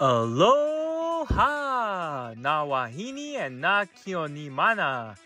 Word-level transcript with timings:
Aloha! 0.00 1.34
Na 2.36 2.64
wahini 2.64 3.34
and 3.34 3.60
na 3.60 3.84
kioni 3.84 4.48
mana. 4.48 5.16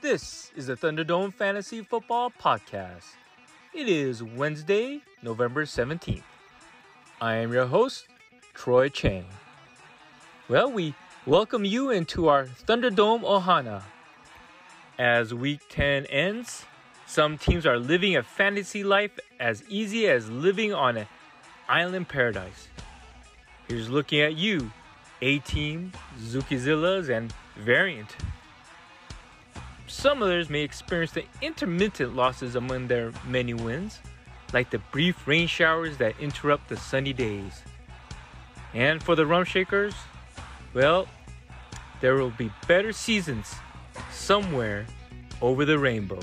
This 0.00 0.50
is 0.56 0.68
the 0.68 0.76
Thunderdome 0.76 1.30
Fantasy 1.30 1.82
Football 1.82 2.30
Podcast. 2.30 3.04
It 3.74 3.86
is 3.86 4.22
Wednesday, 4.22 5.02
November 5.22 5.66
17th. 5.66 6.22
I 7.20 7.34
am 7.34 7.52
your 7.52 7.66
host, 7.66 8.08
Troy 8.54 8.88
Chang. 8.88 9.26
Well, 10.48 10.72
we 10.72 10.94
welcome 11.26 11.66
you 11.66 11.90
into 11.90 12.28
our 12.28 12.46
Thunderdome 12.46 13.24
Ohana. 13.24 13.82
As 14.98 15.34
week 15.34 15.60
10 15.68 16.06
ends, 16.06 16.64
some 17.06 17.36
teams 17.36 17.66
are 17.66 17.78
living 17.78 18.16
a 18.16 18.22
fantasy 18.22 18.84
life 18.84 19.20
as 19.38 19.62
easy 19.68 20.08
as 20.08 20.30
living 20.30 20.72
on 20.72 20.96
an 20.96 21.08
island 21.68 22.08
paradise. 22.08 22.68
Here's 23.68 23.88
looking 23.88 24.20
at 24.20 24.36
you, 24.36 24.70
A 25.22 25.38
Team, 25.38 25.92
Zukizillas, 26.20 27.08
and 27.08 27.32
Variant. 27.56 28.14
Some 29.86 30.22
others 30.22 30.50
may 30.50 30.60
experience 30.60 31.12
the 31.12 31.24
intermittent 31.40 32.14
losses 32.14 32.56
among 32.56 32.88
their 32.88 33.12
many 33.26 33.54
wins, 33.54 34.00
like 34.52 34.70
the 34.70 34.80
brief 34.92 35.26
rain 35.26 35.46
showers 35.46 35.96
that 35.96 36.14
interrupt 36.20 36.68
the 36.68 36.76
sunny 36.76 37.12
days. 37.12 37.62
And 38.74 39.02
for 39.02 39.14
the 39.14 39.24
rum 39.24 39.44
shakers, 39.44 39.94
well, 40.74 41.08
there 42.00 42.16
will 42.16 42.30
be 42.30 42.50
better 42.68 42.92
seasons 42.92 43.54
somewhere 44.12 44.84
over 45.40 45.64
the 45.64 45.78
rainbow. 45.78 46.20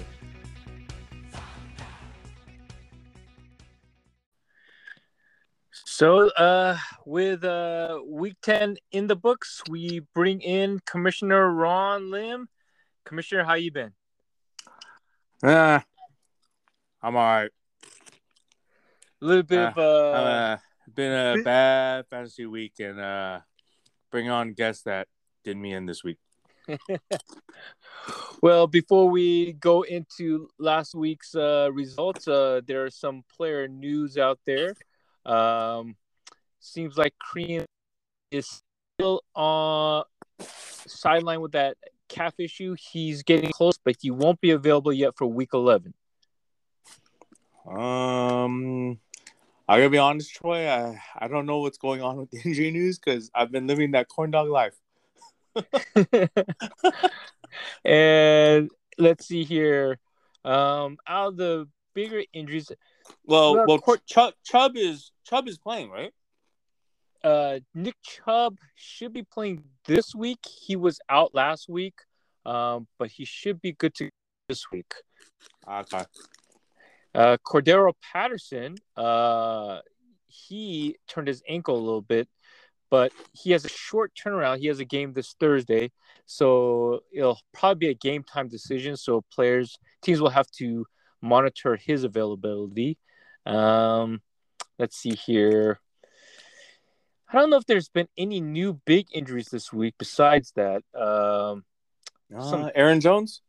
So, 6.02 6.30
uh, 6.30 6.80
with 7.06 7.44
uh, 7.44 8.00
week 8.08 8.38
10 8.42 8.78
in 8.92 9.06
the 9.06 9.16
books, 9.16 9.62
we 9.70 10.00
bring 10.16 10.42
in 10.42 10.80
Commissioner 10.84 11.54
Ron 11.54 12.10
Lim. 12.10 12.50
Commissioner, 13.06 13.44
how 13.44 13.54
you 13.54 13.72
been? 13.72 13.92
Yeah, 15.44 15.84
I'm 17.04 17.16
all 17.16 17.22
right. 17.22 17.52
A 19.22 19.26
little 19.26 19.44
bit 19.44 19.60
Uh, 19.60 19.68
of 19.68 19.78
uh, 19.78 19.82
uh, 19.82 20.58
been 20.92 21.12
a 21.12 21.44
bad 21.44 22.08
fantasy 22.08 22.48
week, 22.48 22.80
and 22.80 23.00
uh, 23.00 23.42
bring 24.10 24.28
on 24.28 24.54
guests 24.54 24.82
that 24.86 25.08
did 25.44 25.56
me 25.56 25.72
in 25.72 25.86
this 25.86 26.04
week. 26.04 26.18
well, 28.42 28.66
before 28.66 29.08
we 29.08 29.54
go 29.54 29.84
into 29.84 30.50
last 30.58 30.96
week's 30.96 31.36
uh, 31.36 31.70
results, 31.72 32.28
uh, 32.28 32.62
there 32.66 32.84
are 32.86 32.90
some 32.90 33.24
player 33.38 33.68
news 33.68 34.18
out 34.18 34.40
there. 34.48 34.74
Um, 35.26 35.96
seems 36.60 36.98
like 36.98 37.14
Kareem 37.20 37.66
is 38.32 38.62
still 38.98 39.24
on 39.36 40.04
sideline 40.40 41.42
with 41.42 41.54
that 41.54 41.78
calf 42.08 42.34
issue. 42.40 42.76
He's 42.80 43.24
getting 43.24 43.52
close, 43.52 43.78
but 43.84 43.96
he 44.00 44.12
won't 44.12 44.42
be 44.42 44.52
available 44.52 44.94
yet 44.94 45.18
for 45.18 45.28
week 45.28 45.50
11. 45.54 45.94
Um, 47.68 49.00
I 49.68 49.78
gotta 49.78 49.90
be 49.90 49.98
honest, 49.98 50.34
Troy. 50.34 50.68
I, 50.68 51.02
I 51.18 51.28
don't 51.28 51.46
know 51.46 51.60
what's 51.60 51.78
going 51.78 52.02
on 52.02 52.18
with 52.18 52.32
the 52.32 52.42
injury 52.44 52.72
news 52.72 53.00
because 53.00 53.30
I've 53.34 53.52
been 53.52 53.68
living 53.68 53.92
that 53.92 54.08
corn 54.08 54.32
dog 54.32 54.50
life. 54.50 54.76
and 57.86 58.70
let's 58.98 59.28
see 59.28 59.44
here. 59.44 60.00
Um, 60.44 60.98
out 61.08 61.30
of 61.30 61.38
the 61.38 61.68
bigger 61.94 62.24
injuries, 62.34 62.72
Well, 63.26 63.66
Well, 63.66 63.80
Cor- 63.80 63.98
Chubb, 64.06 64.34
Chubb 64.44 64.76
is 64.76 65.12
Chubb 65.24 65.48
is 65.48 65.58
playing, 65.58 65.90
right? 65.90 66.14
uh, 67.24 67.60
Nick 67.76 67.96
Chubb 68.04 68.58
should 68.76 69.14
be 69.14 69.24
playing 69.24 69.64
this 69.86 70.16
week. 70.16 70.40
He 70.46 70.76
was 70.76 71.00
out 71.10 71.36
last 71.36 71.70
week, 71.70 71.94
um, 72.46 72.88
but 72.98 73.10
he 73.12 73.26
should 73.26 73.62
be 73.62 73.74
good 73.74 73.94
to 73.96 74.10
this 74.50 74.72
week. 74.72 74.92
Okay. 75.68 76.04
Uh, 77.14 77.38
Cordarrelle 77.46 77.94
Patterson, 78.02 78.76
uh, 78.96 79.80
he 80.28 80.96
turned 81.08 81.28
his 81.28 81.44
ankle 81.48 81.76
a 81.76 81.78
little 81.78 82.02
bit, 82.02 82.28
but 82.90 83.12
he 83.34 83.52
has 83.52 83.66
a 83.66 83.70
short 83.70 84.14
turnaround. 84.16 84.60
He 84.60 84.68
has 84.68 84.80
a 84.80 84.86
game 84.86 85.14
this 85.14 85.36
Thursday, 85.40 85.92
so 86.26 87.02
it'll 87.14 87.40
probably 87.54 87.80
be 87.88 87.90
a 87.90 87.94
game 87.94 88.24
time 88.24 88.48
decision. 88.48 88.96
So 88.98 89.24
players, 89.32 89.78
teams 90.02 90.22
will 90.22 90.30
have 90.30 90.50
to 90.58 90.86
monitor 91.22 91.76
his 91.76 92.04
availability. 92.04 92.98
Um, 93.46 94.22
let's 94.80 94.98
see 94.98 95.16
here. 95.16 95.80
I 97.32 97.40
don't 97.40 97.50
know 97.50 97.58
if 97.58 97.66
there's 97.66 97.90
been 97.90 98.08
any 98.18 98.42
new 98.42 98.74
big 98.86 99.08
injuries 99.14 99.48
this 99.50 99.72
week 99.72 99.96
besides 99.98 100.52
that. 100.56 100.84
Um, 100.94 101.64
Uh, 102.34 102.42
Some- 102.50 102.72
Aaron 102.76 103.02
Jones. 103.02 103.42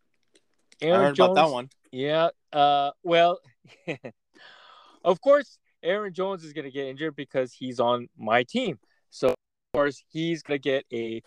Aaron 0.81 1.15
Jones, 1.15 1.31
about 1.31 1.35
that 1.47 1.53
one. 1.53 1.71
Yeah. 1.93 2.31
Uh. 2.53 2.91
Well, 3.05 3.39
of 5.05 5.21
course, 5.21 5.59
Aaron 5.83 6.13
Jones 6.13 6.43
is 6.45 6.53
gonna 6.53 6.71
get 6.71 6.87
injured 6.87 7.15
because 7.15 7.53
he's 7.53 7.79
on 7.79 8.09
my 8.19 8.43
team. 8.43 8.79
So 9.11 9.29
of 9.29 9.37
course 9.73 10.03
he's 10.11 10.43
gonna 10.43 10.59
get 10.59 10.85
a 10.93 11.23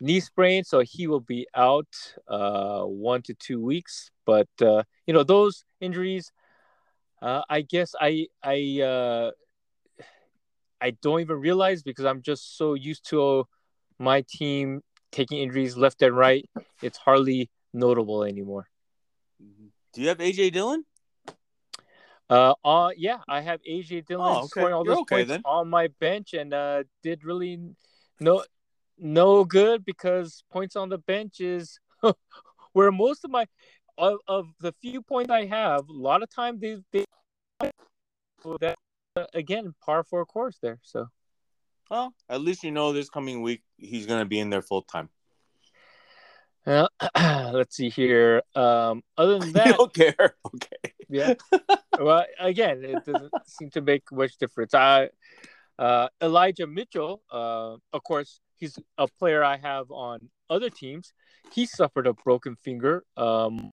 knee 0.00 0.20
sprain, 0.20 0.64
so 0.64 0.80
he 0.80 1.06
will 1.06 1.20
be 1.20 1.46
out 1.54 1.88
uh 2.28 2.82
one 2.82 3.22
to 3.22 3.34
two 3.34 3.60
weeks. 3.60 4.10
But 4.24 4.48
uh, 4.60 4.82
you 5.06 5.14
know 5.14 5.22
those 5.22 5.64
injuries, 5.80 6.32
uh, 7.22 7.42
I 7.48 7.62
guess 7.62 7.94
I 8.00 8.26
I 8.42 8.80
uh, 8.82 9.30
I 10.80 10.90
don't 10.90 11.20
even 11.20 11.36
realize 11.40 11.82
because 11.82 12.04
I'm 12.04 12.22
just 12.22 12.56
so 12.56 12.74
used 12.74 13.08
to 13.10 13.46
my 13.98 14.24
team 14.28 14.82
taking 15.12 15.38
injuries 15.38 15.76
left 15.76 16.02
and 16.02 16.16
right. 16.16 16.48
It's 16.82 16.98
hardly 16.98 17.50
notable 17.72 18.24
anymore. 18.24 18.68
Do 19.92 20.02
you 20.02 20.08
have 20.08 20.18
AJ 20.18 20.52
Dillon? 20.52 20.84
Uh, 22.28 22.54
uh, 22.64 22.90
yeah, 22.96 23.18
I 23.28 23.40
have 23.40 23.60
AJ 23.66 24.06
Dillon 24.06 24.26
Oh, 24.26 24.40
okay. 24.44 24.48
scoring 24.48 24.74
all 24.74 24.84
You're 24.84 24.94
those 24.94 25.02
okay 25.02 25.16
points 25.16 25.30
then. 25.30 25.42
on 25.44 25.70
my 25.70 25.88
bench, 26.00 26.34
and 26.34 26.52
uh, 26.52 26.82
did 27.02 27.24
really 27.24 27.60
no 28.20 28.44
no 28.98 29.44
good 29.44 29.84
because 29.84 30.44
points 30.50 30.76
on 30.76 30.88
the 30.88 30.98
bench 30.98 31.40
is 31.40 31.78
where 32.72 32.92
most 32.92 33.24
of 33.24 33.30
my 33.30 33.46
of, 33.98 34.18
of 34.28 34.48
the 34.60 34.72
few 34.72 35.02
points 35.02 35.30
I 35.30 35.46
have. 35.46 35.88
A 35.88 35.92
lot 35.92 36.22
of 36.22 36.30
time 36.30 36.58
they 36.60 36.78
they 36.92 37.04
that 38.60 38.76
again 39.34 39.74
par 39.84 40.04
for 40.04 40.20
a 40.20 40.26
course 40.26 40.58
there. 40.60 40.78
So 40.82 41.08
Well, 41.90 42.14
at 42.28 42.40
least 42.40 42.64
you 42.64 42.70
know 42.70 42.92
this 42.92 43.08
coming 43.08 43.42
week 43.42 43.62
he's 43.76 44.06
gonna 44.06 44.24
be 44.24 44.38
in 44.38 44.50
there 44.50 44.62
full 44.62 44.82
time. 44.82 45.08
uh, 46.66 46.88
let's 47.52 47.76
see 47.76 47.88
here. 47.88 48.42
Um, 48.54 49.02
other 49.16 49.38
than 49.38 49.46
you 49.48 49.52
that, 49.54 49.76
don't 49.76 49.94
care. 49.94 50.36
Okay. 50.54 50.94
yeah. 51.08 51.34
well, 51.98 52.24
again, 52.40 52.84
it 52.84 53.04
doesn't 53.04 53.32
seem 53.46 53.70
to 53.70 53.80
make 53.80 54.10
much 54.10 54.36
difference. 54.38 54.74
I, 54.74 55.10
uh, 55.78 56.08
Elijah 56.20 56.66
Mitchell, 56.66 57.22
uh, 57.30 57.76
of 57.92 58.02
course, 58.02 58.40
he's 58.58 58.78
a 58.98 59.06
player 59.06 59.44
I 59.44 59.56
have 59.56 59.90
on 59.90 60.30
other 60.48 60.70
teams. 60.70 61.12
He 61.52 61.66
suffered 61.66 62.06
a 62.06 62.12
broken 62.12 62.56
finger. 62.56 63.04
Um, 63.16 63.70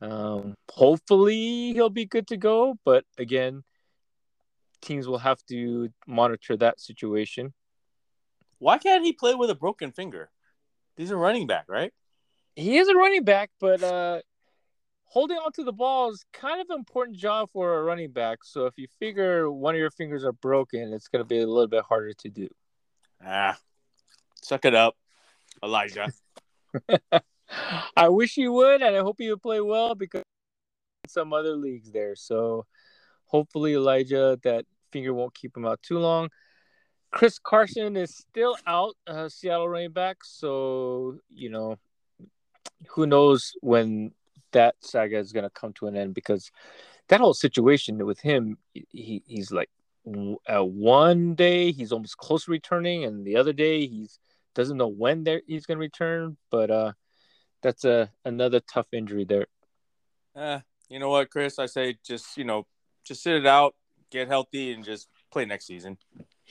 um, 0.00 0.54
hopefully 0.70 1.72
he'll 1.72 1.90
be 1.90 2.06
good 2.06 2.26
to 2.28 2.36
go, 2.36 2.78
but 2.84 3.04
again, 3.18 3.64
teams 4.80 5.08
will 5.08 5.18
have 5.18 5.44
to 5.46 5.88
monitor 6.06 6.56
that 6.56 6.80
situation. 6.80 7.52
Why 8.58 8.78
can't 8.78 9.04
he 9.04 9.12
play 9.12 9.34
with 9.34 9.50
a 9.50 9.54
broken 9.54 9.92
finger? 9.92 10.30
He's 10.96 11.10
a 11.10 11.16
running 11.16 11.46
back, 11.46 11.66
right? 11.68 11.92
He 12.56 12.78
is 12.78 12.88
a 12.88 12.94
running 12.94 13.24
back, 13.24 13.50
but 13.60 13.82
uh, 13.82 14.20
holding 15.04 15.36
onto 15.36 15.64
the 15.64 15.72
ball 15.72 16.10
is 16.10 16.24
kind 16.32 16.60
of 16.60 16.68
an 16.70 16.78
important 16.78 17.16
job 17.16 17.50
for 17.52 17.78
a 17.78 17.82
running 17.82 18.10
back. 18.10 18.38
So 18.42 18.66
if 18.66 18.74
you 18.76 18.88
figure 18.98 19.50
one 19.50 19.74
of 19.74 19.78
your 19.78 19.90
fingers 19.90 20.24
are 20.24 20.32
broken, 20.32 20.92
it's 20.92 21.08
going 21.08 21.20
to 21.22 21.28
be 21.28 21.40
a 21.40 21.46
little 21.46 21.68
bit 21.68 21.84
harder 21.88 22.12
to 22.12 22.28
do. 22.28 22.48
Ah, 23.24 23.58
suck 24.42 24.64
it 24.64 24.74
up, 24.74 24.96
Elijah. 25.62 26.12
I 27.96 28.08
wish 28.08 28.36
you 28.36 28.52
would, 28.52 28.82
and 28.82 28.96
I 28.96 29.00
hope 29.00 29.20
you 29.20 29.30
would 29.30 29.42
play 29.42 29.60
well 29.60 29.94
because 29.94 30.22
some 31.08 31.32
other 31.32 31.56
leagues 31.56 31.90
there. 31.90 32.14
So 32.14 32.66
hopefully 33.26 33.74
Elijah, 33.74 34.38
that 34.42 34.66
finger 34.92 35.14
won't 35.14 35.34
keep 35.34 35.56
him 35.56 35.66
out 35.66 35.82
too 35.82 35.98
long. 35.98 36.28
Chris 37.10 37.38
Carson 37.38 37.96
is 37.96 38.14
still 38.14 38.56
out, 38.66 38.94
uh, 39.06 39.28
Seattle 39.28 39.68
running 39.68 39.92
back. 39.92 40.18
So 40.22 41.18
you 41.30 41.50
know, 41.50 41.78
who 42.88 43.06
knows 43.06 43.52
when 43.60 44.12
that 44.52 44.76
saga 44.80 45.18
is 45.18 45.32
going 45.32 45.44
to 45.44 45.50
come 45.50 45.72
to 45.74 45.86
an 45.86 45.96
end 45.96 46.14
because 46.14 46.50
that 47.08 47.20
whole 47.20 47.34
situation 47.34 48.04
with 48.04 48.20
him, 48.20 48.58
he, 48.72 49.22
he's 49.26 49.50
like 49.50 49.70
uh, 50.48 50.64
one 50.64 51.34
day 51.34 51.72
he's 51.72 51.92
almost 51.92 52.16
close 52.16 52.44
to 52.44 52.50
returning, 52.50 53.04
and 53.04 53.24
the 53.24 53.36
other 53.36 53.52
day 53.52 53.86
he's 53.86 54.18
doesn't 54.54 54.76
know 54.76 54.88
when 54.88 55.24
there 55.24 55.42
he's 55.46 55.66
going 55.66 55.76
to 55.76 55.80
return. 55.80 56.36
But 56.50 56.70
uh, 56.70 56.92
that's 57.62 57.84
a 57.84 58.10
another 58.24 58.60
tough 58.60 58.86
injury 58.92 59.24
there. 59.24 59.46
Eh, 60.36 60.60
you 60.88 60.98
know 60.98 61.10
what, 61.10 61.30
Chris? 61.30 61.58
I 61.58 61.66
say 61.66 61.96
just 62.04 62.36
you 62.36 62.44
know, 62.44 62.66
just 63.04 63.22
sit 63.22 63.36
it 63.36 63.46
out, 63.46 63.74
get 64.10 64.28
healthy, 64.28 64.72
and 64.72 64.84
just 64.84 65.08
play 65.30 65.44
next 65.44 65.66
season. 65.66 65.98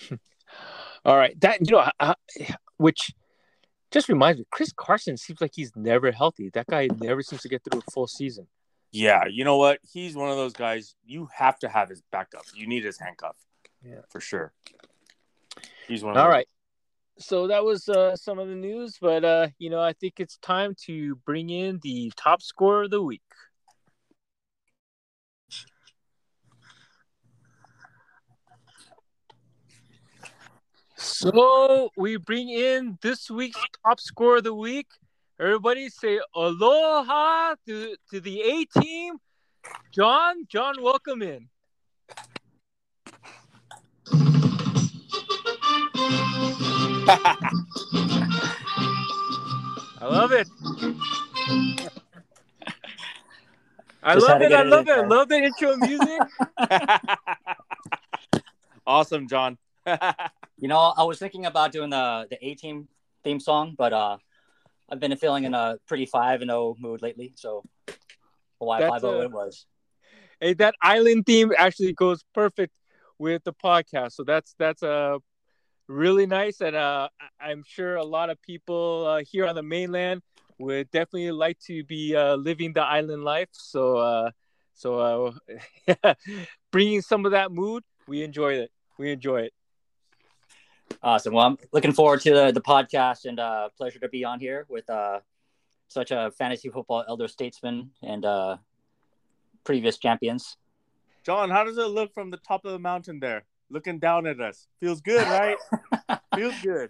All 1.05 1.17
right, 1.17 1.39
that 1.41 1.61
you 1.61 1.75
know, 1.75 1.89
uh, 1.99 2.15
which 2.77 3.11
just 3.91 4.09
reminds 4.09 4.39
me, 4.39 4.45
Chris 4.51 4.73
Carson 4.75 5.17
seems 5.17 5.41
like 5.41 5.51
he's 5.53 5.71
never 5.75 6.11
healthy. 6.11 6.49
That 6.53 6.67
guy 6.67 6.89
never 6.99 7.21
seems 7.21 7.41
to 7.43 7.49
get 7.49 7.63
through 7.63 7.79
a 7.79 7.91
full 7.91 8.07
season. 8.07 8.47
Yeah, 8.91 9.25
you 9.29 9.43
know 9.43 9.57
what? 9.57 9.79
He's 9.91 10.15
one 10.15 10.29
of 10.29 10.37
those 10.37 10.53
guys. 10.53 10.95
You 11.05 11.27
have 11.33 11.59
to 11.59 11.69
have 11.69 11.89
his 11.89 12.01
backup. 12.11 12.43
You 12.55 12.67
need 12.67 12.83
his 12.83 12.99
handcuff. 12.99 13.35
Yeah, 13.87 14.01
for 14.09 14.19
sure. 14.19 14.51
He's 15.87 16.03
one. 16.03 16.17
All 16.17 16.29
right. 16.29 16.47
So 17.19 17.47
that 17.47 17.63
was 17.63 17.87
uh, 17.87 18.15
some 18.15 18.37
of 18.37 18.47
the 18.47 18.55
news, 18.55 18.97
but 19.01 19.23
uh, 19.23 19.47
you 19.57 19.69
know, 19.69 19.81
I 19.81 19.93
think 19.93 20.19
it's 20.19 20.37
time 20.37 20.75
to 20.85 21.15
bring 21.25 21.49
in 21.49 21.79
the 21.81 22.11
top 22.15 22.41
scorer 22.41 22.83
of 22.83 22.91
the 22.91 23.01
week. 23.01 23.21
So 30.95 31.91
we 31.95 32.17
bring 32.17 32.49
in 32.49 32.97
this 33.01 33.29
week's 33.29 33.63
top 33.85 33.99
scorer 33.99 34.37
of 34.37 34.43
the 34.43 34.53
week. 34.53 34.87
Everybody 35.39 35.89
say 35.89 36.19
aloha 36.35 37.55
to, 37.67 37.95
to 38.11 38.19
the 38.19 38.41
A 38.41 38.65
team. 38.81 39.15
John, 39.91 40.45
John, 40.49 40.75
welcome 40.81 41.21
in. 41.21 41.47
I 47.07 47.37
love 50.01 50.31
it. 50.31 50.47
I 54.03 54.13
Just 54.13 54.27
love 54.27 54.41
it. 54.41 54.51
I 54.51 54.63
love 54.63 54.87
it. 54.87 54.97
I 54.97 55.05
love 55.05 55.29
the 55.29 55.37
intro 55.37 55.77
music. 55.77 56.19
awesome, 58.87 59.27
John. 59.27 59.57
You 60.59 60.67
know, 60.67 60.91
I 60.97 61.03
was 61.03 61.19
thinking 61.19 61.45
about 61.45 61.71
doing 61.71 61.91
the 61.91 62.25
the 62.31 62.43
A 62.43 62.55
team 62.55 62.87
theme 63.23 63.39
song, 63.39 63.75
but 63.77 63.93
uh, 63.93 64.17
I've 64.89 64.99
been 64.99 65.15
feeling 65.15 65.43
in 65.43 65.53
a 65.53 65.77
pretty 65.85 66.07
five 66.07 66.41
and 66.41 66.49
zero 66.49 66.75
mood 66.79 67.03
lately. 67.03 67.33
So, 67.35 67.63
Hawaii 68.59 68.81
That's 68.81 68.89
five 68.89 69.01
zero 69.01 69.21
it 69.21 69.31
was. 69.31 69.67
hey, 70.41 70.55
that 70.55 70.73
island 70.81 71.27
theme 71.27 71.53
actually 71.55 71.93
goes 71.93 72.23
perfect 72.33 72.73
with 73.19 73.43
the 73.43 73.53
podcast. 73.53 74.13
So 74.13 74.23
that's 74.23 74.55
that's 74.57 74.81
uh, 74.81 75.19
really 75.87 76.25
nice, 76.25 76.61
and 76.61 76.75
uh, 76.75 77.09
I- 77.19 77.49
I'm 77.49 77.63
sure 77.65 77.95
a 77.95 78.03
lot 78.03 78.29
of 78.29 78.41
people 78.41 79.05
uh, 79.07 79.23
here 79.29 79.45
on 79.45 79.55
the 79.55 79.63
mainland 79.63 80.21
would 80.59 80.89
definitely 80.91 81.31
like 81.31 81.59
to 81.59 81.83
be 81.83 82.15
uh, 82.15 82.35
living 82.35 82.73
the 82.73 82.81
island 82.81 83.23
life. 83.23 83.49
So 83.51 83.97
uh, 83.97 84.31
so 84.73 85.33
uh, 86.03 86.13
bringing 86.71 87.01
some 87.01 87.25
of 87.25 87.31
that 87.31 87.51
mood, 87.51 87.83
we 88.07 88.23
enjoy 88.23 88.53
it. 88.53 88.71
We 88.97 89.11
enjoy 89.11 89.41
it. 89.41 89.53
Awesome. 91.03 91.33
Well, 91.33 91.45
I'm 91.45 91.57
looking 91.71 91.91
forward 91.93 92.21
to 92.21 92.33
the, 92.33 92.51
the 92.51 92.61
podcast 92.61 93.25
and 93.25 93.39
uh, 93.39 93.69
pleasure 93.77 93.99
to 93.99 94.09
be 94.09 94.23
on 94.25 94.39
here 94.39 94.65
with 94.69 94.89
uh, 94.89 95.19
such 95.87 96.11
a 96.11 96.31
fantasy 96.31 96.69
football 96.69 97.03
elder 97.07 97.27
statesman 97.27 97.91
and 98.01 98.25
uh, 98.25 98.57
previous 99.63 99.97
champions. 99.97 100.57
John, 101.23 101.49
how 101.49 101.63
does 101.63 101.77
it 101.77 101.87
look 101.87 102.13
from 102.13 102.31
the 102.31 102.37
top 102.37 102.65
of 102.65 102.71
the 102.71 102.79
mountain 102.79 103.19
there, 103.19 103.43
looking 103.69 103.99
down 103.99 104.25
at 104.27 104.39
us? 104.39 104.67
Feels 104.79 105.01
good, 105.01 105.27
right? 105.27 105.57
Feels 106.35 106.55
good. 106.61 106.89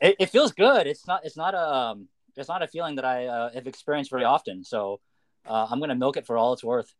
It, 0.00 0.16
it 0.18 0.30
feels 0.30 0.52
good. 0.52 0.86
It's 0.86 1.06
not. 1.06 1.24
It's 1.24 1.36
not 1.36 1.54
a. 1.54 1.60
Um, 1.74 2.08
it's 2.36 2.48
not 2.48 2.62
a 2.62 2.66
feeling 2.66 2.94
that 2.96 3.04
I 3.04 3.26
uh, 3.26 3.50
have 3.52 3.66
experienced 3.66 4.10
very 4.10 4.24
often. 4.24 4.64
So 4.64 5.00
uh, 5.46 5.66
I'm 5.70 5.78
gonna 5.78 5.94
milk 5.94 6.16
it 6.16 6.26
for 6.26 6.38
all 6.38 6.52
it's 6.54 6.64
worth. 6.64 6.94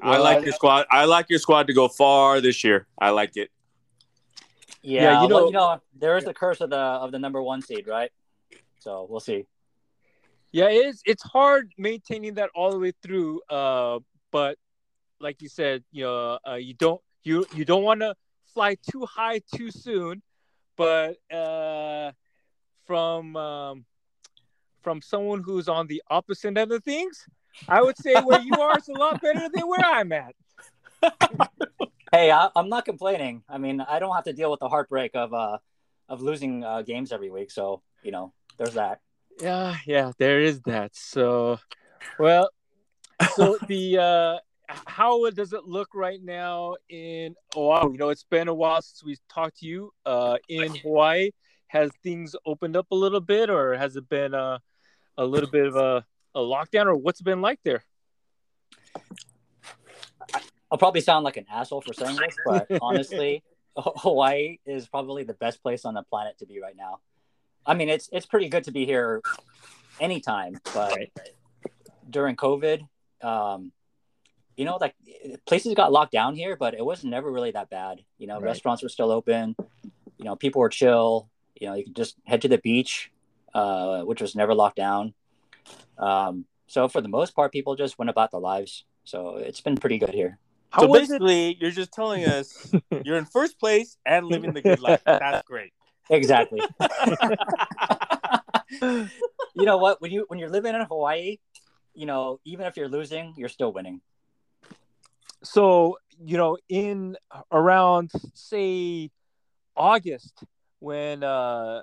I 0.00 0.18
like 0.18 0.44
your 0.44 0.52
squad. 0.52 0.86
I 0.90 1.04
like 1.06 1.30
your 1.30 1.38
squad 1.38 1.66
to 1.68 1.72
go 1.72 1.88
far 1.88 2.40
this 2.40 2.62
year. 2.64 2.86
I 2.98 3.10
like 3.10 3.36
it. 3.36 3.50
Yeah, 4.82 5.02
Yeah, 5.02 5.16
you 5.18 5.22
you 5.22 5.28
know, 5.28 5.38
know- 5.40 5.46
you 5.46 5.52
know, 5.52 5.80
there 5.98 6.16
is 6.18 6.24
the 6.24 6.34
curse 6.34 6.60
of 6.60 6.70
the 6.70 6.76
of 6.76 7.12
the 7.12 7.18
number 7.18 7.40
one 7.42 7.62
seed, 7.62 7.86
right? 7.86 8.10
So 8.80 9.06
we'll 9.08 9.20
see. 9.20 9.46
Yeah, 10.50 10.68
it 10.68 10.86
is. 10.86 11.00
It's 11.06 11.22
hard 11.22 11.72
maintaining 11.78 12.34
that 12.34 12.50
all 12.54 12.70
the 12.72 12.78
way 12.78 12.92
through. 13.02 13.40
Uh, 13.48 14.00
but 14.30 14.58
like 15.20 15.40
you 15.40 15.48
said, 15.48 15.84
you 15.92 16.04
know, 16.04 16.38
uh, 16.46 16.54
you 16.56 16.74
don't 16.74 17.00
you 17.24 17.46
you 17.54 17.64
don't 17.64 17.82
want 17.82 18.00
to 18.00 18.14
fly 18.52 18.76
too 18.90 19.06
high 19.06 19.40
too 19.54 19.70
soon. 19.70 20.22
But 20.76 21.16
uh, 21.32 22.12
from 22.86 23.36
um, 23.36 23.84
from 24.82 25.02
someone 25.02 25.42
who's 25.42 25.68
on 25.68 25.86
the 25.86 26.02
opposite 26.10 26.56
end 26.56 26.72
of 26.72 26.82
things, 26.82 27.26
I 27.68 27.82
would 27.82 27.96
say 27.98 28.20
where 28.20 28.40
you 28.40 28.54
are 28.54 28.78
is 28.78 28.88
a 28.88 28.92
lot 28.92 29.20
better 29.20 29.48
than 29.52 29.68
where 29.68 29.84
I'm 29.84 30.12
at. 30.12 30.34
Hey, 32.14 32.30
I, 32.30 32.50
I'm 32.54 32.68
not 32.68 32.84
complaining. 32.84 33.42
I 33.48 33.56
mean, 33.56 33.80
I 33.80 33.98
don't 33.98 34.14
have 34.14 34.24
to 34.24 34.34
deal 34.34 34.50
with 34.50 34.60
the 34.60 34.68
heartbreak 34.68 35.12
of 35.14 35.32
uh 35.32 35.56
of 36.10 36.20
losing 36.20 36.62
uh, 36.62 36.82
games 36.82 37.10
every 37.10 37.30
week. 37.30 37.50
So 37.50 37.80
you 38.02 38.10
know, 38.12 38.34
there's 38.58 38.74
that. 38.74 39.00
Yeah, 39.40 39.76
yeah, 39.86 40.12
there 40.18 40.40
is 40.40 40.60
that. 40.62 40.94
So, 40.94 41.58
well, 42.18 42.50
so 43.34 43.56
the 43.66 43.96
uh 43.96 44.38
how 44.68 45.28
does 45.30 45.52
it 45.52 45.64
look 45.64 45.88
right 45.94 46.22
now 46.22 46.76
in 46.88 47.34
Oahu? 47.56 47.92
You 47.92 47.98
know, 47.98 48.08
it's 48.08 48.24
been 48.24 48.48
a 48.48 48.54
while 48.54 48.82
since 48.82 49.02
we 49.04 49.16
talked 49.32 49.58
to 49.58 49.66
you 49.66 49.92
uh 50.06 50.38
in 50.48 50.74
Hawaii. 50.76 51.30
Has 51.68 51.90
things 52.02 52.36
opened 52.44 52.76
up 52.76 52.86
a 52.90 52.94
little 52.94 53.20
bit 53.20 53.48
or 53.48 53.74
has 53.74 53.96
it 53.96 54.06
been 54.08 54.34
uh, 54.34 54.58
a 55.16 55.24
little 55.24 55.48
bit 55.48 55.66
of 55.66 55.76
a, 55.76 56.04
a 56.34 56.40
lockdown 56.40 56.84
or 56.84 56.94
what's 56.94 57.20
it 57.20 57.24
been 57.24 57.40
like 57.40 57.60
there? 57.64 57.82
I'll 60.70 60.78
probably 60.78 61.00
sound 61.00 61.24
like 61.24 61.38
an 61.38 61.46
asshole 61.50 61.80
for 61.80 61.94
saying 61.94 62.16
this, 62.16 62.36
but 62.44 62.66
honestly, 62.82 63.42
Hawaii 63.76 64.58
is 64.66 64.86
probably 64.88 65.24
the 65.24 65.34
best 65.34 65.62
place 65.62 65.84
on 65.84 65.94
the 65.94 66.02
planet 66.02 66.38
to 66.38 66.46
be 66.46 66.60
right 66.60 66.76
now. 66.76 67.00
I 67.64 67.74
mean, 67.74 67.88
it's 67.88 68.08
it's 68.12 68.26
pretty 68.26 68.48
good 68.48 68.64
to 68.64 68.72
be 68.72 68.84
here 68.84 69.22
anytime, 70.00 70.58
but 70.74 71.08
during 72.08 72.36
COVID, 72.36 72.86
um, 73.22 73.72
you 74.56 74.64
know, 74.64 74.78
like 74.80 74.94
places 75.46 75.74
got 75.74 75.92
locked 75.92 76.12
down 76.12 76.34
here, 76.34 76.56
but 76.56 76.74
it 76.74 76.84
was 76.84 77.04
never 77.04 77.30
really 77.30 77.52
that 77.52 77.70
bad. 77.70 78.04
You 78.18 78.26
know, 78.26 78.34
Right. 78.34 78.44
restaurants 78.44 78.82
were 78.82 78.88
still 78.88 79.10
open. 79.10 79.56
You 80.18 80.24
know, 80.24 80.36
people 80.36 80.60
were 80.60 80.68
chill. 80.68 81.28
You 81.60 81.68
know, 81.68 81.74
you 81.74 81.84
could 81.84 81.96
just 81.96 82.16
head 82.24 82.42
to 82.42 82.48
the 82.48 82.58
beach, 82.58 83.10
uh, 83.54 84.02
which 84.02 84.20
was 84.20 84.34
never 84.34 84.54
locked 84.54 84.76
down. 84.76 85.14
Um, 85.98 86.46
so 86.66 86.88
for 86.88 87.00
the 87.00 87.08
most 87.08 87.34
part, 87.34 87.52
people 87.52 87.76
just 87.76 87.98
went 87.98 88.10
about 88.10 88.30
their 88.30 88.40
lives. 88.40 88.84
So 89.04 89.36
it's 89.36 89.60
been 89.60 89.76
pretty 89.76 89.98
good 89.98 90.14
here. 90.14 90.38
How 90.70 90.82
so 90.82 90.88
was 90.88 91.02
it? 91.02 91.20
basically, 91.20 91.56
you're 91.60 91.70
just 91.70 91.92
telling 91.92 92.24
us 92.24 92.72
you're 93.04 93.16
in 93.16 93.26
first 93.26 93.58
place 93.58 93.98
and 94.06 94.26
living 94.26 94.54
the 94.54 94.62
good 94.62 94.80
life. 94.80 95.02
That's 95.04 95.46
great. 95.46 95.72
Exactly. 96.08 96.60
you 98.82 99.08
know 99.54 99.78
what? 99.78 100.00
When 100.00 100.10
you 100.10 100.24
when 100.28 100.38
you're 100.38 100.50
living 100.50 100.74
in 100.74 100.80
Hawaii, 100.82 101.38
you 101.94 102.06
know, 102.06 102.40
even 102.44 102.66
if 102.66 102.76
you're 102.76 102.88
losing, 102.88 103.34
you're 103.36 103.48
still 103.48 103.72
winning. 103.72 104.00
So 105.42 105.96
you 106.22 106.36
know 106.36 106.56
in 106.68 107.16
around 107.50 108.10
say 108.34 109.10
august 109.76 110.44
when 110.78 111.22
uh 111.22 111.82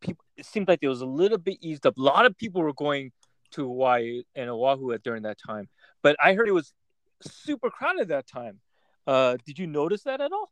people 0.00 0.24
it 0.36 0.46
seemed 0.46 0.68
like 0.68 0.78
it 0.82 0.88
was 0.88 1.00
a 1.00 1.06
little 1.06 1.38
bit 1.38 1.58
eased 1.60 1.86
up 1.86 1.96
a 1.98 2.02
lot 2.02 2.24
of 2.26 2.36
people 2.36 2.62
were 2.62 2.72
going 2.72 3.10
to 3.50 3.62
hawaii 3.62 4.22
and 4.34 4.48
oahu 4.50 4.92
at 4.92 5.02
during 5.02 5.22
that 5.22 5.38
time 5.44 5.68
but 6.02 6.16
i 6.22 6.34
heard 6.34 6.48
it 6.48 6.52
was 6.52 6.72
super 7.20 7.70
crowded 7.70 8.08
that 8.08 8.26
time 8.26 8.60
uh 9.06 9.36
did 9.44 9.58
you 9.58 9.66
notice 9.66 10.02
that 10.04 10.20
at 10.20 10.32
all 10.32 10.50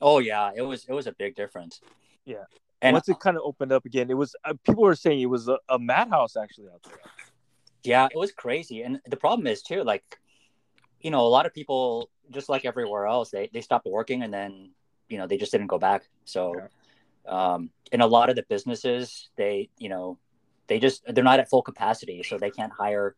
Oh 0.00 0.18
yeah, 0.18 0.50
it 0.54 0.60
was 0.60 0.84
it 0.86 0.92
was 0.92 1.06
a 1.06 1.12
big 1.12 1.34
difference. 1.34 1.80
Yeah. 2.26 2.44
And 2.82 2.92
once 2.92 3.08
it 3.08 3.18
kind 3.20 3.36
of 3.36 3.42
opened 3.46 3.72
up 3.72 3.86
again 3.86 4.10
it 4.10 4.14
was 4.14 4.36
uh, 4.44 4.52
people 4.66 4.82
were 4.82 4.94
saying 4.94 5.20
it 5.20 5.30
was 5.30 5.48
a, 5.48 5.56
a 5.70 5.78
madhouse 5.78 6.36
actually 6.36 6.66
out 6.66 6.82
there 6.82 6.98
yeah, 7.84 8.06
it 8.10 8.18
was 8.18 8.32
crazy. 8.32 8.82
And 8.82 9.00
the 9.06 9.16
problem 9.16 9.46
is 9.46 9.62
too, 9.62 9.84
like, 9.84 10.02
you 11.04 11.10
know, 11.12 11.20
a 11.20 11.32
lot 11.36 11.46
of 11.46 11.54
people 11.54 12.10
just 12.30 12.48
like 12.48 12.64
everywhere 12.64 13.06
else, 13.06 13.30
they 13.30 13.48
they 13.52 13.60
stopped 13.60 13.86
working 13.86 14.22
and 14.24 14.32
then 14.32 14.70
you 15.08 15.18
know 15.18 15.26
they 15.28 15.36
just 15.36 15.52
didn't 15.52 15.68
go 15.68 15.78
back. 15.78 16.08
So, 16.24 16.56
um, 17.28 17.70
in 17.92 18.00
a 18.00 18.06
lot 18.06 18.30
of 18.30 18.36
the 18.36 18.44
businesses, 18.48 19.28
they 19.36 19.68
you 19.78 19.88
know 19.88 20.18
they 20.66 20.78
just 20.80 21.04
they're 21.06 21.22
not 21.22 21.38
at 21.40 21.48
full 21.50 21.62
capacity, 21.62 22.22
so 22.22 22.38
they 22.38 22.50
can't 22.50 22.72
hire 22.72 23.14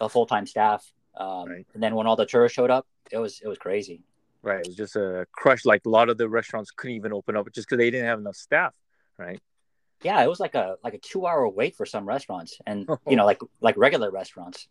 a 0.00 0.08
full 0.08 0.24
time 0.24 0.46
staff. 0.46 0.90
Um, 1.16 1.48
Right. 1.48 1.66
And 1.74 1.82
then 1.82 1.94
when 1.96 2.06
all 2.06 2.16
the 2.16 2.26
tourists 2.26 2.54
showed 2.54 2.70
up, 2.70 2.86
it 3.10 3.18
was 3.18 3.40
it 3.44 3.48
was 3.48 3.58
crazy. 3.58 4.02
right 4.42 4.60
it 4.60 4.68
was 4.68 4.76
just 4.76 4.96
a 4.96 5.26
crush 5.32 5.64
like 5.64 5.82
a 5.86 5.88
lot 5.88 6.08
of 6.08 6.16
the 6.18 6.28
restaurants 6.28 6.70
couldn't 6.70 6.96
even 6.96 7.12
open 7.12 7.36
up 7.36 7.46
just 7.52 7.66
because 7.66 7.78
they 7.78 7.90
didn't 7.90 8.06
have 8.06 8.20
enough 8.20 8.36
staff 8.36 8.74
right 9.18 9.40
Yeah, 10.02 10.22
it 10.22 10.28
was 10.28 10.40
like 10.40 10.54
a 10.54 10.76
like 10.84 10.94
a 10.94 10.98
two 10.98 11.26
hour 11.26 11.48
wait 11.48 11.74
for 11.74 11.86
some 11.86 12.06
restaurants, 12.06 12.60
and 12.66 12.86
you 13.10 13.16
know, 13.16 13.24
like 13.24 13.40
like 13.60 13.76
regular 13.76 14.10
restaurants. 14.10 14.68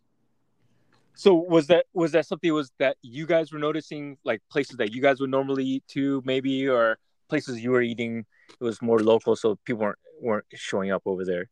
So 1.16 1.34
was 1.34 1.68
that 1.68 1.86
was 1.94 2.12
that 2.12 2.26
something 2.26 2.54
was 2.54 2.72
that 2.80 2.98
you 3.02 3.26
guys 3.26 3.52
were 3.52 3.60
noticing 3.60 4.18
like 4.24 4.42
places 4.50 4.78
that 4.78 4.94
you 4.94 5.02
guys 5.02 5.20
would 5.20 5.30
normally 5.32 5.64
eat 5.66 5.84
to 5.90 6.22
maybe 6.26 6.68
or 6.68 6.98
places 7.30 7.64
you 7.64 7.72
were 7.72 7.82
eating 7.82 8.26
it 8.60 8.64
was 8.64 8.82
more 8.82 9.00
local 9.00 9.36
so 9.36 9.56
people 9.66 9.82
weren't 9.84 9.98
weren't 10.22 10.46
showing 10.54 10.92
up 10.92 11.04
over 11.06 11.26
there. 11.26 11.50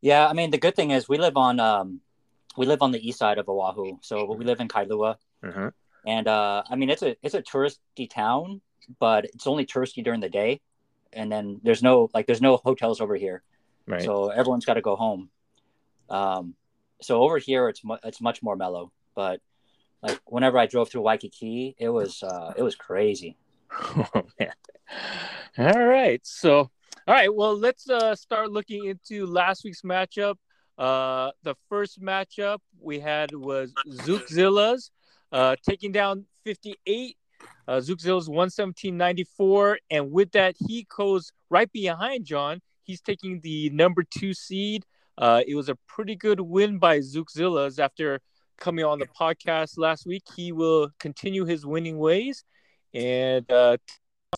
Yeah, 0.00 0.26
I 0.28 0.32
mean, 0.32 0.50
the 0.50 0.58
good 0.58 0.74
thing 0.74 0.90
is 0.90 1.08
we 1.08 1.18
live 1.18 1.36
on 1.36 1.60
um, 1.60 2.00
we 2.56 2.66
live 2.66 2.82
on 2.82 2.90
the 2.90 3.06
east 3.06 3.18
side 3.18 3.38
of 3.38 3.48
Oahu, 3.48 3.98
so 4.00 4.32
we 4.34 4.44
live 4.44 4.60
in 4.60 4.68
Kailua, 4.68 5.16
Uh-huh. 5.44 5.70
and 6.04 6.26
uh, 6.28 6.62
I 6.68 6.74
mean, 6.76 6.90
it's 6.90 7.02
a 7.02 7.16
it's 7.22 7.34
a 7.34 7.42
touristy 7.42 8.10
town, 8.10 8.60
but 8.98 9.24
it's 9.26 9.46
only 9.46 9.64
touristy 9.64 10.02
during 10.02 10.20
the 10.20 10.28
day, 10.28 10.60
and 11.12 11.30
then 11.30 11.60
there's 11.62 11.82
no 11.82 12.10
like 12.12 12.26
there's 12.26 12.42
no 12.42 12.56
hotels 12.56 13.00
over 13.00 13.14
here, 13.14 13.42
Right. 13.86 14.02
so 14.02 14.28
everyone's 14.30 14.64
got 14.66 14.74
to 14.74 14.82
go 14.82 14.96
home. 14.96 15.30
Um, 16.10 16.54
so 17.02 17.22
over 17.22 17.38
here 17.38 17.68
it's 17.68 17.84
mu- 17.84 17.98
it's 18.04 18.20
much 18.20 18.42
more 18.42 18.56
mellow, 18.56 18.92
but 19.14 19.40
like 20.02 20.20
whenever 20.26 20.58
I 20.58 20.66
drove 20.66 20.90
through 20.90 21.02
Waikiki, 21.02 21.76
it 21.78 21.88
was 21.88 22.22
uh, 22.22 22.52
it 22.56 22.62
was 22.62 22.74
crazy. 22.74 23.36
Oh, 24.14 24.22
man. 24.38 24.52
All 25.58 25.86
right. 25.86 26.20
So, 26.24 26.58
all 26.58 27.14
right. 27.14 27.34
Well, 27.34 27.56
let's 27.56 27.88
uh, 27.88 28.14
start 28.14 28.50
looking 28.50 28.84
into 28.86 29.24
last 29.26 29.64
week's 29.64 29.80
matchup. 29.82 30.34
Uh, 30.76 31.30
the 31.42 31.54
first 31.68 32.00
matchup 32.00 32.58
we 32.80 32.98
had 32.98 33.34
was 33.34 33.72
Zookzillas 33.88 34.90
uh, 35.32 35.56
taking 35.66 35.92
down 35.92 36.26
58. 36.44 37.16
Uh, 37.66 37.72
Zookzillas 37.76 38.28
117.94. 38.28 39.76
And 39.90 40.12
with 40.12 40.32
that, 40.32 40.54
he 40.58 40.86
goes 40.94 41.32
right 41.50 41.70
behind 41.72 42.24
John. 42.24 42.60
He's 42.84 43.00
taking 43.00 43.40
the 43.40 43.70
number 43.70 44.02
two 44.02 44.34
seed. 44.34 44.84
Uh, 45.18 45.42
it 45.46 45.54
was 45.54 45.68
a 45.68 45.76
pretty 45.86 46.16
good 46.16 46.40
win 46.40 46.78
by 46.78 46.98
Zookzillas 46.98 47.78
after 47.78 48.20
coming 48.58 48.84
on 48.84 48.98
the 48.98 49.06
podcast 49.06 49.76
last 49.76 50.06
week. 50.06 50.22
He 50.36 50.52
will 50.52 50.90
continue 50.98 51.44
his 51.44 51.66
winning 51.66 51.98
ways 51.98 52.44
and 52.94 53.50
uh, 53.50 53.76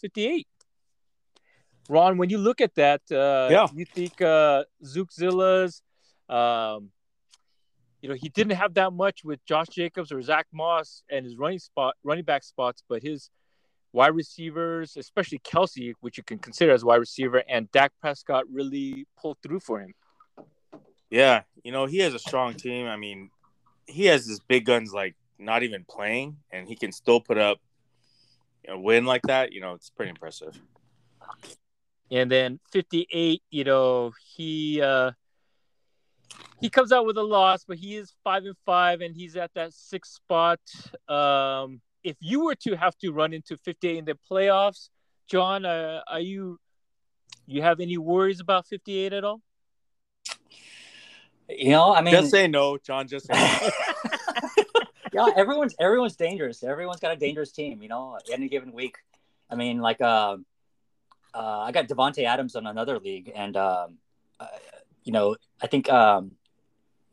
58. 0.01 0.47
Ron, 1.89 2.17
when 2.17 2.31
you 2.31 2.39
look 2.39 2.61
at 2.61 2.75
that, 2.77 3.03
uh, 3.13 3.49
Yeah. 3.51 3.67
you 3.75 3.85
think 3.85 4.21
uh, 4.23 4.65
Zookzilla's, 4.83 5.83
um, 6.29 6.91
you 8.01 8.09
know, 8.09 8.15
he 8.15 8.29
didn't 8.31 8.57
have 8.57 8.75
that 8.75 8.93
much 8.93 9.25
with 9.25 9.45
Josh 9.47 9.69
Jacobs 9.69 10.11
or 10.11 10.21
Zach 10.23 10.47
Moss 10.53 11.03
and 11.11 11.25
his 11.25 11.37
running 11.37 11.59
spot, 11.59 11.95
running 12.03 12.25
back 12.25 12.43
spots, 12.43 12.83
but 12.89 13.03
his 13.03 13.31
wide 13.93 14.15
receivers, 14.15 14.97
especially 14.97 15.39
Kelce, 15.39 15.93
which 16.01 16.17
you 16.19 16.25
can 16.25 16.39
consider 16.39 16.73
as 16.73 16.85
wide 16.85 16.97
receiver, 16.97 17.43
and 17.49 17.71
Dak 17.71 17.93
Prescott 18.01 18.45
really 18.51 19.07
pulled 19.17 19.39
through 19.43 19.61
for 19.61 19.81
him. 19.81 19.93
Yeah, 21.11 21.43
you 21.63 21.73
know 21.73 21.87
he 21.87 21.99
has 21.99 22.15
a 22.15 22.19
strong 22.19 22.55
team. 22.55 22.87
I 22.87 22.97
mean, 22.97 23.31
he 23.87 24.07
has 24.07 24.27
his 24.27 24.41
big 24.41 24.65
guns 24.65 24.93
like 24.93 25.15
not 25.39 25.63
even 25.63 25.85
playing, 25.89 26.37
and 26.51 26.67
he 26.67 26.77
can 26.77 26.93
still 26.93 27.21
put 27.21 27.39
up 27.39 27.59
a 28.69 28.79
win 28.79 29.05
like 29.05 29.23
that. 29.23 29.53
You 29.53 29.61
know, 29.61 29.73
it's 29.75 29.91
pretty 29.91 30.11
impressive. 30.11 30.61
And 32.11 32.31
then 32.31 32.61
58, 32.73 33.43
you 33.51 33.65
know, 33.65 34.13
he 34.35 34.81
uh 34.81 35.13
he 36.61 36.71
comes 36.71 36.93
out 36.93 37.05
with 37.05 37.17
a 37.19 37.23
loss, 37.23 37.65
but 37.65 37.77
he 37.77 37.97
is 37.97 38.15
five 38.23 38.45
and 38.45 38.57
five, 38.65 39.01
and 39.01 39.15
he's 39.15 39.37
at 39.37 39.53
that 39.55 39.73
sixth 39.73 40.13
spot. 40.13 40.61
Um, 41.09 41.81
if 42.03 42.17
you 42.21 42.45
were 42.45 42.55
to 42.57 42.77
have 42.77 42.97
to 42.99 43.13
run 43.13 43.33
into 43.33 43.57
58 43.57 43.99
in 43.99 44.05
the 44.05 44.17
playoffs, 44.31 44.89
John, 45.29 45.65
uh, 45.65 46.01
are 46.07 46.21
you 46.21 46.59
you 47.47 47.63
have 47.63 47.81
any 47.81 47.99
worries 47.99 48.41
about 48.41 48.67
58 48.67 49.13
at 49.13 49.25
all? 49.25 49.41
You 51.49 51.71
know, 51.71 51.95
I 51.95 52.01
mean, 52.01 52.13
just 52.13 52.31
say 52.31 52.49
no, 52.49 52.79
John. 52.79 53.07
Just 53.07 53.27
say 53.27 53.35
no. 53.35 53.71
yeah, 55.13 55.27
everyone's 55.37 55.75
everyone's 55.79 56.17
dangerous. 56.17 56.63
Everyone's 56.63 57.01
got 57.01 57.13
a 57.13 57.17
dangerous 57.17 57.53
team. 57.53 57.83
You 57.83 57.89
know, 57.89 58.19
any 58.33 58.49
given 58.49 58.73
week. 58.73 58.97
I 59.51 59.57
mean, 59.57 59.81
like, 59.81 60.01
uh, 60.01 60.39
uh, 61.35 61.59
I 61.61 61.73
got 61.73 61.87
Davante 61.87 62.25
Adams 62.25 62.57
on 62.57 62.67
another 62.67 62.99
league, 62.99 63.31
and 63.35 63.57
um, 63.57 63.99
uh, 64.41 64.47
you 65.05 65.13
know, 65.13 65.37
I 65.63 65.67
think 65.67 65.91
um, 65.91 66.33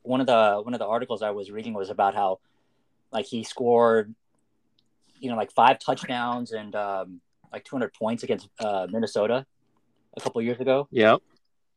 one 0.03 0.21
of 0.21 0.27
the 0.27 0.61
one 0.63 0.73
of 0.73 0.79
the 0.79 0.87
articles 0.87 1.21
I 1.21 1.31
was 1.31 1.51
reading 1.51 1.73
was 1.73 1.89
about 1.89 2.15
how, 2.15 2.39
like, 3.11 3.25
he 3.25 3.43
scored, 3.43 4.15
you 5.19 5.29
know, 5.29 5.35
like 5.35 5.51
five 5.51 5.79
touchdowns 5.79 6.51
and 6.51 6.75
um, 6.75 7.21
like 7.51 7.65
200 7.65 7.93
points 7.93 8.23
against 8.23 8.49
uh, 8.59 8.87
Minnesota 8.89 9.45
a 10.15 10.21
couple 10.21 10.41
years 10.41 10.59
ago. 10.59 10.87
Yeah. 10.91 11.17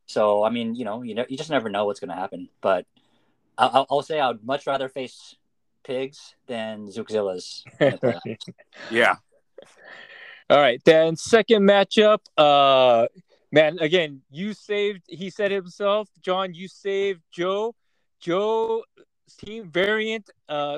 So 0.05 0.43
I 0.43 0.49
mean, 0.49 0.75
you 0.75 0.85
know, 0.85 1.01
you 1.01 1.15
know, 1.15 1.25
you 1.27 1.37
just 1.37 1.49
never 1.49 1.69
know 1.69 1.85
what's 1.85 1.99
going 1.99 2.09
to 2.09 2.15
happen. 2.15 2.49
But 2.61 2.85
I'll, 3.57 3.71
I'll- 3.73 3.87
I'll 3.89 4.01
say 4.01 4.19
I'd 4.19 4.43
much 4.43 4.67
rather 4.67 4.89
face 4.89 5.35
pigs 5.83 6.35
than 6.47 6.87
Zookzillas. 6.87 7.63
in 7.79 7.91
the 7.91 7.97
playoffs. 8.25 8.53
yeah, 8.91 9.15
All 10.49 10.57
right, 10.59 10.81
then 10.85 11.15
second 11.15 11.63
matchup. 11.67 12.19
Uh, 12.37 13.07
man, 13.51 13.77
again, 13.79 14.21
you 14.31 14.53
saved. 14.53 15.01
He 15.07 15.29
said 15.29 15.51
himself, 15.51 16.09
John. 16.21 16.53
You 16.53 16.67
saved 16.67 17.21
Joe. 17.31 17.73
Joe 18.19 18.83
team 19.39 19.69
variant. 19.69 20.29
Uh, 20.49 20.77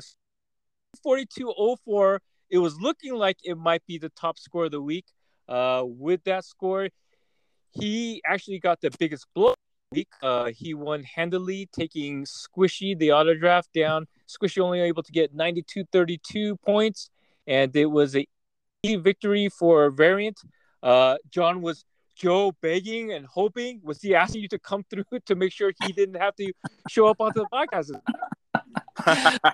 forty-two 1.03 1.53
oh 1.57 1.75
four. 1.77 2.22
It 2.50 2.60
was 2.60 2.79
looking 2.79 3.13
like 3.13 3.38
it 3.43 3.57
might 3.57 3.86
be 3.86 3.98
the 3.98 4.10
top 4.10 4.39
score 4.39 4.65
of 4.65 4.72
the 4.72 4.81
week. 4.81 5.05
Uh, 5.50 5.84
with 5.86 6.22
that 6.25 6.43
score, 6.43 6.89
he 7.71 8.21
actually 8.25 8.59
got 8.59 8.81
the 8.81 8.91
biggest 9.00 9.25
blow. 9.33 9.53
Week. 9.93 10.09
Uh, 10.21 10.51
he 10.53 10.74
won 10.74 11.03
handily, 11.03 11.69
taking 11.71 12.25
Squishy 12.25 13.00
the 13.00 13.13
auto 13.13 13.33
draft 13.33 13.69
down. 13.74 14.05
Squishy 14.27 14.62
only 14.62 14.81
able 14.81 15.01
to 15.01 15.12
get 15.13 15.33
92-32 15.33 16.62
points, 16.62 17.09
and 17.47 17.74
it 17.74 17.86
was 17.86 18.13
a 18.13 18.27
victory 18.83 19.47
for 19.47 19.89
Variant. 19.89 20.38
Uh, 20.83 21.15
John 21.29 21.62
was 21.62 21.86
Joe 22.17 22.51
begging 22.62 23.13
and 23.13 23.25
hoping. 23.25 23.79
Was 23.83 24.01
he 24.01 24.15
asking 24.15 24.41
you 24.41 24.47
to 24.50 24.59
come 24.59 24.83
through 24.89 25.05
to 25.25 25.36
make 25.36 25.53
sure 25.53 25.71
he 25.86 25.93
didn't 25.93 26.19
have 26.19 26.36
to 26.36 26.51
show 26.89 27.07
up 27.07 27.17
onto 27.19 27.41
the 27.41 27.47
podcast? 27.53 27.91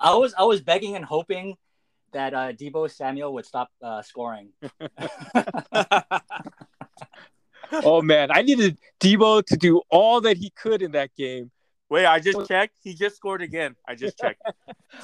I 0.00 0.14
was 0.14 0.34
I 0.36 0.44
was 0.44 0.60
begging 0.60 0.96
and 0.96 1.04
hoping 1.04 1.56
that 2.12 2.34
uh, 2.34 2.52
Deebo 2.52 2.90
Samuel 2.90 3.32
would 3.34 3.46
stop 3.46 3.70
uh, 3.82 4.02
scoring. 4.02 4.50
Oh 7.84 8.02
man, 8.02 8.30
I 8.30 8.42
needed 8.42 8.78
Deebo 9.00 9.44
to 9.46 9.56
do 9.56 9.82
all 9.90 10.20
that 10.22 10.36
he 10.36 10.50
could 10.50 10.82
in 10.82 10.92
that 10.92 11.14
game. 11.16 11.50
Wait, 11.88 12.06
I 12.06 12.18
just 12.18 12.48
checked. 12.48 12.76
He 12.82 12.94
just 12.94 13.16
scored 13.16 13.42
again. 13.42 13.76
I 13.86 13.94
just 13.94 14.18
checked. 14.20 14.42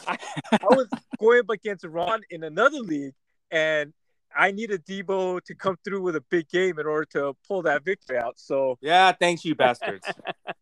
I 0.07 0.17
was 0.62 0.88
going 1.19 1.41
up 1.41 1.50
against 1.50 1.85
Ron 1.85 2.23
in 2.31 2.43
another 2.43 2.79
league, 2.79 3.14
and 3.50 3.93
I 4.35 4.50
needed 4.50 4.85
Deebo 4.85 5.43
to 5.45 5.55
come 5.55 5.76
through 5.85 6.02
with 6.02 6.17
a 6.17 6.21
big 6.23 6.49
game 6.49 6.79
in 6.79 6.87
order 6.87 7.05
to 7.12 7.35
pull 7.47 7.62
that 7.62 7.85
victory 7.85 8.19
out. 8.19 8.38
So 8.38 8.79
yeah, 8.81 9.12
thanks 9.12 9.45
you 9.45 9.55
bastards. 9.55 10.07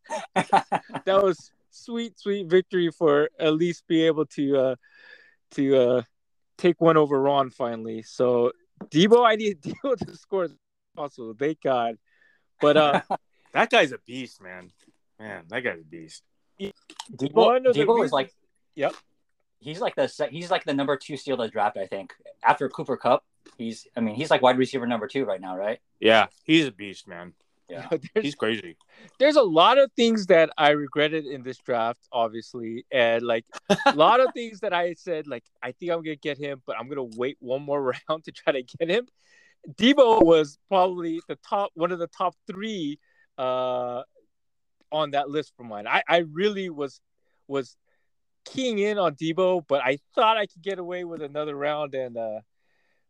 that 0.34 1.22
was 1.22 1.50
sweet, 1.70 2.18
sweet 2.18 2.48
victory 2.48 2.90
for 2.90 3.30
at 3.38 3.54
least 3.54 3.86
be 3.86 4.02
able 4.02 4.26
to 4.26 4.56
uh 4.56 4.74
to 5.52 5.76
uh 5.76 6.02
take 6.58 6.80
one 6.80 6.96
over 6.96 7.20
Ron 7.20 7.50
finally. 7.50 8.02
So 8.02 8.52
Deebo, 8.90 9.26
I 9.26 9.36
need 9.36 9.62
Deebo 9.62 9.96
to 9.96 10.16
score 10.16 10.48
as 10.90 10.96
possible. 10.96 11.34
Thank 11.38 11.62
God. 11.62 11.96
But 12.60 12.76
uh 12.76 13.00
that 13.52 13.70
guy's 13.70 13.92
a 13.92 13.98
beast, 14.06 14.42
man. 14.42 14.70
Man, 15.18 15.44
that 15.48 15.60
guy's 15.60 15.80
a 15.80 15.84
beast. 15.84 16.22
Deebo, 16.60 17.32
One 17.32 17.64
Deebo 17.64 18.04
is 18.04 18.12
like, 18.12 18.32
Yep. 18.74 18.94
he's 19.60 19.80
like 19.80 19.94
the 19.96 20.28
he's 20.30 20.50
like 20.50 20.64
the 20.64 20.74
number 20.74 20.96
two 20.96 21.16
steal 21.16 21.34
of 21.34 21.40
the 21.40 21.48
draft. 21.48 21.76
I 21.76 21.86
think 21.86 22.14
after 22.44 22.68
Cooper 22.68 22.96
Kupp, 22.96 23.24
he's 23.56 23.86
I 23.96 24.00
mean 24.00 24.14
he's 24.14 24.30
like 24.30 24.42
wide 24.42 24.58
receiver 24.58 24.86
number 24.86 25.06
two 25.06 25.24
right 25.24 25.40
now, 25.40 25.56
right? 25.56 25.80
Yeah, 26.00 26.26
he's 26.44 26.66
a 26.66 26.72
beast, 26.72 27.08
man. 27.08 27.34
Yeah. 27.68 27.86
there's, 28.14 28.24
He's 28.24 28.34
crazy. 28.34 28.76
there's 29.20 29.36
a 29.36 29.42
lot 29.42 29.78
of 29.78 29.92
things 29.92 30.26
that 30.26 30.50
I 30.58 30.70
regretted 30.70 31.24
in 31.26 31.44
this 31.44 31.56
draft, 31.58 32.00
obviously, 32.10 32.84
and 32.90 33.22
like 33.22 33.44
a 33.86 33.92
lot 33.94 34.18
of 34.18 34.28
things 34.34 34.58
that 34.60 34.72
I 34.72 34.94
said, 34.94 35.28
like 35.28 35.44
I 35.62 35.70
think 35.72 35.92
I'm 35.92 36.02
gonna 36.02 36.16
get 36.16 36.36
him, 36.36 36.62
but 36.66 36.76
I'm 36.76 36.88
gonna 36.88 37.04
wait 37.16 37.36
one 37.38 37.62
more 37.62 37.80
round 38.08 38.24
to 38.24 38.32
try 38.32 38.54
to 38.54 38.62
get 38.64 38.88
him. 38.90 39.06
Deebo 39.68 40.22
was 40.22 40.58
probably 40.68 41.20
the 41.28 41.36
top, 41.36 41.70
one 41.74 41.92
of 41.92 41.98
the 41.98 42.06
top 42.06 42.34
three 42.46 42.98
uh, 43.38 44.02
on 44.90 45.10
that 45.12 45.28
list 45.28 45.52
for 45.56 45.64
mine. 45.64 45.86
I, 45.86 46.02
I 46.08 46.18
really 46.18 46.70
was 46.70 47.00
was 47.46 47.76
keying 48.44 48.78
in 48.78 48.98
on 48.98 49.14
Deebo, 49.14 49.64
but 49.68 49.82
I 49.82 49.98
thought 50.14 50.36
I 50.36 50.46
could 50.46 50.62
get 50.62 50.78
away 50.78 51.04
with 51.04 51.22
another 51.22 51.54
round, 51.54 51.94
and 51.94 52.16
uh, 52.16 52.40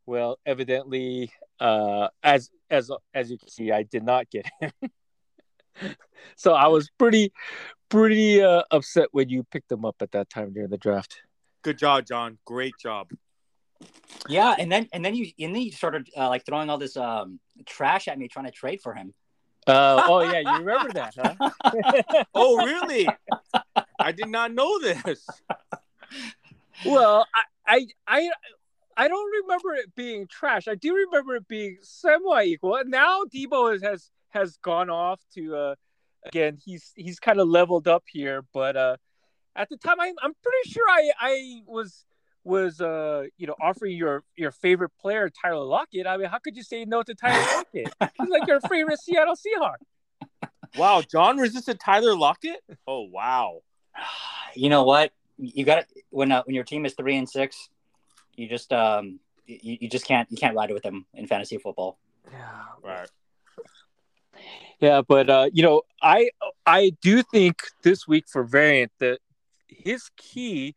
well, 0.07 0.39
evidently, 0.45 1.33
uh, 1.61 2.09
as 2.23 2.51
as 2.71 2.91
as 3.15 3.31
you 3.31 3.39
can 3.39 3.49
see, 3.49 3.71
I 3.71 3.83
did 3.83 4.03
not 4.03 4.31
get 4.31 4.47
him. 4.61 4.73
so 6.37 6.53
I 6.53 6.67
was 6.67 6.91
pretty 6.99 7.33
pretty 7.89 8.43
uh, 8.43 8.63
upset 8.71 9.09
when 9.13 9.29
you 9.29 9.45
picked 9.45 9.71
him 9.71 9.85
up 9.85 9.97
at 10.01 10.13
that 10.13 10.31
time 10.31 10.53
during 10.53 10.71
the 10.71 10.79
draft. 10.79 11.23
Good 11.63 11.79
job, 11.79 12.07
John. 12.07 12.39
Great 12.45 12.75
job. 12.81 13.11
Yeah, 14.29 14.55
and 14.59 14.71
then 14.71 14.89
and 14.93 15.05
then 15.05 15.15
you 15.15 15.31
and 15.39 15.55
then 15.55 15.63
you 15.63 15.73
started 15.73 16.09
uh, 16.17 16.29
like 16.29 16.45
throwing 16.45 16.71
all 16.71 16.79
this 16.79 16.97
um 16.97 17.41
trash 17.67 18.09
at 18.09 18.19
me 18.19 18.29
trying 18.29 18.47
to 18.47 18.51
trade 18.51 18.81
for 18.83 18.95
him. 18.95 19.15
Uh, 19.67 20.03
oh 20.07 20.21
yeah, 20.21 20.41
you 20.41 20.65
remember 20.65 20.93
that, 20.93 21.15
huh? 21.17 22.25
Oh, 22.35 22.65
really? 22.65 23.09
I 23.99 24.13
did 24.13 24.29
not 24.29 24.53
know 24.53 24.79
this. 24.79 25.27
Well, 26.85 27.27
I, 27.35 27.43
I, 27.67 27.87
I, 28.07 28.31
I 28.97 29.09
don't 29.09 29.31
remember 29.43 29.75
it 29.75 29.95
being 29.95 30.27
trash. 30.29 30.67
I 30.67 30.75
do 30.75 30.95
remember 30.95 31.37
it 31.37 31.47
being 31.47 31.79
semi-equal. 31.83 32.77
And 32.77 32.91
now 32.91 33.25
Deebo 33.25 33.73
has 33.73 33.83
has, 33.83 34.11
has 34.31 34.57
gone 34.59 34.91
off 34.91 35.21
to 35.35 35.57
uh, 35.57 35.75
again. 36.25 36.59
He's 36.65 36.93
he's 36.97 37.21
kind 37.21 37.39
of 37.39 37.49
leveled 37.49 37.87
up 37.87 38.05
here, 38.11 38.45
but 38.53 38.77
uh, 38.77 38.97
at 39.55 39.69
the 39.69 39.77
time, 39.77 40.01
I'm 40.01 40.15
I'm 40.23 40.33
pretty 40.43 40.71
sure 40.71 40.89
I 40.89 41.11
I 41.21 41.63
was 41.67 42.07
was 42.45 42.81
uh 42.81 43.25
you 43.37 43.47
know 43.47 43.55
offering 43.61 43.97
your 43.97 44.25
your 44.37 44.51
favorite 44.51 44.91
player 45.01 45.31
Tyler 45.31 45.65
Lockett, 45.65 46.07
I 46.07 46.17
mean, 46.17 46.29
how 46.29 46.39
could 46.39 46.57
you 46.57 46.63
say 46.63 46.85
no 46.85 47.03
to 47.03 47.15
Tyler 47.15 47.45
Lockett? 47.57 47.95
He's 48.19 48.29
like 48.29 48.47
your 48.47 48.61
favorite 48.61 49.01
Seattle 49.01 49.35
Seahawk. 49.35 50.49
Wow, 50.77 51.03
John 51.03 51.39
resisted 51.39 51.81
Tyler 51.81 52.17
Lockett. 52.17 52.61
Oh 52.87 53.03
wow. 53.03 53.61
You 54.57 54.69
know 54.69 54.83
what? 54.83 55.13
You 55.39 55.65
got 55.65 55.87
to 55.89 56.03
when 56.11 56.33
uh, 56.33 56.43
when 56.43 56.57
your 56.57 56.65
team 56.65 56.85
is 56.85 56.95
three 56.95 57.15
and 57.15 57.29
six, 57.29 57.69
you 58.35 58.49
just 58.49 58.73
um 58.73 59.21
you, 59.47 59.79
you 59.83 59.89
just 59.89 60.05
can't 60.05 60.29
you 60.29 60.37
can't 60.37 60.57
ride 60.57 60.73
with 60.73 60.83
them 60.83 61.07
in 61.15 61.29
fantasy 61.29 61.57
football. 61.57 61.99
Yeah, 62.33 62.63
Right. 62.83 63.09
Yeah, 64.81 65.03
but 65.07 65.29
uh, 65.29 65.51
you 65.53 65.63
know, 65.63 65.83
I 66.03 66.31
I 66.65 66.93
do 67.03 67.23
think 67.23 67.63
this 67.83 68.09
week 68.09 68.25
for 68.27 68.43
Variant 68.43 68.91
that 68.99 69.21
his 69.69 70.11
key, 70.17 70.75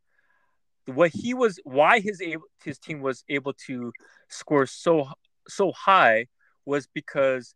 what 0.86 1.12
he 1.12 1.34
was, 1.34 1.60
why 1.63 2.00
his 2.00 2.22
able 2.22 2.46
his 2.63 2.78
team 2.78 3.02
was 3.02 3.24
able 3.30 3.54
to 3.68 3.92
score 4.30 4.66
so 4.66 5.08
so 5.48 5.72
high 5.72 6.28
was 6.66 6.88
because 6.88 7.56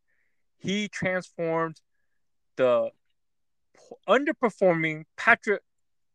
he 0.57 0.87
transformed 0.87 1.81
the 2.55 2.89
underperforming 4.07 5.03
Patrick 5.15 5.61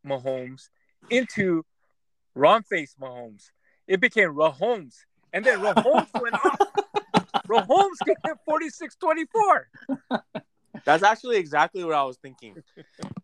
Mahomes 0.07 0.69
into 1.11 1.65
Ron 2.35 2.63
Face 2.63 2.97
Mahomes. 3.01 3.51
It 3.87 4.01
became 4.01 4.35
Mahomes, 4.35 4.97
and 5.33 5.45
then 5.45 5.61
Mahomes 5.61 6.09
went 6.21 6.35
off. 6.35 6.59
Mahomes 7.49 7.99
getting 8.05 8.35
46-24. 8.49 10.21
That's 10.85 11.03
actually 11.03 11.37
exactly 11.37 11.85
what 11.85 11.95
I 11.95 12.05
was 12.05 12.17
thinking. 12.17 12.63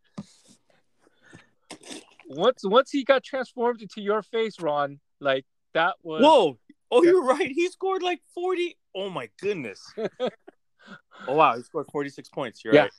once 2.29 2.63
once 2.65 2.91
he 2.91 3.05
got 3.05 3.25
transformed 3.25 3.83
into 3.83 4.01
your 4.01 4.23
face, 4.23 4.61
Ron, 4.61 5.01
like 5.21 5.45
that 5.75 5.95
was 6.03 6.23
Whoa. 6.23 6.59
Oh, 6.91 7.03
you're 7.03 7.23
right. 7.23 7.51
He 7.51 7.69
scored 7.69 8.03
like 8.03 8.21
40. 8.35 8.77
Oh 8.95 9.11
my 9.11 9.29
goodness. 9.41 9.83
oh 9.99 11.35
wow, 11.35 11.57
he 11.57 11.63
scored 11.63 11.87
46 11.93 12.29
points. 12.31 12.65
You're 12.65 12.75
Yeah. 12.75 12.83
right. 12.83 12.93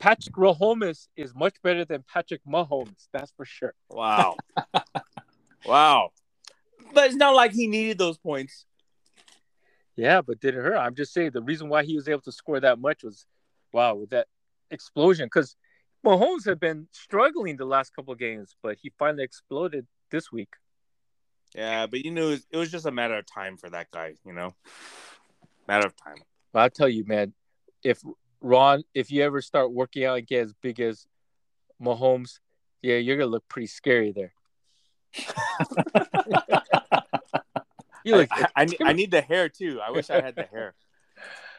Patrick 0.00 0.36
Mahomes 0.36 1.08
is 1.16 1.34
much 1.34 1.54
better 1.62 1.84
than 1.84 2.04
Patrick 2.12 2.40
Mahomes. 2.46 3.08
That's 3.12 3.32
for 3.36 3.44
sure. 3.44 3.74
Wow. 3.90 4.36
wow. 5.66 6.10
But 6.94 7.06
it's 7.06 7.16
not 7.16 7.34
like 7.34 7.52
he 7.52 7.66
needed 7.66 7.98
those 7.98 8.16
points. 8.16 8.64
Yeah, 9.96 10.22
but 10.22 10.40
didn't 10.40 10.62
hurt. 10.62 10.76
I'm 10.76 10.94
just 10.94 11.12
saying 11.12 11.32
the 11.32 11.42
reason 11.42 11.68
why 11.68 11.82
he 11.82 11.96
was 11.96 12.08
able 12.08 12.20
to 12.22 12.32
score 12.32 12.60
that 12.60 12.78
much 12.78 13.02
was, 13.02 13.26
wow, 13.72 13.96
with 13.96 14.10
that 14.10 14.28
explosion. 14.70 15.26
Because 15.26 15.56
Mahomes 16.04 16.44
had 16.44 16.60
been 16.60 16.88
struggling 16.92 17.56
the 17.56 17.64
last 17.64 17.94
couple 17.94 18.12
of 18.12 18.18
games, 18.18 18.54
but 18.62 18.76
he 18.80 18.92
finally 18.98 19.24
exploded 19.24 19.86
this 20.10 20.30
week. 20.32 20.54
Yeah, 21.54 21.86
but 21.86 22.04
you 22.04 22.10
knew 22.10 22.28
it 22.28 22.30
was, 22.30 22.46
it 22.52 22.56
was 22.56 22.70
just 22.70 22.86
a 22.86 22.90
matter 22.90 23.16
of 23.16 23.26
time 23.26 23.56
for 23.56 23.70
that 23.70 23.90
guy, 23.90 24.14
you 24.24 24.32
know? 24.32 24.54
Matter 25.66 25.86
of 25.86 25.96
time. 25.96 26.16
But 26.52 26.60
I'll 26.60 26.70
tell 26.70 26.88
you, 26.88 27.04
man, 27.04 27.32
if 27.82 28.02
Ron, 28.40 28.84
if 28.94 29.10
you 29.10 29.22
ever 29.22 29.42
start 29.42 29.72
working 29.72 30.04
out 30.04 30.18
and 30.18 30.26
get 30.26 30.44
as 30.44 30.54
big 30.54 30.80
as 30.80 31.06
Mahomes, 31.82 32.38
yeah, 32.82 32.96
you're 32.96 33.16
gonna 33.16 33.30
look 33.30 33.48
pretty 33.48 33.66
scary 33.66 34.12
there. 34.12 34.32
you 38.04 38.16
look, 38.16 38.28
I, 38.30 38.46
I, 38.56 38.66
I 38.84 38.92
need 38.92 39.10
the 39.10 39.20
hair 39.20 39.48
too. 39.48 39.80
I 39.82 39.90
wish 39.90 40.10
I 40.10 40.20
had 40.20 40.36
the 40.36 40.44
hair. 40.44 40.74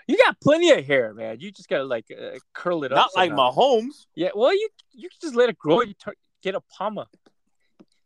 You 0.09 0.17
got 0.17 0.39
plenty 0.41 0.71
of 0.71 0.85
hair, 0.85 1.13
man. 1.13 1.37
You 1.39 1.51
just 1.51 1.69
gotta 1.69 1.83
like 1.83 2.05
uh, 2.11 2.39
curl 2.53 2.83
it 2.83 2.91
up. 2.91 2.97
Not 2.97 3.09
like 3.15 3.29
somehow. 3.29 3.51
Mahomes. 3.51 4.05
Yeah, 4.15 4.29
well, 4.33 4.53
you 4.53 4.69
you 4.91 5.09
can 5.09 5.17
just 5.21 5.35
let 5.35 5.49
it 5.49 5.57
grow. 5.57 5.81
You 5.81 5.93
get 6.41 6.55
a 6.55 6.61
palma. 6.61 7.07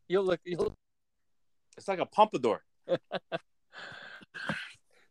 You'll 0.08 0.26
look. 0.26 0.42
You'll... 0.44 0.76
It's 1.78 1.88
like 1.88 2.00
a 2.00 2.06
pompadour. 2.06 2.64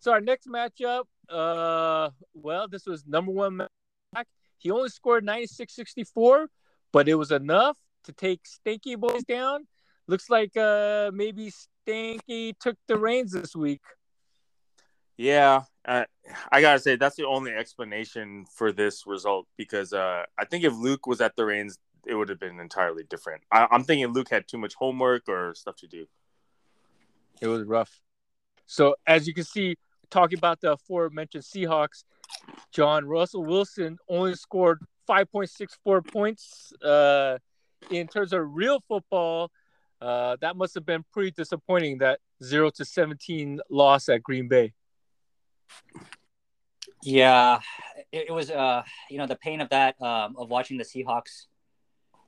So 0.02 0.10
our 0.10 0.20
next 0.20 0.48
matchup, 0.48 1.04
uh, 1.28 2.10
well, 2.34 2.66
this 2.66 2.86
was 2.86 3.06
number 3.06 3.30
one. 3.30 3.56
Match. 3.56 4.26
He 4.58 4.72
only 4.72 4.88
scored 4.88 5.24
96-64, 5.24 6.48
but 6.92 7.08
it 7.08 7.14
was 7.14 7.30
enough 7.30 7.78
to 8.04 8.12
take 8.12 8.40
Stinky 8.44 8.96
Boys 8.96 9.22
down. 9.22 9.68
Looks 10.08 10.28
like 10.28 10.56
uh 10.56 11.12
maybe 11.14 11.50
Stinky 11.50 12.52
took 12.58 12.76
the 12.88 12.98
reins 12.98 13.30
this 13.30 13.54
week. 13.54 13.80
Yeah, 15.16 15.62
uh, 15.84 16.04
I 16.50 16.60
gotta 16.60 16.78
say 16.78 16.96
that's 16.96 17.16
the 17.16 17.26
only 17.26 17.52
explanation 17.52 18.46
for 18.46 18.72
this 18.72 19.06
result 19.06 19.46
because 19.56 19.92
uh, 19.92 20.24
I 20.38 20.44
think 20.44 20.64
if 20.64 20.74
Luke 20.74 21.06
was 21.06 21.20
at 21.20 21.36
the 21.36 21.44
reins, 21.44 21.78
it 22.06 22.14
would 22.14 22.28
have 22.28 22.40
been 22.40 22.60
entirely 22.60 23.04
different. 23.04 23.42
I, 23.50 23.66
I'm 23.70 23.84
thinking 23.84 24.12
Luke 24.12 24.30
had 24.30 24.48
too 24.48 24.58
much 24.58 24.74
homework 24.74 25.28
or 25.28 25.54
stuff 25.54 25.76
to 25.76 25.86
do. 25.86 26.06
It 27.40 27.48
was 27.48 27.64
rough. 27.64 28.00
So 28.66 28.94
as 29.06 29.26
you 29.26 29.34
can 29.34 29.44
see, 29.44 29.76
talking 30.10 30.38
about 30.38 30.60
the 30.60 30.72
aforementioned 30.72 31.44
Seahawks, 31.44 32.04
John 32.70 33.04
Russell 33.04 33.44
Wilson 33.44 33.98
only 34.08 34.34
scored 34.34 34.80
5.64 35.08 36.06
points. 36.06 36.72
Uh, 36.82 37.38
in 37.90 38.06
terms 38.06 38.32
of 38.32 38.54
real 38.54 38.80
football, 38.86 39.50
uh, 40.00 40.36
that 40.40 40.56
must 40.56 40.74
have 40.74 40.86
been 40.86 41.04
pretty 41.12 41.32
disappointing. 41.32 41.98
That 41.98 42.20
zero 42.42 42.70
to 42.70 42.84
17 42.84 43.60
loss 43.70 44.08
at 44.08 44.22
Green 44.22 44.48
Bay. 44.48 44.72
Yeah, 47.02 47.60
it, 48.12 48.26
it 48.28 48.32
was 48.32 48.50
uh 48.50 48.82
you 49.10 49.18
know 49.18 49.26
the 49.26 49.36
pain 49.36 49.60
of 49.60 49.68
that 49.70 50.00
um, 50.00 50.36
of 50.36 50.50
watching 50.50 50.78
the 50.78 50.84
Seahawks 50.84 51.46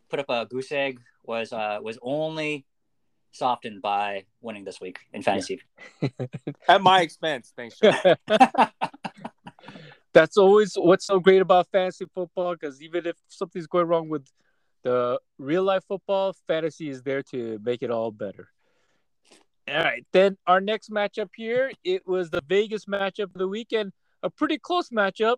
put 0.08 0.18
up 0.18 0.26
a 0.28 0.46
goose 0.46 0.72
egg 0.72 1.00
was 1.24 1.52
uh 1.52 1.78
was 1.82 1.98
only 2.02 2.66
softened 3.32 3.82
by 3.82 4.24
winning 4.40 4.64
this 4.64 4.80
week 4.80 5.00
in 5.12 5.22
fantasy. 5.22 5.60
At 6.68 6.82
my 6.82 7.00
expense, 7.00 7.52
thanks, 7.56 7.80
That's 10.12 10.36
always 10.36 10.74
what's 10.76 11.06
so 11.06 11.18
great 11.18 11.42
about 11.42 11.66
fantasy 11.72 12.06
football 12.14 12.52
because 12.54 12.80
even 12.80 13.04
if 13.04 13.16
something's 13.28 13.66
going 13.66 13.88
wrong 13.88 14.08
with 14.08 14.24
the 14.84 15.18
real 15.38 15.64
life 15.64 15.82
football, 15.88 16.36
fantasy 16.46 16.88
is 16.88 17.02
there 17.02 17.22
to 17.24 17.58
make 17.64 17.82
it 17.82 17.90
all 17.90 18.12
better. 18.12 18.48
All 19.66 19.82
right, 19.82 20.04
then 20.12 20.36
our 20.46 20.60
next 20.60 20.90
matchup 20.90 21.30
here, 21.34 21.72
it 21.84 22.06
was 22.06 22.28
the 22.28 22.42
Vegas 22.46 22.84
matchup 22.84 23.24
of 23.24 23.34
the 23.34 23.48
weekend, 23.48 23.92
a 24.22 24.28
pretty 24.28 24.58
close 24.58 24.90
matchup, 24.90 25.36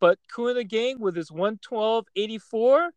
but 0.00 0.18
the 0.36 0.64
Gang 0.64 0.98
with 0.98 1.14
his 1.14 1.30
112.84 1.30 2.88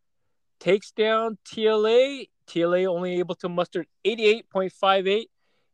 takes 0.59 0.91
down 0.91 1.37
TLA. 1.45 2.29
TLA 2.47 2.87
only 2.87 3.19
able 3.19 3.35
to 3.35 3.49
muster 3.49 3.85
88.58, 4.05 5.25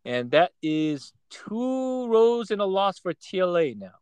and 0.05 0.31
that 0.31 0.51
is 0.61 1.13
two 1.29 2.07
rows 2.07 2.49
in 2.49 2.59
a 2.59 2.65
loss 2.65 2.97
for 2.99 3.13
TLA 3.13 3.77
now. 3.77 3.93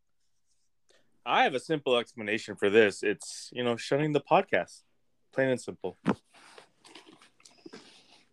I 1.25 1.43
have 1.43 1.53
a 1.53 1.59
simple 1.59 1.97
explanation 1.97 2.55
for 2.55 2.69
this. 2.69 3.03
It's 3.03 3.49
you 3.53 3.63
know 3.63 3.77
shutting 3.77 4.11
the 4.11 4.19
podcast, 4.21 4.83
plain 5.31 5.49
and 5.49 5.61
simple. 5.61 5.97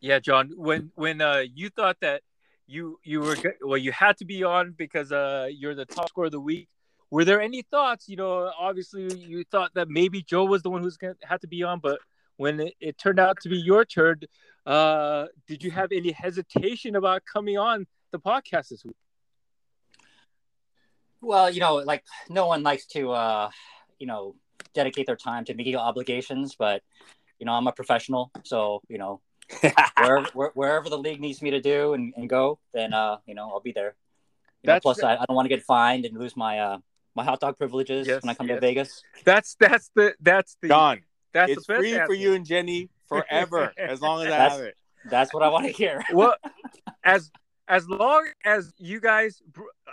Yeah, 0.01 0.19
John. 0.19 0.51
When 0.57 0.91
when 0.97 1.21
uh 1.21 1.45
you 1.55 1.69
thought 1.69 1.99
that 2.01 2.23
you 2.71 3.01
you 3.03 3.21
were 3.21 3.35
go- 3.35 3.59
well, 3.63 3.77
you 3.77 3.91
had 3.91 4.17
to 4.19 4.25
be 4.25 4.45
on 4.45 4.73
because 4.77 5.11
uh 5.11 5.49
you're 5.51 5.75
the 5.75 5.85
top 5.85 6.09
scorer 6.09 6.27
of 6.27 6.33
the 6.33 6.41
week. 6.41 6.69
Were 7.11 7.25
there 7.25 7.41
any 7.41 7.63
thoughts? 7.63 8.09
You 8.09 8.17
know, 8.17 8.53
obviously 8.59 9.13
you 9.15 9.45
thought 9.51 9.73
that 9.75 9.89
maybe 9.89 10.23
Joe 10.23 10.45
was 10.45 10.63
the 10.63 10.71
one 10.71 10.83
who's 10.83 10.97
gonna 10.97 11.17
have 11.25 11.41
to 11.41 11.49
be 11.49 11.65
on, 11.65 11.81
but 11.81 11.99
when 12.37 12.61
it, 12.61 12.75
it 12.81 12.99
turned 12.99 13.19
out 13.19 13.39
to 13.43 13.49
be 13.49 13.59
your 13.59 13.85
turn, 13.85 14.21
uh, 14.65 15.27
did 15.47 15.63
you 15.65 15.71
have 15.73 15.91
any 15.93 16.13
hesitation 16.13 16.95
about 16.95 17.23
coming 17.31 17.59
on 17.59 17.87
the 18.13 18.19
podcast 18.19 18.69
this 18.69 18.85
week? 18.85 18.97
Well, 21.21 21.51
you 21.51 21.61
know, 21.61 21.77
like 21.77 22.05
no 22.29 22.47
one 22.47 22.63
likes 22.63 22.87
to 22.95 23.11
uh 23.11 23.51
you 23.99 24.07
know 24.07 24.37
dedicate 24.75 25.07
their 25.07 25.17
time 25.17 25.45
to 25.47 25.55
media 25.55 25.79
obligations, 25.79 26.55
but 26.57 26.83
you 27.41 27.47
know 27.47 27.53
I'm 27.53 27.67
a 27.67 27.73
professional, 27.73 28.31
so 28.45 28.81
you 28.89 28.99
know 28.99 29.21
wherever 29.99 30.27
where, 30.35 30.51
wherever 30.55 30.89
the 30.89 30.99
league 30.99 31.21
needs 31.21 31.43
me 31.43 31.51
to 31.51 31.61
do 31.61 31.95
and, 31.95 32.13
and 32.17 32.29
go, 32.29 32.59
then 32.73 32.93
uh 32.93 33.17
you 33.27 33.35
know 33.35 33.51
I'll 33.51 33.61
be 33.61 33.73
there. 33.73 33.95
You 34.63 34.69
know, 34.69 34.73
That's- 34.75 34.83
plus, 34.83 35.03
I, 35.03 35.15
I 35.17 35.25
don't 35.27 35.37
want 35.37 35.47
to 35.47 35.55
get 35.55 35.63
fined 35.65 36.05
and 36.05 36.17
lose 36.19 36.37
my 36.37 36.59
uh 36.59 36.79
my 37.15 37.25
hot 37.25 37.41
dog 37.41 37.59
privileges 37.59 38.07
Yes, 38.07 38.23
when 38.23 38.31
I 38.31 38.35
come 38.35 38.49
yes. 38.49 38.57
to 38.57 38.61
Vegas. 38.61 39.03
That's 39.25 39.57
that's 39.59 39.91
the 39.95 40.15
that's 40.21 40.57
the 40.63 40.69
John, 40.69 41.01
that's 41.33 41.53
it's 41.53 41.67
the 41.67 41.75
best 41.75 41.81
free 41.81 41.99
for 42.07 42.15
you 42.15 42.35
and 42.35 42.47
Jenny 42.47 42.89
forever, 43.09 43.73
as 43.77 44.01
long 44.01 44.21
as 44.21 44.27
I 44.27 44.31
That's- 44.31 44.53
have 44.53 44.61
it. 44.67 44.77
That's 45.07 45.33
what 45.33 45.43
I 45.43 45.49
want 45.49 45.65
to 45.65 45.73
hear. 45.73 46.05
well, 46.13 46.35
as 47.03 47.31
as 47.67 47.89
long 47.89 48.29
as 48.45 48.73
you 48.77 49.01
guys 49.01 49.41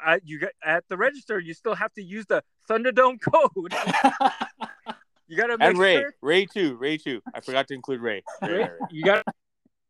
uh, 0.06 0.20
you 0.24 0.40
got 0.40 0.50
at 0.64 0.84
the 0.90 0.98
register, 0.98 1.40
you 1.40 1.54
still 1.54 1.76
have 1.76 1.94
to 1.94 2.04
use 2.04 2.26
the 2.26 2.44
Thunderdome 2.70 3.20
code. 3.22 3.74
You 5.30 5.36
gotta 5.36 5.58
make 5.58 5.68
And 5.68 5.78
Ray, 5.78 5.96
sure 5.98 6.14
Ray 6.22 6.46
too, 6.46 6.76
Ray 6.78 6.98
too. 6.98 7.22
I 7.34 7.42
forgot 7.42 7.68
to 7.68 7.74
include 7.74 8.00
Ray. 8.00 8.24
Ray, 8.42 8.50
Ray, 8.50 8.58
Ray. 8.60 8.70
you 8.92 9.04
got 9.04 9.26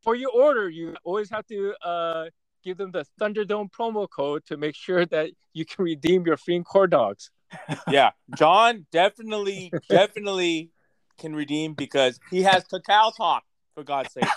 for 0.02 0.14
your 0.14 0.30
order. 0.30 0.68
You 0.68 0.96
always 1.04 1.30
have 1.30 1.46
to 1.46 1.74
uh, 1.82 2.24
give 2.64 2.76
them 2.78 2.90
the 2.90 3.04
Thunderdome 3.20 3.70
promo 3.70 4.08
code 4.08 4.44
to 4.46 4.56
make 4.56 4.74
sure 4.74 5.06
that 5.06 5.30
you 5.52 5.64
can 5.64 5.84
redeem 5.84 6.26
your 6.26 6.36
free 6.36 6.62
corn 6.62 6.90
dogs. 6.90 7.30
Yeah, 7.88 8.10
John 8.36 8.86
definitely, 8.92 9.72
definitely 9.88 10.70
can 11.16 11.34
redeem 11.34 11.72
because 11.72 12.20
he 12.30 12.42
has 12.42 12.64
Kakao 12.64 13.16
Talk. 13.16 13.42
For 13.74 13.84
God's 13.84 14.12
sake, 14.12 14.28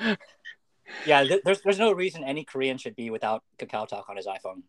Yeah, 1.04 1.24
th- 1.24 1.42
there's 1.44 1.60
there's 1.62 1.78
no 1.78 1.92
reason 1.92 2.24
any 2.24 2.44
Korean 2.44 2.78
should 2.78 2.94
be 2.94 3.10
without 3.10 3.42
Kakao 3.58 3.88
Talk 3.88 4.08
on 4.08 4.16
his 4.16 4.26
iPhone. 4.26 4.62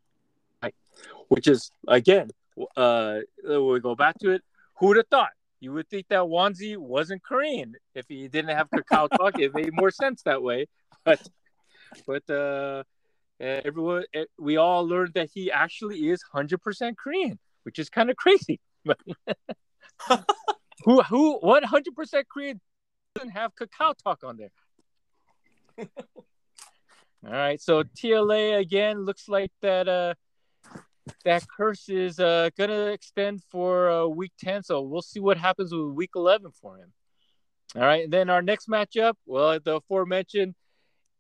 Which 1.28 1.48
is 1.48 1.72
again, 1.88 2.30
uh, 2.76 3.20
we 3.48 3.80
go 3.80 3.96
back 3.96 4.18
to 4.20 4.32
it. 4.32 4.42
Who 4.80 4.88
would 4.88 4.98
have 4.98 5.08
thought? 5.08 5.32
You 5.64 5.72
would 5.72 5.88
think 5.88 6.10
that 6.10 6.24
Wanzi 6.24 6.76
wasn't 6.76 7.24
Korean 7.24 7.76
if 7.96 8.06
he 8.10 8.28
didn't 8.28 8.54
have 8.54 8.70
Kakao 8.70 9.08
Talk. 9.10 9.40
it 9.40 9.56
made 9.56 9.72
more 9.72 9.92
sense 9.92 10.22
that 10.24 10.44
way. 10.44 10.68
But 11.06 11.22
but 12.06 12.30
uh, 12.30 12.84
everyone, 13.40 14.04
eh, 14.14 14.26
we 14.38 14.58
all 14.58 14.86
learned 14.86 15.14
that 15.14 15.30
he 15.34 15.52
actually 15.52 16.10
is 16.10 16.22
hundred 16.22 16.62
percent 16.62 16.98
Korean, 16.98 17.40
which 17.64 17.80
is 17.80 17.90
kind 17.90 18.10
of 18.10 18.18
crazy. 18.18 18.60
who 20.84 21.02
who 21.04 21.38
what 21.40 21.64
hundred 21.64 21.96
percent 21.96 22.28
Korean 22.28 22.60
doesn't 23.16 23.32
have 23.32 23.52
Kakao 23.56 23.94
Talk 24.04 24.26
on 24.26 24.38
there? 24.38 24.52
All 27.26 27.32
right, 27.32 27.62
so 27.62 27.84
TLA 27.84 28.60
again 28.60 29.06
looks 29.06 29.30
like 29.30 29.52
that 29.62 29.88
uh 29.88 30.14
that 31.26 31.46
curse 31.48 31.90
is 31.90 32.20
uh 32.20 32.50
gonna 32.58 32.88
extend 32.88 33.42
for 33.50 33.90
uh, 33.90 34.06
week 34.06 34.32
10 34.40 34.64
so 34.64 34.82
we'll 34.82 35.02
see 35.02 35.20
what 35.20 35.38
happens 35.38 35.74
with 35.74 35.94
week 35.94 36.12
11 36.16 36.52
for 36.62 36.78
him. 36.78 36.94
All 37.76 37.82
right 37.82 38.04
and 38.04 38.14
then 38.14 38.30
our 38.30 38.42
next 38.42 38.70
matchup 38.70 39.16
well 39.26 39.60
the 39.60 39.76
aforementioned 39.76 40.56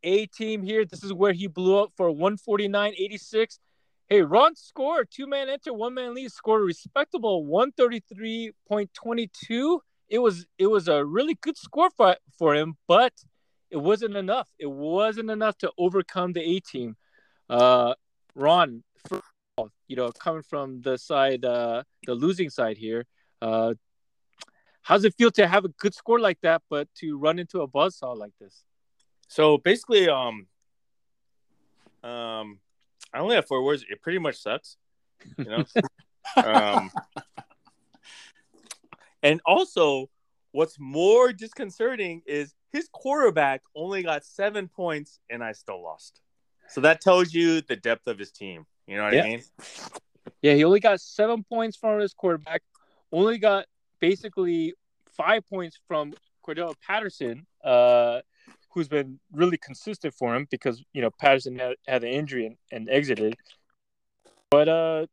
a 0.03 0.25
team 0.27 0.63
here 0.63 0.85
this 0.85 1.03
is 1.03 1.11
where 1.13 1.33
he 1.33 1.47
blew 1.47 1.77
up 1.77 1.91
for 1.95 2.11
149 2.11 2.93
86 2.97 3.59
hey 4.09 4.21
ron 4.21 4.55
scored 4.55 5.07
two 5.11 5.27
man 5.27 5.49
enter 5.49 5.73
one 5.73 5.93
man 5.93 6.13
lead 6.13 6.31
scored 6.31 6.61
a 6.61 6.65
respectable 6.65 7.45
133.22 7.45 9.79
it 10.09 10.19
was 10.19 10.45
it 10.57 10.67
was 10.67 10.87
a 10.87 11.03
really 11.03 11.37
good 11.41 11.57
score 11.57 11.89
for, 11.89 12.15
for 12.37 12.55
him 12.55 12.77
but 12.87 13.13
it 13.73 13.81
wasn't 13.81 14.15
enough. 14.15 14.47
It 14.59 14.69
wasn't 14.69 15.31
enough 15.31 15.57
to 15.57 15.71
overcome 15.79 16.33
the 16.33 16.41
a 16.41 16.59
team. 16.59 16.95
Uh 17.49 17.95
ron 18.35 18.83
you 19.87 19.95
know, 19.95 20.11
coming 20.11 20.41
from 20.41 20.81
the 20.81 20.97
side, 20.97 21.45
uh, 21.45 21.83
the 22.05 22.15
losing 22.15 22.49
side 22.49 22.77
here, 22.77 23.05
uh, 23.41 23.73
how's 24.81 25.03
it 25.05 25.13
feel 25.15 25.31
to 25.31 25.47
have 25.47 25.65
a 25.65 25.69
good 25.69 25.93
score 25.93 26.19
like 26.19 26.39
that, 26.41 26.61
but 26.69 26.87
to 26.95 27.17
run 27.17 27.39
into 27.39 27.61
a 27.61 27.67
buzzsaw 27.67 28.17
like 28.17 28.33
this? 28.39 28.63
So 29.27 29.57
basically, 29.57 30.09
um, 30.09 30.47
um, 32.03 32.59
I 33.13 33.19
only 33.19 33.35
have 33.35 33.47
four 33.47 33.63
words. 33.63 33.85
It 33.89 34.01
pretty 34.01 34.19
much 34.19 34.37
sucks, 34.37 34.77
you 35.37 35.45
know. 35.45 35.63
um, 36.43 36.91
and 39.21 39.39
also, 39.45 40.09
what's 40.51 40.77
more 40.79 41.31
disconcerting 41.31 42.21
is 42.25 42.53
his 42.71 42.89
quarterback 42.91 43.61
only 43.75 44.03
got 44.03 44.25
seven 44.25 44.67
points, 44.67 45.19
and 45.29 45.43
I 45.43 45.51
still 45.51 45.81
lost. 45.81 46.21
So 46.69 46.81
that 46.81 47.01
tells 47.01 47.33
you 47.33 47.61
the 47.61 47.75
depth 47.75 48.07
of 48.07 48.17
his 48.17 48.31
team. 48.31 48.65
You 48.87 48.97
know 48.97 49.03
what 49.03 49.13
Yeah. 49.13 49.23
I 49.23 49.27
mean? 49.29 49.43
Yeah, 50.41 50.53
he 50.53 50.63
only 50.63 50.79
got 50.79 50.99
seven 51.01 51.43
points 51.43 51.77
from 51.77 51.99
his 51.99 52.13
quarterback. 52.13 52.61
Only 53.11 53.37
got 53.37 53.65
basically 53.99 54.73
five 55.15 55.47
points 55.47 55.79
from 55.87 56.13
Cordarrelle 56.45 56.75
Patterson, 56.85 57.45
uh, 57.63 58.21
who's 58.71 58.87
been 58.87 59.19
really 59.31 59.57
consistent 59.57 60.13
for 60.13 60.35
him 60.35 60.47
because 60.49 60.83
you 60.93 61.01
know 61.01 61.11
Patterson 61.11 61.57
had, 61.57 61.75
had 61.87 62.03
an 62.03 62.09
injury 62.09 62.45
and, 62.47 62.57
and 62.71 62.89
exited. 62.89 63.35
But 64.49 64.67
uh, 64.67 65.05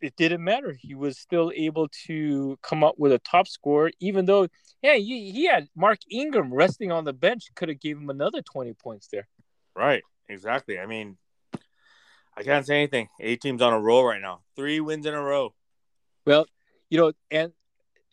it 0.00 0.16
didn't 0.16 0.42
matter. 0.42 0.76
He 0.78 0.94
was 0.94 1.18
still 1.18 1.52
able 1.54 1.88
to 2.06 2.58
come 2.62 2.82
up 2.82 2.98
with 2.98 3.12
a 3.12 3.18
top 3.20 3.46
score, 3.48 3.90
even 4.00 4.24
though 4.24 4.48
yeah, 4.82 4.94
he, 4.94 5.30
he 5.30 5.46
had 5.46 5.68
Mark 5.76 5.98
Ingram 6.10 6.52
resting 6.52 6.92
on 6.92 7.04
the 7.04 7.12
bench. 7.12 7.44
Could 7.54 7.68
have 7.68 7.80
gave 7.80 7.96
him 7.96 8.10
another 8.10 8.42
twenty 8.42 8.74
points 8.74 9.08
there. 9.10 9.28
Right. 9.74 10.02
Exactly. 10.28 10.78
I 10.78 10.86
mean, 10.86 11.16
I 12.36 12.42
can't 12.42 12.66
say 12.66 12.76
anything. 12.76 13.08
A 13.20 13.36
team's 13.36 13.62
on 13.62 13.72
a 13.72 13.80
roll 13.80 14.04
right 14.04 14.20
now. 14.20 14.40
Three 14.56 14.80
wins 14.80 15.06
in 15.06 15.14
a 15.14 15.22
row. 15.22 15.54
Well, 16.26 16.46
you 16.90 16.98
know, 16.98 17.12
and 17.30 17.52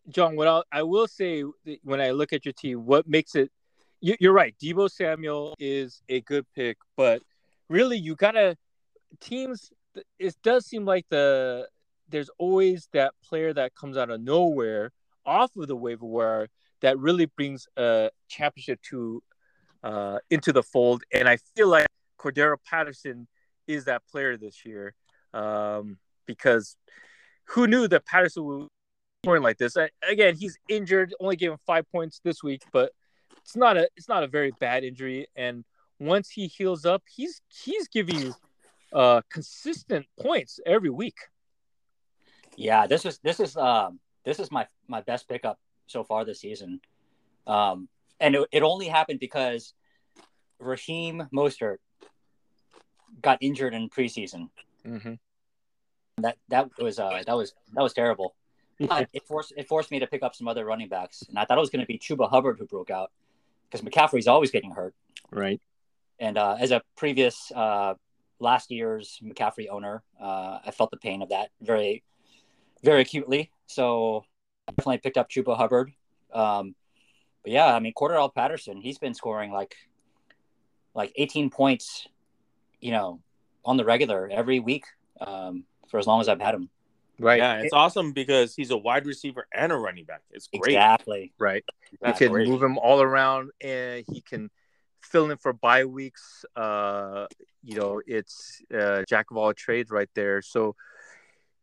John, 0.10 0.36
what 0.36 0.48
I'll, 0.48 0.64
I 0.72 0.84
will 0.84 1.08
say 1.08 1.44
when 1.84 2.02
I 2.02 2.12
look 2.12 2.34
at 2.34 2.46
your 2.46 2.54
team, 2.54 2.86
what 2.86 3.08
makes 3.08 3.36
it, 3.36 3.52
you, 4.00 4.16
you're 4.20 4.34
right. 4.34 4.56
Deebo 4.62 4.90
Samuel 4.90 5.56
is 5.60 6.02
a 6.10 6.22
good 6.22 6.46
pick, 6.56 6.78
but 6.98 7.22
really, 7.70 7.98
you 7.98 8.16
gotta 8.16 8.58
teams. 9.20 9.72
It 10.18 10.36
does 10.44 10.66
seem 10.66 10.86
like 10.86 11.06
the 11.10 11.68
there's 12.10 12.30
always 12.38 12.90
that 12.94 13.14
player 13.24 13.54
that 13.54 13.76
comes 13.76 13.98
out 13.98 14.10
of 14.10 14.22
nowhere 14.22 14.92
off 15.26 15.56
of 15.56 15.68
the 15.68 15.76
waiver 15.76 16.06
wire 16.06 16.48
that 16.82 16.98
really 16.98 17.26
brings 17.26 17.68
a 17.78 18.10
championship 18.28 18.82
to 18.90 19.22
uh, 19.84 20.18
into 20.30 20.52
the 20.52 20.64
fold, 20.64 21.04
and 21.14 21.28
I 21.28 21.38
feel 21.56 21.68
like 21.68 21.88
Cordarrelle 22.18 22.58
Patterson 22.66 23.28
is 23.68 23.86
that 23.86 24.02
player 24.08 24.38
this 24.38 24.66
year 24.66 24.94
um, 25.34 25.98
because 26.26 26.76
who 27.46 27.68
knew 27.68 27.88
that 27.88 28.06
Patterson 28.06 28.44
would 28.46 28.68
scoring 29.24 29.44
like 29.44 29.58
this? 29.58 29.78
I, 29.78 29.90
again, 30.08 30.36
he's 30.36 30.58
injured, 30.70 31.14
only 31.20 31.36
gave 31.36 31.52
him 31.52 31.58
five 31.66 31.90
points 31.92 32.22
this 32.24 32.44
week, 32.44 32.64
but 32.72 32.92
it's 33.38 33.56
not 33.56 33.78
a 33.78 33.90
it's 33.96 34.10
not 34.10 34.24
a 34.24 34.28
very 34.28 34.52
bad 34.60 34.84
injury. 34.84 35.28
And 35.36 35.64
once 36.00 36.30
he 36.30 36.48
heals 36.48 36.86
up, 36.86 37.04
he's 37.14 37.42
he's 37.50 37.88
giving 37.88 38.20
you 38.20 38.36
uh, 38.94 39.22
consistent 39.30 40.06
points 40.20 40.60
every 40.66 40.90
week. 40.90 41.18
Yeah, 42.56 42.88
this 42.88 43.06
is 43.06 43.20
this 43.20 43.40
is 43.40 43.56
um 43.58 44.00
this 44.26 44.40
is 44.40 44.52
my 44.52 44.68
my 44.88 45.02
best 45.02 45.28
pickup 45.28 45.60
so 45.88 46.04
far 46.04 46.26
this 46.26 46.42
season, 46.42 46.80
um, 47.48 47.88
and 48.20 48.36
it, 48.36 48.48
it 48.52 48.64
only 48.64 48.88
happened 48.88 49.20
because 49.20 49.74
Raheem 50.60 51.28
Mostert 51.34 51.78
got 53.22 53.38
injured 53.42 53.74
in 53.74 53.90
preseason. 53.90 54.50
Mm-hmm. 54.86 55.14
That 56.18 56.38
that 56.50 56.70
was 56.80 57.00
uh 57.00 57.24
that 57.26 57.36
was 57.36 57.54
that 57.74 57.82
was 57.82 57.94
terrible. 57.94 58.36
But 58.80 59.10
it 59.14 59.24
forced 59.28 59.54
it 59.56 59.68
forced 59.68 59.92
me 59.92 60.00
to 60.00 60.08
pick 60.08 60.24
up 60.24 60.36
some 60.36 60.48
other 60.48 60.66
running 60.66 60.88
backs, 60.88 61.24
and 61.30 61.38
I 61.38 61.46
thought 61.46 61.58
it 61.58 61.62
was 61.62 61.70
going 61.70 61.82
to 61.82 61.88
be 61.88 62.00
Chuba 62.00 62.30
Hubbard 62.30 62.58
who 62.58 62.66
broke 62.66 62.90
out 62.90 63.12
because 63.70 63.86
McCaffrey's 63.86 64.28
always 64.28 64.52
getting 64.52 64.72
hurt. 64.72 64.94
Right. 65.32 65.62
And 66.20 66.38
uh, 66.38 66.58
as 66.60 66.72
a 66.72 66.82
previous 66.98 67.52
uh, 67.56 67.96
last 68.40 68.72
year's 68.72 69.20
McCaffrey 69.24 69.68
owner, 69.70 70.04
uh, 70.20 70.60
I 70.66 70.72
felt 70.72 70.92
the 70.92 70.98
pain 70.98 71.22
of 71.22 71.30
that 71.30 71.50
very, 71.62 72.04
very 72.84 73.02
acutely. 73.02 73.52
So 73.68 74.26
I 74.68 74.74
definitely 74.74 75.00
picked 75.00 75.18
up 75.18 75.30
Chuba 75.30 75.56
Hubbard. 75.56 75.92
Um, 76.34 76.76
but 77.44 77.54
yeah, 77.54 77.74
I 77.74 77.80
mean 77.80 77.94
Cordarrelle 77.94 78.34
Patterson, 78.34 78.82
he's 78.82 78.98
been 78.98 79.14
scoring 79.14 79.52
like 79.52 79.76
like 80.94 81.14
18 81.16 81.50
points, 81.50 82.08
you 82.82 82.92
know, 82.92 83.22
on 83.64 83.78
the 83.78 83.86
regular 83.86 84.30
every 84.32 84.60
week 84.60 84.86
um, 85.22 85.64
for 85.90 86.00
as 86.00 86.08
long 86.08 86.20
as 86.20 86.28
I've 86.28 86.42
had 86.42 86.56
him. 86.56 86.70
Right. 87.20 87.38
Yeah, 87.38 87.62
it's 87.62 87.74
awesome 87.74 88.14
because 88.14 88.56
he's 88.56 88.72
a 88.72 88.78
wide 88.78 89.06
receiver 89.06 89.48
and 89.54 89.72
a 89.72 89.76
running 89.76 90.06
back. 90.06 90.22
It's 90.32 90.48
great. 90.48 90.74
Exactly. 90.74 91.32
Right. 91.38 91.64
That's 92.02 92.18
he 92.18 92.26
can 92.26 92.34
move 92.34 92.64
him 92.64 92.80
all 92.80 93.02
around, 93.02 93.52
and 93.62 94.04
he 94.12 94.22
can 94.22 94.50
fill 95.02 95.30
in 95.30 95.38
for 95.38 95.54
bye 95.54 95.86
weeks. 95.86 96.46
Uh, 96.56 97.28
you 97.64 97.76
know, 97.76 98.02
it's 98.08 98.62
uh, 98.74 99.04
jack 99.08 99.30
of 99.30 99.38
all 99.38 99.54
trades 99.54 99.92
right 99.92 100.10
there. 100.16 100.42
So 100.42 100.76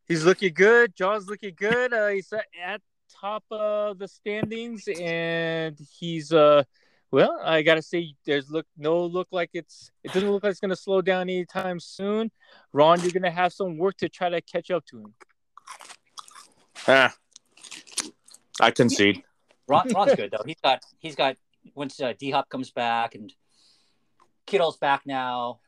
he's 0.07 0.25
looking 0.25 0.55
good. 0.55 0.95
John's 0.95 1.29
looking 1.29 1.55
good. 1.57 1.93
Uh, 1.93 2.09
he's 2.09 2.33
at 2.33 2.81
top 3.21 3.43
of 3.51 3.99
the 3.99 4.07
standings, 4.07 4.87
and 4.87 5.77
he's 5.99 6.33
uh, 6.33 6.63
well, 7.11 7.41
I 7.43 7.63
gotta 7.63 7.83
say, 7.83 8.15
there's 8.27 8.51
look 8.51 8.67
no 8.77 9.05
look 9.05 9.29
like 9.31 9.51
it's 9.55 9.91
it 10.05 10.13
doesn't 10.13 10.31
look 10.31 10.43
like 10.43 10.51
it's 10.51 10.61
gonna 10.61 10.77
slow 10.77 11.01
down 11.01 11.23
anytime 11.23 11.81
soon. 11.81 12.31
Ron, 12.73 13.01
you're 13.01 13.13
gonna 13.13 13.31
have 13.31 13.53
some 13.53 13.79
work 13.79 13.97
to 13.99 14.09
try 14.09 14.29
to 14.29 14.41
catch 14.41 14.71
up 14.71 14.85
to 14.87 14.99
him. 14.99 15.15
Ah, 16.87 17.15
I 18.61 18.71
concede. 18.71 19.23
Ron, 19.67 19.89
Ron's 19.95 20.15
good 20.15 20.31
though. 20.31 20.45
He's 20.47 20.61
got 20.63 20.83
he's 20.99 21.17
got 21.17 21.37
once 21.75 22.01
uh, 22.01 22.13
D 22.19 22.31
Hop 22.31 22.49
comes 22.49 22.71
back 22.71 23.15
and 23.15 23.33
Kittle's 24.47 24.77
back 24.77 25.03
now. 25.07 25.61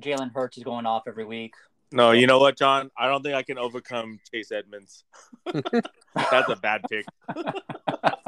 Jalen 0.00 0.32
Hurts 0.34 0.56
is 0.56 0.64
going 0.64 0.86
off 0.86 1.04
every 1.06 1.24
week. 1.24 1.54
No, 1.92 2.10
you 2.10 2.26
know 2.26 2.40
what, 2.40 2.58
John? 2.58 2.90
I 2.98 3.06
don't 3.08 3.22
think 3.22 3.36
I 3.36 3.44
can 3.44 3.56
overcome 3.56 4.18
Chase 4.32 4.50
Edmonds. 4.50 5.04
That's 5.52 6.48
a 6.48 6.56
bad 6.56 6.82
pick. 6.90 7.06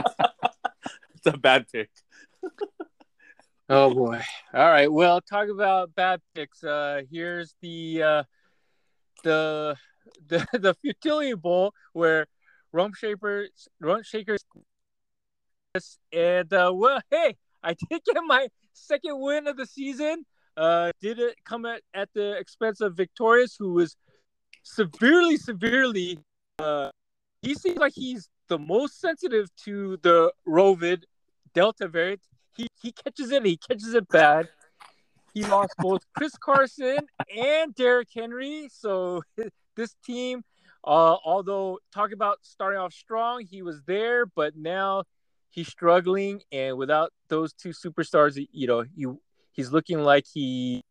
a 1.35 1.39
bad 1.39 1.67
pick. 1.73 1.91
Oh 3.69 3.93
boy. 3.93 4.23
All 4.55 4.71
right. 4.71 4.93
Well, 4.93 5.21
talk 5.21 5.49
about 5.49 5.93
bad 5.97 6.21
picks. 6.37 6.63
Uh 6.63 7.03
here's 7.11 7.57
the 7.61 8.01
uh 8.01 8.23
the 9.25 9.75
the 10.29 10.47
the 10.53 10.75
futility 10.75 11.35
bowl 11.35 11.75
where 11.93 12.29
rump 12.71 12.95
shakers 12.95 13.67
rump 13.81 14.05
shakers 14.05 14.45
and 16.13 16.53
uh 16.53 16.71
well 16.73 17.01
hey 17.11 17.37
I 17.61 17.75
did 17.75 18.03
get 18.05 18.23
my 18.25 18.47
second 18.73 19.21
win 19.21 19.49
of 19.49 19.57
the 19.57 19.67
season. 19.67 20.25
Uh 20.57 20.93
did 21.01 21.19
it 21.19 21.35
come 21.45 21.65
at, 21.67 21.83
at 21.93 22.09
the 22.15 22.37
expense 22.39 22.81
of 22.81 22.97
Victorious 22.97 23.57
who 23.59 23.73
was 23.73 23.97
severely 24.63 25.37
severely 25.37 26.21
uh 26.61 26.91
he 27.43 27.55
seems 27.55 27.79
like 27.79 27.95
he's 27.97 28.29
the 28.47 28.59
most 28.61 29.01
sensitive 29.01 29.49
to 29.65 29.99
the 30.03 30.33
Rovid 30.47 31.03
Delta 31.57 31.89
variant 31.89 32.21
he 32.57 32.69
he 32.81 32.93
catches 32.93 33.31
it, 33.31 33.45
he 33.45 33.57
catches 33.57 33.95
it 33.95 34.09
bad. 34.09 34.49
he 35.35 35.45
lost 35.45 35.75
both 35.79 36.03
Chris 36.17 36.37
Carson 36.39 36.99
and 37.37 37.75
Derrick 37.75 38.09
Henry. 38.15 38.69
So 38.73 39.23
this 39.77 39.95
team, 40.05 40.43
uh, 40.85 41.17
although 41.25 41.79
talk 41.93 42.13
about 42.13 42.39
starting 42.43 42.81
off 42.81 42.93
strong, 42.93 43.45
he 43.49 43.63
was 43.63 43.83
there, 43.87 44.27
but 44.27 44.57
now 44.57 45.05
he's 45.51 45.69
struggling. 45.69 46.43
And 46.51 46.77
without 46.77 47.13
those 47.29 47.53
two 47.53 47.71
superstars, 47.71 48.43
you 48.53 48.67
know, 48.67 48.85
you 48.95 49.21
he's 49.53 49.73
looking 49.73 50.01
like 50.01 50.25
he. 50.33 50.83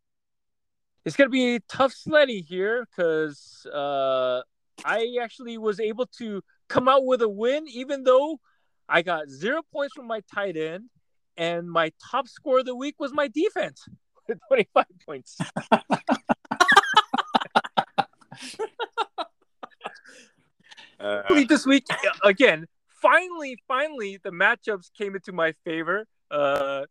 It's 1.04 1.16
gonna 1.16 1.30
be 1.30 1.60
tough 1.70 1.94
sledding 1.94 2.44
here 2.44 2.86
because 2.86 3.68
uh, 3.72 4.42
I 4.84 5.18
actually 5.22 5.60
was 5.60 5.80
able 5.80 6.08
to 6.18 6.42
come 6.68 6.88
out 6.88 7.06
with 7.06 7.22
a 7.22 7.30
win, 7.30 7.68
even 7.68 8.04
though 8.04 8.40
I 8.88 9.02
got 9.02 9.30
zero 9.30 9.62
points 9.72 9.94
from 9.96 10.08
my 10.08 10.22
tight 10.34 10.58
end, 10.58 10.90
and 11.38 11.70
my 11.70 11.92
top 12.12 12.28
score 12.28 12.60
of 12.60 12.66
the 12.66 12.76
week 12.76 12.96
was 13.00 13.14
my 13.14 13.28
defense 13.28 13.88
with 14.28 14.40
25 14.50 14.86
points. 15.06 15.38
Uh, 20.98 21.22
this 21.48 21.66
week 21.66 21.86
again. 22.24 22.66
Finally, 23.02 23.58
finally, 23.68 24.18
the 24.24 24.32
matchups 24.32 24.90
came 24.98 25.14
into 25.14 25.32
my 25.32 25.54
favor. 25.64 26.08
Uh, 26.32 26.86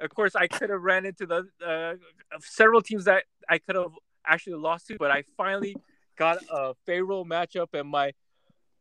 of 0.00 0.10
course, 0.10 0.34
I 0.34 0.48
could 0.48 0.68
have 0.70 0.82
ran 0.82 1.06
into 1.06 1.24
the 1.24 1.46
uh, 1.64 1.94
several 2.40 2.82
teams 2.82 3.04
that 3.04 3.24
I 3.48 3.58
could 3.58 3.76
have 3.76 3.92
actually 4.26 4.56
lost 4.56 4.88
to, 4.88 4.96
but 4.98 5.10
I 5.10 5.24
finally 5.36 5.76
got 6.18 6.38
a 6.50 6.74
favorable 6.84 7.24
matchup, 7.24 7.68
and 7.72 7.88
my 7.88 8.12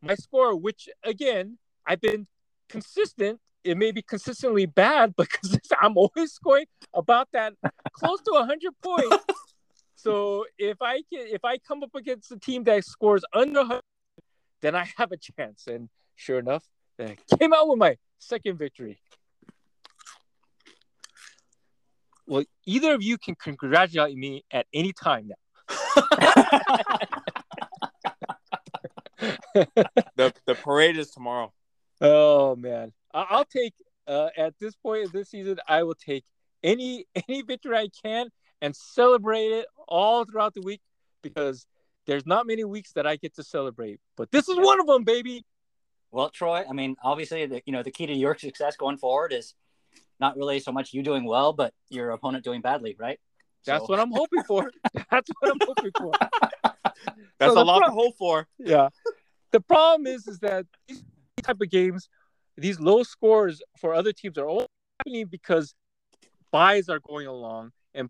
my 0.02 0.16
score, 0.16 0.56
which 0.56 0.90
again 1.04 1.58
I've 1.86 2.02
been 2.02 2.28
consistent. 2.74 3.40
It 3.64 3.78
may 3.78 3.92
be 3.92 4.02
consistently 4.02 4.66
bad, 4.66 5.16
but 5.16 5.28
I'm 5.82 5.96
always 5.96 6.34
scoring 6.34 6.66
about 6.94 7.30
that 7.32 7.54
close 7.94 8.20
to 8.22 8.32
100 8.32 8.74
points. 8.82 9.26
So 9.96 10.46
if 10.58 10.82
I 10.82 10.96
can, 10.96 11.28
if 11.32 11.46
I 11.46 11.58
come 11.60 11.82
up 11.82 11.96
against 11.96 12.30
a 12.34 12.38
team 12.38 12.66
that 12.66 12.84
scores 12.84 13.24
under 13.34 13.60
100, 13.60 13.82
then 14.62 14.76
I 14.76 14.86
have 14.98 15.14
a 15.14 15.18
chance. 15.18 15.66
And 15.66 15.88
sure 16.18 16.40
enough, 16.40 16.66
I 17.00 17.16
came 17.40 17.54
out 17.54 17.70
with 17.70 17.80
my 17.80 17.96
second 18.20 18.58
victory. 18.58 19.00
Well, 22.28 22.44
either 22.66 22.94
of 22.94 23.02
you 23.02 23.18
can 23.18 23.36
congratulate 23.36 24.18
me 24.18 24.44
at 24.52 24.66
any 24.74 24.92
time 24.92 25.30
now. 25.30 25.36
the 30.18 30.34
the 30.46 30.56
parade 30.56 30.98
is 30.98 31.12
tomorrow. 31.12 31.54
Oh 32.02 32.56
man, 32.56 32.92
I- 33.14 33.28
I'll 33.30 33.46
take 33.46 33.74
uh, 34.08 34.30
at 34.38 34.54
this 34.60 34.76
point 34.76 35.06
of 35.06 35.12
this 35.12 35.30
season. 35.30 35.58
I 35.68 35.84
will 35.84 35.96
take 35.96 36.24
any 36.64 37.06
any 37.28 37.42
victory 37.42 37.78
I 37.78 37.88
can 38.04 38.30
and 38.62 38.76
celebrate 38.76 39.48
it 39.52 39.66
all 39.88 40.26
throughout 40.26 40.54
the 40.54 40.62
week 40.62 40.82
because 41.22 41.66
there's 42.06 42.26
not 42.26 42.46
many 42.48 42.64
weeks 42.66 42.92
that 42.94 43.08
I 43.08 43.16
get 43.16 43.36
to 43.36 43.44
celebrate. 43.44 44.00
But 44.18 44.32
this 44.32 44.50
is 44.50 44.58
one 44.58 44.80
of 44.80 44.88
them, 44.88 45.04
baby. 45.04 45.46
Well, 46.12 46.30
Troy, 46.30 46.64
I 46.70 46.74
mean, 46.74 46.96
obviously, 47.04 47.46
the, 47.48 47.62
you 47.66 47.74
know, 47.74 47.82
the 47.82 47.90
key 47.92 48.06
to 48.06 48.14
your 48.14 48.38
success 48.38 48.76
going 48.76 48.98
forward 48.98 49.34
is 49.34 49.56
not 50.20 50.38
really 50.38 50.60
so 50.60 50.72
much 50.72 50.94
you 50.94 51.02
doing 51.02 51.24
well, 51.26 51.54
but 51.54 51.74
your 51.90 52.12
opponent 52.12 52.44
doing 52.44 52.62
badly, 52.62 52.96
right? 53.00 53.20
That's 53.66 53.84
So- 53.86 53.88
what 53.90 54.00
I'm 54.00 54.12
hoping 54.12 54.44
for. 54.44 54.70
That's 55.10 55.30
what 55.40 55.52
I'm 55.52 55.60
hoping 55.66 55.92
for. 55.98 56.12
That's 57.40 57.54
So 57.54 57.62
a 57.62 57.64
lot 57.64 57.80
pro- 57.80 57.88
to 57.90 57.94
hope 57.94 58.16
for. 58.18 58.48
yeah. 58.60 58.90
The 59.52 59.60
problem 59.62 60.06
is, 60.08 60.28
is 60.28 60.40
that 60.40 60.66
these 60.88 61.04
type 61.44 61.62
of 61.62 61.70
games, 61.70 62.10
these 62.58 62.80
low 62.80 63.04
scores 63.04 63.62
for 63.78 63.94
other 63.94 64.12
teams 64.12 64.38
are 64.38 64.48
only 64.48 64.68
happening 65.00 65.28
because 65.28 65.74
buys 66.52 66.90
are 66.90 67.00
going 67.00 67.28
along 67.28 67.72
and 67.94 68.10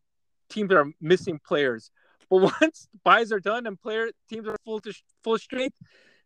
teams 0.50 0.72
are 0.72 0.86
missing 1.02 1.40
players. 1.46 1.92
But 2.30 2.54
once 2.62 2.88
buys 3.04 3.32
are 3.32 3.40
done 3.40 3.68
and 3.68 3.80
player 3.80 4.10
teams 4.30 4.48
are 4.48 4.58
full 4.66 4.80
to 4.82 4.94
full 5.24 5.38
strength, 5.38 5.78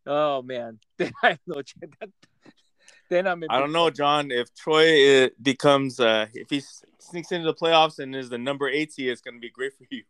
oh 0.06 0.42
man, 0.42 0.80
then 0.98 1.12
I 1.24 1.30
have 1.30 1.40
no 1.48 1.62
chance. 1.62 1.94
That, 2.00 2.10
then 3.10 3.28
I'm. 3.28 3.44
In 3.44 3.50
I 3.50 3.60
don't 3.60 3.72
know. 3.72 3.90
John. 3.90 4.32
If 4.32 4.54
Troy 4.54 5.26
uh, 5.26 5.30
becomes, 5.42 6.00
uh, 6.00 6.28
if 6.34 6.50
he 6.50 6.62
sneaks 7.00 7.32
into 7.32 7.46
the 7.46 7.54
playoffs 7.54 8.00
and 8.00 8.16
is 8.16 8.30
the 8.30 8.38
number 8.38 8.68
eight 8.68 8.94
seed, 8.94 9.10
it's 9.10 9.22
going 9.22 9.36
to 9.36 9.40
be 9.40 9.50
great 9.50 9.74
for 9.74 9.86
you. 9.90 10.04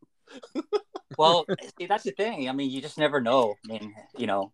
well, 1.17 1.45
see, 1.77 1.85
that's 1.85 2.03
the 2.03 2.11
thing. 2.11 2.49
I 2.49 2.53
mean, 2.53 2.71
you 2.71 2.81
just 2.81 2.97
never 2.97 3.21
know. 3.21 3.55
I 3.65 3.73
mean, 3.73 3.95
you 4.17 4.27
know, 4.27 4.51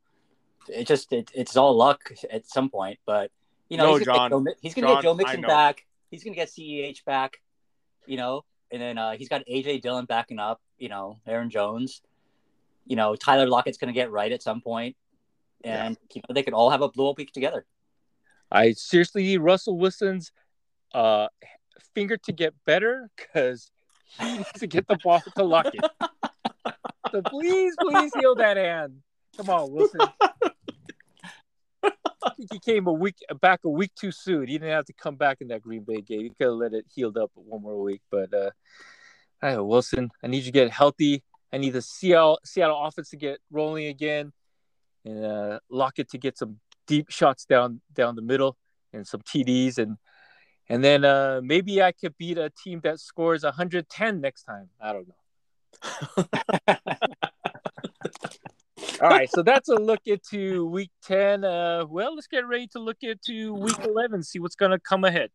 it 0.69 0.87
just 0.87 1.11
it, 1.11 1.31
it's 1.33 1.55
all 1.57 1.75
luck 1.75 2.11
at 2.31 2.47
some 2.47 2.69
point. 2.69 2.99
But 3.05 3.31
you 3.69 3.77
know, 3.77 3.91
No, 3.91 3.95
he's 3.97 4.07
gonna 4.07 4.29
John. 4.29 4.43
get 4.43 4.53
Joe, 4.53 4.55
he's 4.61 4.73
gonna 4.73 4.93
get 4.93 5.03
Joe 5.03 5.13
Mixon 5.13 5.41
back. 5.41 5.85
He's 6.11 6.23
gonna 6.23 6.35
get 6.35 6.49
Ceh 6.49 7.03
back. 7.05 7.37
You 8.05 8.17
know, 8.17 8.43
and 8.71 8.81
then 8.81 8.97
uh, 8.97 9.11
he's 9.13 9.29
got 9.29 9.43
AJ 9.47 9.81
Dillon 9.81 10.05
backing 10.05 10.39
up. 10.39 10.61
You 10.77 10.89
know, 10.89 11.19
Aaron 11.27 11.49
Jones. 11.49 12.01
You 12.85 12.95
know, 12.97 13.15
Tyler 13.15 13.47
Lockett's 13.47 13.77
gonna 13.77 13.93
get 13.93 14.11
right 14.11 14.31
at 14.31 14.43
some 14.43 14.61
point, 14.61 14.95
and 15.63 15.97
you 16.13 16.21
know 16.27 16.33
they 16.33 16.43
could 16.43 16.53
all 16.53 16.69
have 16.69 16.81
a 16.81 16.89
blow 16.89 17.11
up 17.11 17.17
week 17.17 17.31
together. 17.31 17.65
I 18.51 18.73
seriously 18.73 19.23
need 19.23 19.37
Russell 19.37 19.77
Wilson's 19.77 20.31
uh, 20.93 21.27
finger 21.95 22.17
to 22.17 22.31
get 22.31 22.53
better 22.65 23.09
because 23.15 23.71
he 24.19 24.25
needs 24.37 24.51
to 24.53 24.67
get 24.67 24.87
the 24.87 24.97
ball 25.03 25.21
to 25.35 25.43
Lockett. 25.43 25.81
so 27.11 27.21
please, 27.23 27.73
please 27.79 28.11
heal 28.19 28.35
that 28.35 28.57
hand. 28.57 29.01
Come 29.37 29.49
on, 29.49 29.71
Wilson. 29.71 30.01
I 31.83 31.89
think 32.37 32.53
he 32.53 32.59
came 32.59 32.87
a 32.87 32.93
week 32.93 33.15
back 33.41 33.61
a 33.63 33.69
week 33.69 33.91
too 33.95 34.11
soon. 34.11 34.47
He 34.47 34.57
didn't 34.57 34.69
have 34.69 34.85
to 34.85 34.93
come 34.93 35.15
back 35.15 35.37
in 35.41 35.47
that 35.47 35.61
Green 35.61 35.83
Bay 35.83 36.01
game. 36.01 36.21
He 36.21 36.29
could 36.29 36.47
have 36.47 36.53
let 36.53 36.73
it 36.73 36.85
healed 36.93 37.17
up 37.17 37.31
one 37.33 37.61
more 37.61 37.81
week. 37.81 38.01
But 38.11 38.33
uh, 38.33 38.51
hey, 39.41 39.57
Wilson, 39.57 40.11
I 40.23 40.27
need 40.27 40.39
you 40.39 40.45
to 40.45 40.51
get 40.51 40.69
healthy. 40.69 41.23
I 41.51 41.57
need 41.57 41.71
the 41.71 41.81
Seattle 41.81 42.39
Seattle 42.43 42.83
offense 42.83 43.09
to 43.09 43.17
get 43.17 43.39
rolling 43.51 43.87
again, 43.87 44.31
and 45.05 45.25
uh, 45.25 45.59
Lockett 45.69 46.09
to 46.11 46.17
get 46.17 46.37
some 46.37 46.59
deep 46.87 47.09
shots 47.09 47.45
down 47.45 47.81
down 47.93 48.15
the 48.15 48.21
middle 48.21 48.57
and 48.91 49.07
some 49.07 49.21
TDs 49.21 49.77
and 49.77 49.97
and 50.69 50.83
then 50.83 51.03
uh, 51.03 51.41
maybe 51.43 51.81
I 51.81 51.91
could 51.91 52.17
beat 52.17 52.37
a 52.37 52.49
team 52.49 52.79
that 52.83 52.99
scores 52.99 53.43
110 53.43 54.21
next 54.21 54.43
time. 54.43 54.69
I 54.79 54.93
don't 54.93 55.07
know. 55.07 55.15
All 59.03 59.09
right, 59.09 59.29
so 59.29 59.43
that's 59.43 59.67
a 59.67 59.75
look 59.75 59.99
into 60.05 60.65
week 60.65 60.89
10. 61.03 61.43
Uh, 61.43 61.83
well, 61.89 62.15
let's 62.15 62.27
get 62.27 62.47
ready 62.47 62.67
to 62.67 62.79
look 62.79 62.95
into 63.01 63.53
week 63.53 63.77
11, 63.83 64.23
see 64.23 64.39
what's 64.39 64.55
going 64.55 64.71
to 64.71 64.79
come 64.79 65.03
ahead. 65.03 65.29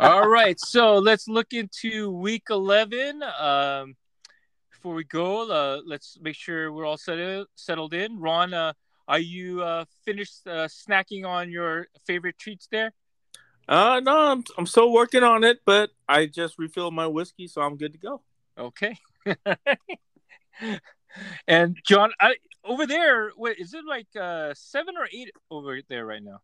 All 0.00 0.26
right, 0.26 0.58
so 0.58 0.94
let's 0.94 1.28
look 1.28 1.48
into 1.52 2.10
week 2.10 2.44
11. 2.48 3.22
Um, 3.22 3.96
before 4.70 4.94
we 4.94 5.04
go, 5.04 5.50
uh, 5.50 5.82
let's 5.84 6.16
make 6.22 6.36
sure 6.36 6.72
we're 6.72 6.86
all 6.86 6.96
settled 6.96 7.48
settled 7.54 7.92
in. 7.92 8.18
Ron, 8.18 8.54
uh, 8.54 8.72
are 9.06 9.18
you 9.18 9.62
uh, 9.62 9.84
finished 10.06 10.46
uh, 10.46 10.68
snacking 10.68 11.26
on 11.26 11.50
your 11.50 11.88
favorite 12.06 12.38
treats 12.38 12.66
there? 12.72 12.94
Uh, 13.68 14.00
no, 14.02 14.16
I'm, 14.32 14.44
I'm 14.56 14.64
still 14.64 14.90
working 14.90 15.22
on 15.22 15.44
it, 15.44 15.58
but 15.66 15.90
I 16.08 16.24
just 16.24 16.58
refilled 16.58 16.94
my 16.94 17.06
whiskey, 17.06 17.46
so 17.46 17.60
I'm 17.60 17.76
good 17.76 17.92
to 17.92 17.98
go. 17.98 18.22
Okay. 18.56 18.96
and 21.46 21.76
John, 21.86 22.12
I, 22.20 22.34
over 22.64 22.86
there, 22.86 23.32
wait, 23.36 23.58
is 23.58 23.74
it 23.74 23.84
like 23.86 24.06
uh, 24.20 24.52
seven 24.54 24.96
or 24.96 25.06
eight 25.12 25.30
over 25.50 25.80
there 25.88 26.06
right 26.06 26.22
now? 26.22 26.40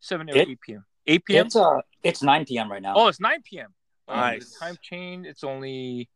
Seven 0.00 0.30
or 0.30 0.36
It- 0.36 0.48
eight 0.48 0.60
p.m. 0.60 0.84
Eight 1.06 1.24
p.m. 1.24 1.46
It's 1.46 1.56
uh, 1.56 1.80
it's 2.02 2.22
9 2.22 2.44
p.m. 2.44 2.70
right 2.70 2.82
now. 2.82 2.94
Oh, 2.96 3.08
it's 3.08 3.20
nine 3.20 3.42
p.m. 3.42 3.72
Oh, 4.06 4.14
Nice. 4.14 4.56
time 4.58 4.76
change. 4.82 5.26
It's 5.26 5.42
only 5.44 6.08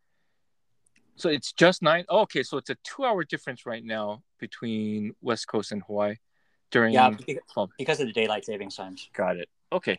so 1.17 1.29
it's 1.31 1.53
just 1.53 1.81
nine. 1.83 2.05
Oh, 2.09 2.21
okay, 2.23 2.43
so 2.43 2.59
it's 2.59 2.71
a 2.71 2.77
two-hour 2.85 3.25
difference 3.25 3.65
right 3.67 3.85
now 3.85 4.23
between 4.39 5.15
West 5.23 5.49
Coast 5.49 5.73
and 5.73 5.83
Hawaii 5.87 6.17
during. 6.71 6.93
yeah, 6.93 7.11
beca- 7.11 7.39
Oh, 7.57 7.69
because 7.79 8.01
of 8.01 8.07
the 8.09 8.13
daylight 8.13 8.45
savings 8.45 8.77
times. 8.77 9.09
got 9.15 9.37
it. 9.39 9.49
Okay. 9.73 9.99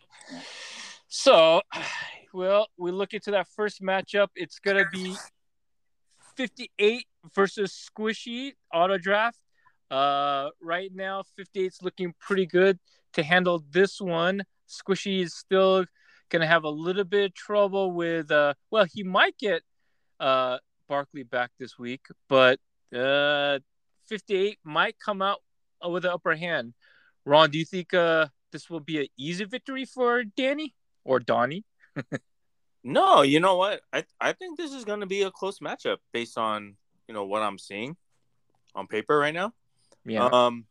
So, 1.08 1.62
well, 2.34 2.68
we 2.78 2.92
look 2.92 3.14
into 3.14 3.32
that 3.32 3.48
first 3.56 3.82
matchup. 3.82 4.28
It's 4.36 4.60
gonna 4.60 4.86
be 4.92 5.16
58 6.36 7.06
versus 7.34 7.90
Squishy 7.90 8.54
auto 8.74 8.98
draft. 8.98 9.40
Uh, 9.90 10.50
right 10.62 10.92
now, 10.94 11.24
58's 11.40 11.82
looking 11.82 12.14
pretty 12.20 12.46
good 12.46 12.80
to 13.14 13.24
handle 13.24 13.64
this 13.72 14.02
one. 14.02 14.44
Squishy 14.68 15.22
is 15.22 15.36
still 15.36 15.86
gonna 16.30 16.48
have 16.48 16.64
a 16.64 16.70
little 16.70 17.04
bit 17.04 17.26
of 17.26 17.34
trouble 17.34 17.92
with. 17.92 18.32
Uh, 18.32 18.54
well, 18.72 18.86
he 18.92 19.04
might 19.04 19.38
get 19.38 19.62
uh 20.20 20.58
Barkley 20.88 21.24
back 21.24 21.52
this 21.60 21.78
week, 21.78 22.06
but 22.30 22.60
uh, 22.96 23.60
58 24.08 24.60
might 24.64 24.96
come 25.04 25.22
out 25.22 25.40
with 25.88 26.04
the 26.04 26.14
upper 26.14 26.36
hand. 26.36 26.74
Ron, 27.26 27.52
do 27.52 27.60
you 27.60 27.66
think 27.66 27.94
uh 27.94 28.28
this 28.52 28.70
will 28.70 28.80
be 28.80 29.00
an 29.02 29.08
easy 29.18 29.46
victory 29.46 29.86
for 29.86 30.24
Danny 30.24 30.74
or 31.04 31.20
Donnie? 31.20 31.64
No, 32.88 33.24
you 33.24 33.40
know 33.40 33.58
what? 33.58 33.82
I 33.92 34.04
I 34.22 34.34
think 34.34 34.58
this 34.58 34.72
is 34.72 34.86
going 34.86 35.00
to 35.00 35.08
be 35.08 35.24
a 35.24 35.32
close 35.32 35.58
matchup 35.58 35.98
based 36.14 36.38
on 36.38 36.76
you 37.08 37.16
know 37.16 37.26
what 37.26 37.42
I'm 37.42 37.58
seeing 37.58 37.98
on 38.76 38.86
paper 38.86 39.18
right 39.18 39.34
now. 39.34 39.54
Yeah. 40.06 40.26
Um, 40.28 40.66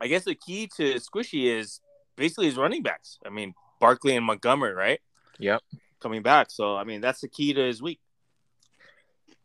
I 0.00 0.06
guess 0.06 0.24
the 0.24 0.34
key 0.34 0.70
to 0.78 0.94
Squishy 0.94 1.54
is 1.54 1.80
basically 2.16 2.46
his 2.46 2.56
running 2.56 2.82
backs. 2.82 3.18
I 3.26 3.28
mean, 3.28 3.52
Barkley 3.78 4.16
and 4.16 4.24
Montgomery, 4.24 4.72
right? 4.72 5.00
Yep. 5.38 5.60
Coming 6.00 6.22
back. 6.22 6.50
So 6.50 6.76
I 6.76 6.84
mean, 6.84 7.02
that's 7.02 7.20
the 7.20 7.28
key 7.28 7.52
to 7.52 7.60
his 7.60 7.82
week. 7.82 8.00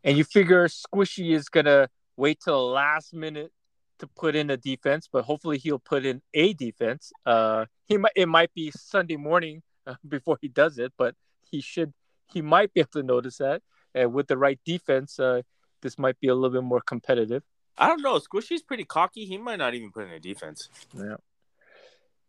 And 0.06 0.17
you 0.17 0.24
figure 0.24 0.69
Squishy 0.69 1.36
is 1.36 1.50
gonna 1.50 1.89
wait 2.15 2.39
till 2.39 2.65
the 2.65 2.74
last 2.74 3.13
minute 3.13 3.52
to 4.00 4.08
put 4.08 4.38
in 4.38 4.50
a 4.52 4.56
defense, 4.58 5.10
but 5.12 5.26
hopefully 5.26 5.58
he'll 5.58 5.80
put 5.80 6.06
in 6.06 6.22
a 6.34 6.54
defense. 6.54 7.12
Uh, 7.26 7.65
he 7.88 7.98
might 7.98 8.13
it 8.15 8.30
might 8.30 8.54
be 8.54 8.72
Sunday 8.72 9.17
morning 9.17 9.62
uh, 9.86 9.96
before 10.08 10.38
he 10.39 10.48
does 10.48 10.78
it, 10.78 10.93
but 10.98 11.13
he 11.54 11.62
should 11.62 11.94
he 12.34 12.42
might 12.42 12.74
be 12.74 12.82
able 12.82 12.89
to 12.94 13.04
notice 13.04 13.38
that. 13.38 13.62
And 13.94 14.12
with 14.12 14.28
the 14.28 14.38
right 14.38 14.60
defense, 14.66 15.20
uh, 15.20 15.44
this 15.84 16.00
might 16.00 16.20
be 16.20 16.28
a 16.28 16.34
little 16.34 16.50
bit 16.50 16.63
more 16.63 16.82
competitive. 16.82 17.44
I 17.78 17.88
don't 17.88 18.02
know. 18.02 18.18
Squishy's 18.18 18.63
pretty 18.63 18.86
cocky. 18.86 19.26
He 19.26 19.38
might 19.38 19.58
not 19.58 19.76
even 19.76 19.92
put 19.92 20.06
in 20.06 20.12
a 20.12 20.20
defense. 20.20 20.68
Yeah. 20.96 21.18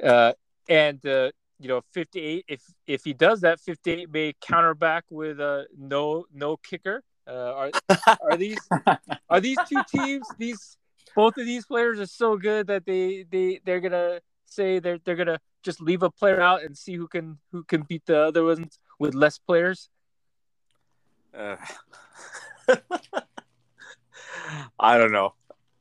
Uh, 0.07 0.33
and 0.69 1.05
uh, 1.07 1.31
you 1.59 1.69
know, 1.69 1.81
58. 1.93 2.45
If 2.49 2.63
if 2.87 3.05
he 3.05 3.15
does 3.15 3.41
that, 3.41 3.61
58 3.61 4.13
may 4.13 4.35
counter 4.43 4.75
back 4.75 5.05
with 5.11 5.41
a 5.41 5.45
uh, 5.45 5.63
no 5.77 6.27
no 6.33 6.59
kicker. 6.59 7.03
Uh, 7.27 7.53
are 7.55 7.71
are 8.21 8.37
these 8.37 8.61
are 9.31 9.41
these 9.41 9.59
two 9.67 9.83
teams? 9.89 10.27
These 10.39 10.77
both 11.17 11.39
of 11.39 11.47
these 11.47 11.65
players 11.65 11.99
are 11.99 12.07
so 12.07 12.37
good 12.37 12.67
that 12.67 12.85
they 12.85 13.25
they 13.31 13.61
they're 13.65 13.81
gonna 13.81 14.21
say 14.45 14.81
they're 14.81 14.99
they're 15.05 15.17
gonna 15.17 15.41
just 15.63 15.81
leave 15.81 16.03
a 16.03 16.11
player 16.11 16.43
out 16.43 16.63
and 16.63 16.77
see 16.77 16.95
who 16.95 17.09
can 17.09 17.39
who 17.53 17.65
can 17.65 17.83
beat 17.83 18.05
the 18.05 18.19
other 18.19 18.45
ones 18.45 18.79
with 19.05 19.15
less 19.15 19.39
players. 19.39 19.91
Uh, 21.37 21.57
I 24.81 24.99
don't 24.99 25.13
know. 25.13 25.35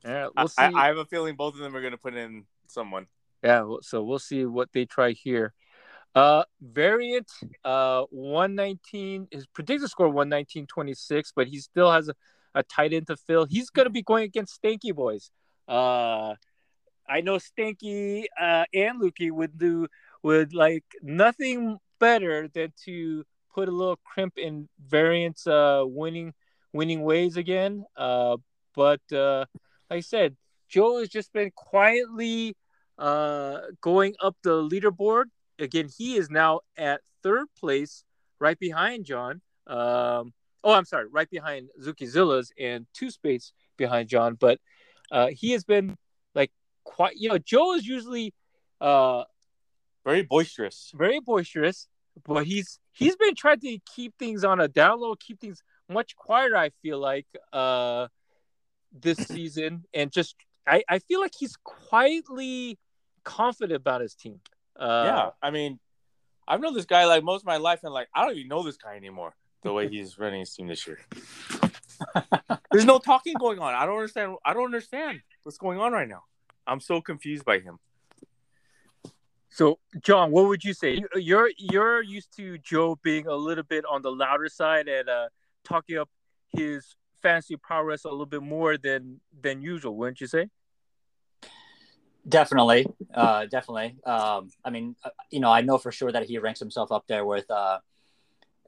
Yeah, 0.04 0.28
we'll 0.36 0.50
I, 0.58 0.72
I, 0.74 0.86
have 0.88 0.98
a 0.98 1.06
feeling 1.06 1.36
both 1.36 1.54
of 1.54 1.60
them 1.60 1.74
are 1.74 1.80
going 1.80 1.92
to 1.92 1.98
put 1.98 2.14
in 2.14 2.44
someone. 2.66 3.06
Yeah, 3.42 3.76
so 3.80 4.02
we'll 4.02 4.18
see 4.18 4.44
what 4.44 4.72
they 4.72 4.84
try 4.84 5.12
here. 5.12 5.54
Uh, 6.14 6.44
variant 6.60 7.28
uh 7.64 8.04
119 8.10 9.26
his 9.32 9.46
predicted 9.46 9.88
score 9.90 10.08
119.26, 10.08 11.32
but 11.34 11.48
he 11.48 11.58
still 11.58 11.90
has 11.90 12.08
a, 12.08 12.14
a 12.54 12.62
tight 12.62 12.92
end 12.92 13.06
to 13.08 13.16
fill. 13.16 13.46
He's 13.46 13.70
gonna 13.70 13.90
be 13.90 14.02
going 14.02 14.24
against 14.24 14.62
Stanky 14.62 14.94
Boys. 14.94 15.30
Uh 15.66 16.34
I 17.08 17.20
know 17.22 17.38
Stanky 17.38 18.26
uh 18.40 18.64
and 18.72 19.02
Lukey 19.02 19.32
would 19.32 19.58
do 19.58 19.88
would 20.22 20.54
like 20.54 20.84
nothing 21.02 21.78
better 22.08 22.48
than 22.56 22.72
to 22.86 23.24
put 23.54 23.68
a 23.68 23.76
little 23.80 24.00
crimp 24.10 24.34
in 24.36 24.68
variants 24.78 25.46
uh 25.46 25.82
winning 26.00 26.32
winning 26.72 27.02
ways 27.10 27.36
again. 27.44 27.72
Uh 27.96 28.36
but 28.74 29.04
uh 29.12 29.44
like 29.90 29.98
I 29.98 30.00
said, 30.00 30.36
Joe 30.68 30.98
has 31.00 31.08
just 31.08 31.32
been 31.32 31.50
quietly 31.54 32.56
uh 32.98 33.58
going 33.80 34.12
up 34.26 34.36
the 34.42 34.56
leaderboard 34.70 35.26
again, 35.58 35.88
he 35.96 36.16
is 36.16 36.30
now 36.30 36.60
at 36.76 37.00
third 37.22 37.46
place, 37.58 38.04
right 38.38 38.58
behind 38.58 39.04
John. 39.04 39.40
Um, 39.66 40.32
oh, 40.62 40.72
I'm 40.72 40.84
sorry, 40.84 41.06
right 41.10 41.28
behind 41.28 41.68
Zuki 41.80 42.12
Zillas 42.12 42.48
and 42.58 42.86
two 42.92 43.10
space 43.10 43.52
behind 43.76 44.08
John. 44.08 44.34
But 44.34 44.58
uh, 45.10 45.28
he 45.28 45.52
has 45.52 45.64
been 45.64 45.96
like 46.34 46.52
quite. 46.84 47.16
You 47.16 47.30
know, 47.30 47.38
Joe 47.38 47.74
is 47.74 47.86
usually 47.86 48.34
uh, 48.80 49.24
very 50.04 50.22
boisterous, 50.22 50.92
very 50.94 51.20
boisterous. 51.20 51.88
But 52.26 52.46
he's 52.46 52.78
he's 52.92 53.16
been 53.16 53.34
trying 53.34 53.60
to 53.60 53.78
keep 53.94 54.14
things 54.18 54.44
on 54.44 54.60
a 54.60 54.68
down 54.68 55.00
low, 55.00 55.14
keep 55.16 55.40
things 55.40 55.62
much 55.88 56.16
quieter. 56.16 56.56
I 56.56 56.70
feel 56.82 56.98
like 56.98 57.26
uh, 57.52 58.08
this 58.92 59.18
season, 59.28 59.84
and 59.92 60.12
just 60.12 60.36
I, 60.66 60.82
I 60.88 60.98
feel 61.00 61.20
like 61.20 61.32
he's 61.38 61.56
quietly 61.64 62.78
confident 63.24 63.76
about 63.76 64.00
his 64.00 64.14
team. 64.14 64.40
Uh, 64.78 65.02
yeah, 65.06 65.30
I 65.42 65.50
mean, 65.50 65.78
I've 66.46 66.60
known 66.60 66.74
this 66.74 66.86
guy 66.86 67.04
like 67.06 67.24
most 67.24 67.42
of 67.42 67.46
my 67.46 67.58
life, 67.58 67.80
and 67.82 67.92
like 67.92 68.08
I 68.14 68.24
don't 68.24 68.36
even 68.36 68.48
know 68.48 68.62
this 68.62 68.76
guy 68.76 68.96
anymore. 68.96 69.34
The 69.62 69.72
way 69.72 69.88
he's 69.88 70.18
running 70.18 70.40
his 70.40 70.54
team 70.54 70.68
this 70.68 70.86
year, 70.86 71.00
there's 72.70 72.84
no 72.84 72.98
talking 72.98 73.34
going 73.34 73.58
on. 73.58 73.74
I 73.74 73.86
don't 73.86 73.96
understand. 73.96 74.36
I 74.44 74.54
don't 74.54 74.64
understand 74.66 75.20
what's 75.42 75.58
going 75.58 75.78
on 75.78 75.92
right 75.92 76.08
now. 76.08 76.22
I'm 76.66 76.80
so 76.80 77.00
confused 77.00 77.44
by 77.44 77.58
him. 77.58 77.78
So, 79.54 79.78
John, 80.02 80.32
what 80.32 80.48
would 80.48 80.64
you 80.64 80.74
say? 80.74 81.00
You're 81.14 81.48
you're 81.56 82.02
used 82.02 82.36
to 82.38 82.58
Joe 82.58 82.98
being 83.04 83.28
a 83.28 83.36
little 83.36 83.62
bit 83.62 83.84
on 83.88 84.02
the 84.02 84.10
louder 84.10 84.48
side 84.48 84.88
and 84.88 85.08
uh, 85.08 85.28
talking 85.62 85.96
up 85.96 86.10
his 86.50 86.96
fantasy 87.22 87.54
prowess 87.54 88.04
a 88.04 88.10
little 88.10 88.26
bit 88.26 88.42
more 88.42 88.76
than 88.76 89.20
than 89.40 89.62
usual, 89.62 89.94
wouldn't 89.96 90.20
you 90.20 90.26
say? 90.26 90.48
Definitely, 92.28 92.88
uh, 93.14 93.46
definitely. 93.46 93.94
Um, 94.04 94.50
I 94.64 94.70
mean, 94.70 94.96
uh, 95.04 95.10
you 95.30 95.38
know, 95.38 95.52
I 95.52 95.60
know 95.60 95.78
for 95.78 95.92
sure 95.92 96.10
that 96.10 96.24
he 96.24 96.36
ranks 96.38 96.58
himself 96.58 96.90
up 96.90 97.06
there 97.06 97.24
with 97.24 97.48
uh, 97.48 97.78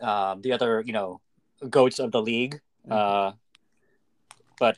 uh, 0.00 0.36
the 0.38 0.52
other, 0.52 0.84
you 0.86 0.92
know, 0.92 1.20
goats 1.68 1.98
of 1.98 2.12
the 2.12 2.22
league. 2.22 2.60
Mm-hmm. 2.88 2.92
Uh, 2.92 3.32
but 4.60 4.76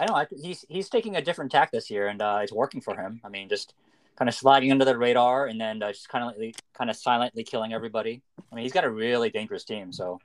I 0.00 0.06
don't 0.06 0.16
know. 0.16 0.38
He's 0.42 0.64
he's 0.70 0.88
taking 0.88 1.16
a 1.16 1.20
different 1.20 1.52
tack 1.52 1.70
this 1.70 1.90
year, 1.90 2.06
and 2.06 2.22
uh, 2.22 2.38
it's 2.40 2.50
working 2.52 2.80
for 2.80 2.96
him. 2.96 3.20
I 3.22 3.28
mean, 3.28 3.50
just 3.50 3.74
kind 4.18 4.28
of 4.28 4.34
sliding 4.34 4.72
under 4.72 4.84
the 4.84 4.98
radar, 4.98 5.46
and 5.46 5.60
then 5.60 5.80
uh, 5.80 5.92
just 5.92 6.08
kind 6.08 6.24
of 6.24 6.34
kind 6.74 6.90
of 6.90 6.96
silently 6.96 7.44
killing 7.44 7.72
everybody. 7.72 8.20
I 8.50 8.54
mean, 8.54 8.64
he's 8.64 8.72
got 8.72 8.84
a 8.84 8.90
really 8.90 9.30
dangerous 9.30 9.64
team, 9.64 9.92
so 9.92 10.20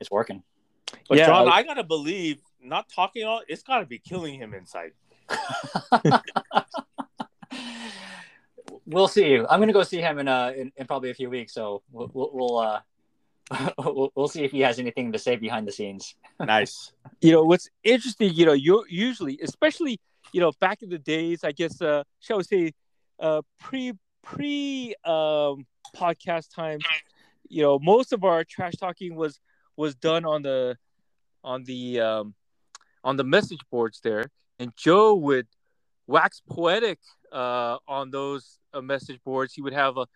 it's 0.00 0.10
working. 0.10 0.42
But 1.08 1.18
yeah, 1.18 1.26
John, 1.26 1.48
I, 1.48 1.56
I 1.56 1.62
gotta 1.62 1.84
believe 1.84 2.40
not 2.62 2.88
talking 2.88 3.24
all. 3.24 3.42
It's 3.48 3.62
gotta 3.62 3.84
be 3.84 3.98
killing 3.98 4.34
him 4.34 4.54
inside. 4.54 4.92
we'll 8.86 9.08
see. 9.08 9.36
I'm 9.36 9.60
gonna 9.60 9.72
go 9.74 9.82
see 9.82 10.00
him 10.00 10.18
in 10.18 10.28
uh 10.28 10.52
in, 10.56 10.72
in 10.76 10.86
probably 10.86 11.10
a 11.10 11.14
few 11.14 11.28
weeks. 11.28 11.52
So 11.52 11.82
we'll 11.92 12.10
we'll, 12.14 12.30
we'll 12.32 12.58
uh 12.58 12.80
we'll, 13.78 14.10
we'll 14.14 14.28
see 14.28 14.44
if 14.44 14.52
he 14.52 14.60
has 14.60 14.78
anything 14.78 15.12
to 15.12 15.18
say 15.18 15.36
behind 15.36 15.68
the 15.68 15.72
scenes. 15.72 16.14
nice. 16.40 16.92
You 17.20 17.32
know 17.32 17.44
what's 17.44 17.68
interesting. 17.84 18.32
You 18.32 18.46
know, 18.46 18.52
you 18.54 18.84
usually, 18.88 19.38
especially 19.42 20.00
you 20.32 20.40
know 20.40 20.52
back 20.60 20.82
in 20.82 20.88
the 20.88 20.98
days, 20.98 21.44
I 21.44 21.52
guess, 21.52 21.82
uh, 21.82 22.04
shall 22.20 22.38
we 22.38 22.44
say, 22.44 22.72
uh, 23.22 23.40
pre 23.58 23.94
pre 24.22 24.94
um 25.04 25.66
podcast 25.96 26.54
times. 26.54 26.84
You 27.48 27.62
know, 27.62 27.78
most 27.78 28.12
of 28.12 28.24
our 28.24 28.44
trash 28.44 28.74
talking 28.74 29.14
was 29.14 29.40
was 29.76 29.94
done 29.94 30.26
on 30.26 30.42
the 30.42 30.76
on 31.42 31.64
the 31.64 32.00
um 32.00 32.34
on 33.02 33.16
the 33.16 33.24
message 33.24 33.60
boards 33.70 34.00
there 34.02 34.26
and 34.62 34.72
Joe 34.76 35.14
would 35.14 35.48
wax 36.06 36.40
poetic 36.48 36.98
uh, 37.32 37.78
on 37.88 38.10
those 38.10 38.58
uh, 38.72 38.80
message 38.80 39.18
boards. 39.24 39.52
He 39.54 39.60
would 39.62 39.72
have 39.72 39.96
a 39.96 40.06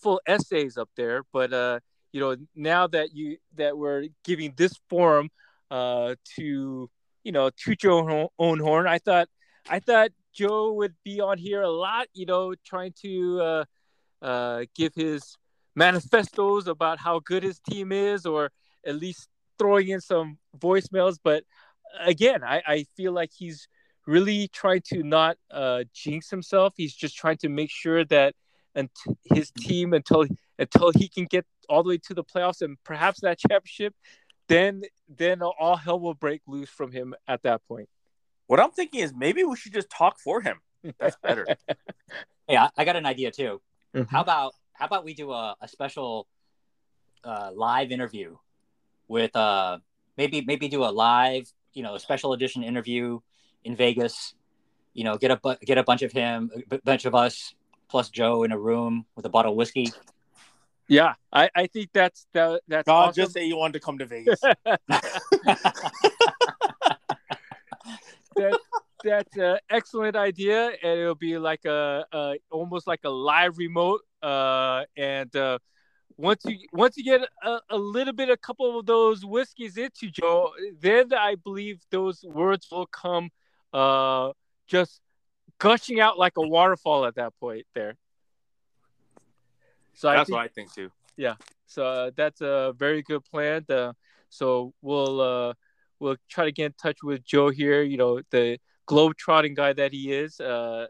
full 0.00 0.20
essays 0.26 0.76
up 0.76 0.90
there. 0.96 1.22
But 1.32 1.52
uh, 1.52 1.80
you 2.12 2.20
know, 2.20 2.36
now 2.54 2.86
that 2.88 3.14
you 3.14 3.38
that 3.56 3.76
we're 3.76 4.06
giving 4.24 4.54
this 4.56 4.74
forum 4.88 5.30
uh, 5.70 6.14
to 6.36 6.90
you 7.24 7.32
know 7.32 7.50
toot 7.56 7.82
your 7.82 8.28
own 8.38 8.60
horn, 8.60 8.86
I 8.86 8.98
thought 8.98 9.28
I 9.68 9.80
thought 9.80 10.10
Joe 10.36 10.72
would 10.72 10.94
be 11.04 11.20
on 11.20 11.38
here 11.38 11.62
a 11.62 11.70
lot. 11.70 12.08
You 12.12 12.26
know, 12.26 12.54
trying 12.64 12.94
to 13.02 13.40
uh, 13.40 13.64
uh, 14.22 14.64
give 14.74 14.94
his 14.94 15.36
manifestos 15.74 16.66
about 16.66 16.98
how 16.98 17.20
good 17.20 17.42
his 17.42 17.58
team 17.60 17.92
is, 17.92 18.26
or 18.26 18.50
at 18.84 18.96
least 18.96 19.28
throwing 19.58 19.88
in 19.88 20.00
some 20.00 20.38
voicemails. 20.58 21.18
But 21.22 21.44
again, 22.00 22.44
I, 22.44 22.62
I 22.66 22.86
feel 22.96 23.12
like 23.12 23.30
he's 23.36 23.68
really 24.06 24.48
trying 24.48 24.82
to 24.92 25.02
not 25.02 25.36
uh, 25.50 25.84
jinx 25.92 26.30
himself. 26.30 26.74
He's 26.76 26.94
just 26.94 27.16
trying 27.16 27.38
to 27.38 27.48
make 27.48 27.70
sure 27.70 28.04
that 28.04 28.34
and 28.74 28.90
his 29.24 29.50
team 29.50 29.94
until 29.94 30.26
until 30.58 30.92
he 30.92 31.08
can 31.08 31.24
get 31.24 31.46
all 31.68 31.82
the 31.82 31.88
way 31.88 31.98
to 31.98 32.14
the 32.14 32.22
playoffs 32.22 32.62
and 32.62 32.76
perhaps 32.84 33.20
that 33.20 33.38
championship, 33.38 33.94
then 34.48 34.82
then 35.08 35.42
all 35.42 35.76
hell 35.76 35.98
will 35.98 36.14
break 36.14 36.42
loose 36.46 36.68
from 36.70 36.92
him 36.92 37.14
at 37.26 37.42
that 37.42 37.62
point. 37.66 37.88
What 38.46 38.60
I'm 38.60 38.70
thinking 38.70 39.00
is 39.00 39.12
maybe 39.14 39.44
we 39.44 39.56
should 39.56 39.72
just 39.72 39.90
talk 39.90 40.18
for 40.18 40.40
him. 40.40 40.60
That's 40.98 41.16
better. 41.22 41.46
yeah, 42.48 42.68
I 42.76 42.84
got 42.84 42.96
an 42.96 43.06
idea 43.06 43.30
too. 43.30 43.60
Mm-hmm. 43.94 44.14
How 44.14 44.20
about 44.20 44.54
how 44.72 44.86
about 44.86 45.04
we 45.04 45.14
do 45.14 45.32
a, 45.32 45.56
a 45.60 45.68
special 45.68 46.26
uh, 47.24 47.50
live 47.54 47.90
interview 47.90 48.36
with 49.08 49.34
uh 49.34 49.78
maybe 50.16 50.42
maybe 50.42 50.68
do 50.68 50.84
a 50.84 50.90
live 50.90 51.50
you 51.74 51.82
know 51.82 51.96
special 51.98 52.32
edition 52.32 52.62
interview 52.62 53.20
in 53.64 53.76
Vegas. 53.76 54.34
You 54.94 55.04
know, 55.04 55.18
get 55.18 55.30
a 55.30 55.58
get 55.64 55.76
a 55.76 55.82
bunch 55.82 56.02
of 56.02 56.12
him, 56.12 56.50
a 56.70 56.78
bunch 56.78 57.04
of 57.04 57.14
us, 57.14 57.54
plus 57.88 58.08
Joe 58.08 58.44
in 58.44 58.52
a 58.52 58.58
room 58.58 59.04
with 59.14 59.26
a 59.26 59.28
bottle 59.28 59.52
of 59.52 59.56
whiskey. 59.56 59.92
Yeah, 60.88 61.14
I, 61.32 61.50
I 61.54 61.66
think 61.66 61.90
that's 61.92 62.26
that, 62.32 62.62
that's. 62.68 62.86
God, 62.86 63.08
awesome. 63.08 63.22
just 63.24 63.34
say 63.34 63.44
you 63.44 63.56
wanted 63.56 63.74
to 63.74 63.80
come 63.80 63.98
to 63.98 64.06
Vegas. 64.06 64.40
that, 68.36 68.58
that's 69.04 69.36
an 69.36 69.58
excellent 69.76 70.16
idea, 70.16 70.70
and 70.82 70.98
it'll 71.00 71.14
be 71.14 71.38
like 71.38 71.64
a, 71.64 72.04
a 72.12 72.36
almost 72.50 72.86
like 72.86 73.00
a 73.04 73.10
live 73.10 73.58
remote. 73.58 74.00
Uh, 74.22 74.84
and 74.96 75.34
uh, 75.36 75.58
once 76.16 76.42
you 76.44 76.58
once 76.72 76.96
you 76.96 77.04
get 77.04 77.28
a, 77.42 77.58
a 77.70 77.76
little 77.76 78.12
bit, 78.12 78.28
a 78.30 78.36
couple 78.36 78.78
of 78.78 78.86
those 78.86 79.24
whiskeys 79.24 79.76
into 79.76 80.10
Joe, 80.10 80.50
then 80.80 81.12
I 81.12 81.36
believe 81.36 81.80
those 81.90 82.24
words 82.24 82.66
will 82.70 82.86
come 82.86 83.30
uh, 83.72 84.32
just 84.66 85.00
gushing 85.58 86.00
out 86.00 86.18
like 86.18 86.34
a 86.36 86.46
waterfall 86.46 87.06
at 87.06 87.14
that 87.16 87.32
point 87.38 87.66
there. 87.74 87.96
So 89.94 90.08
That's 90.08 90.20
I 90.20 90.24
think, 90.24 90.36
what 90.36 90.44
I 90.44 90.48
think 90.48 90.74
too. 90.74 90.90
Yeah, 91.16 91.34
so 91.66 91.86
uh, 91.86 92.10
that's 92.16 92.40
a 92.40 92.74
very 92.76 93.02
good 93.02 93.24
plan. 93.24 93.64
Uh, 93.68 93.92
so 94.28 94.72
we'll 94.82 95.20
uh, 95.20 95.54
we'll 96.00 96.16
try 96.28 96.44
to 96.44 96.52
get 96.52 96.66
in 96.66 96.74
touch 96.80 96.98
with 97.02 97.24
Joe 97.24 97.50
here. 97.50 97.82
You 97.82 97.96
know, 97.96 98.20
the 98.30 98.58
globe 98.86 99.16
trotting 99.16 99.54
guy 99.54 99.72
that 99.72 99.92
he 99.92 100.12
is. 100.12 100.40
Uh, 100.40 100.86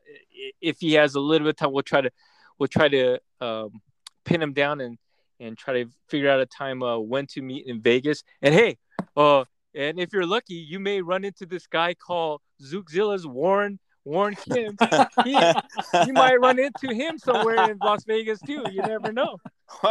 if 0.61 0.79
he 0.81 0.95
has 0.95 1.15
a 1.15 1.21
little 1.21 1.47
bit 1.47 1.51
of 1.51 1.57
time, 1.57 1.73
we'll 1.73 1.83
try 1.83 2.01
to 2.01 2.11
we'll 2.59 2.69
try 2.69 2.89
to 2.89 3.19
um, 3.41 3.81
pin 4.25 4.41
him 4.41 4.53
down 4.53 4.81
and 4.81 4.99
and 5.41 5.59
try 5.59 5.83
to 5.83 5.91
figure 6.09 6.31
out 6.31 6.41
a 6.41 6.47
time 6.47 6.83
uh, 6.83 6.99
when 6.99 7.27
to 7.27 7.43
meet 7.43 7.67
in 7.67 7.81
Vegas. 7.81 8.23
And 8.41 8.55
hey, 8.55 8.79
uh, 9.17 9.45
and 9.75 9.99
if 9.99 10.13
you're 10.13 10.27
lucky, 10.27 10.55
you 10.55 10.81
may 10.81 11.03
run 11.03 11.25
into 11.25 11.45
this 11.47 11.67
guy 11.67 11.95
called 11.95 12.41
Zookzilla's 12.63 13.27
Warren 13.27 13.79
Warren 14.05 14.37
Kim. 14.37 14.77
He, 15.25 15.33
you 15.33 16.13
might 16.13 16.41
run 16.41 16.59
into 16.59 16.95
him 16.95 17.19
somewhere 17.19 17.71
in 17.71 17.79
Las 17.83 18.05
Vegas 18.05 18.41
too. 18.41 18.65
You 18.71 18.83
never 18.83 19.13
know. 19.13 19.39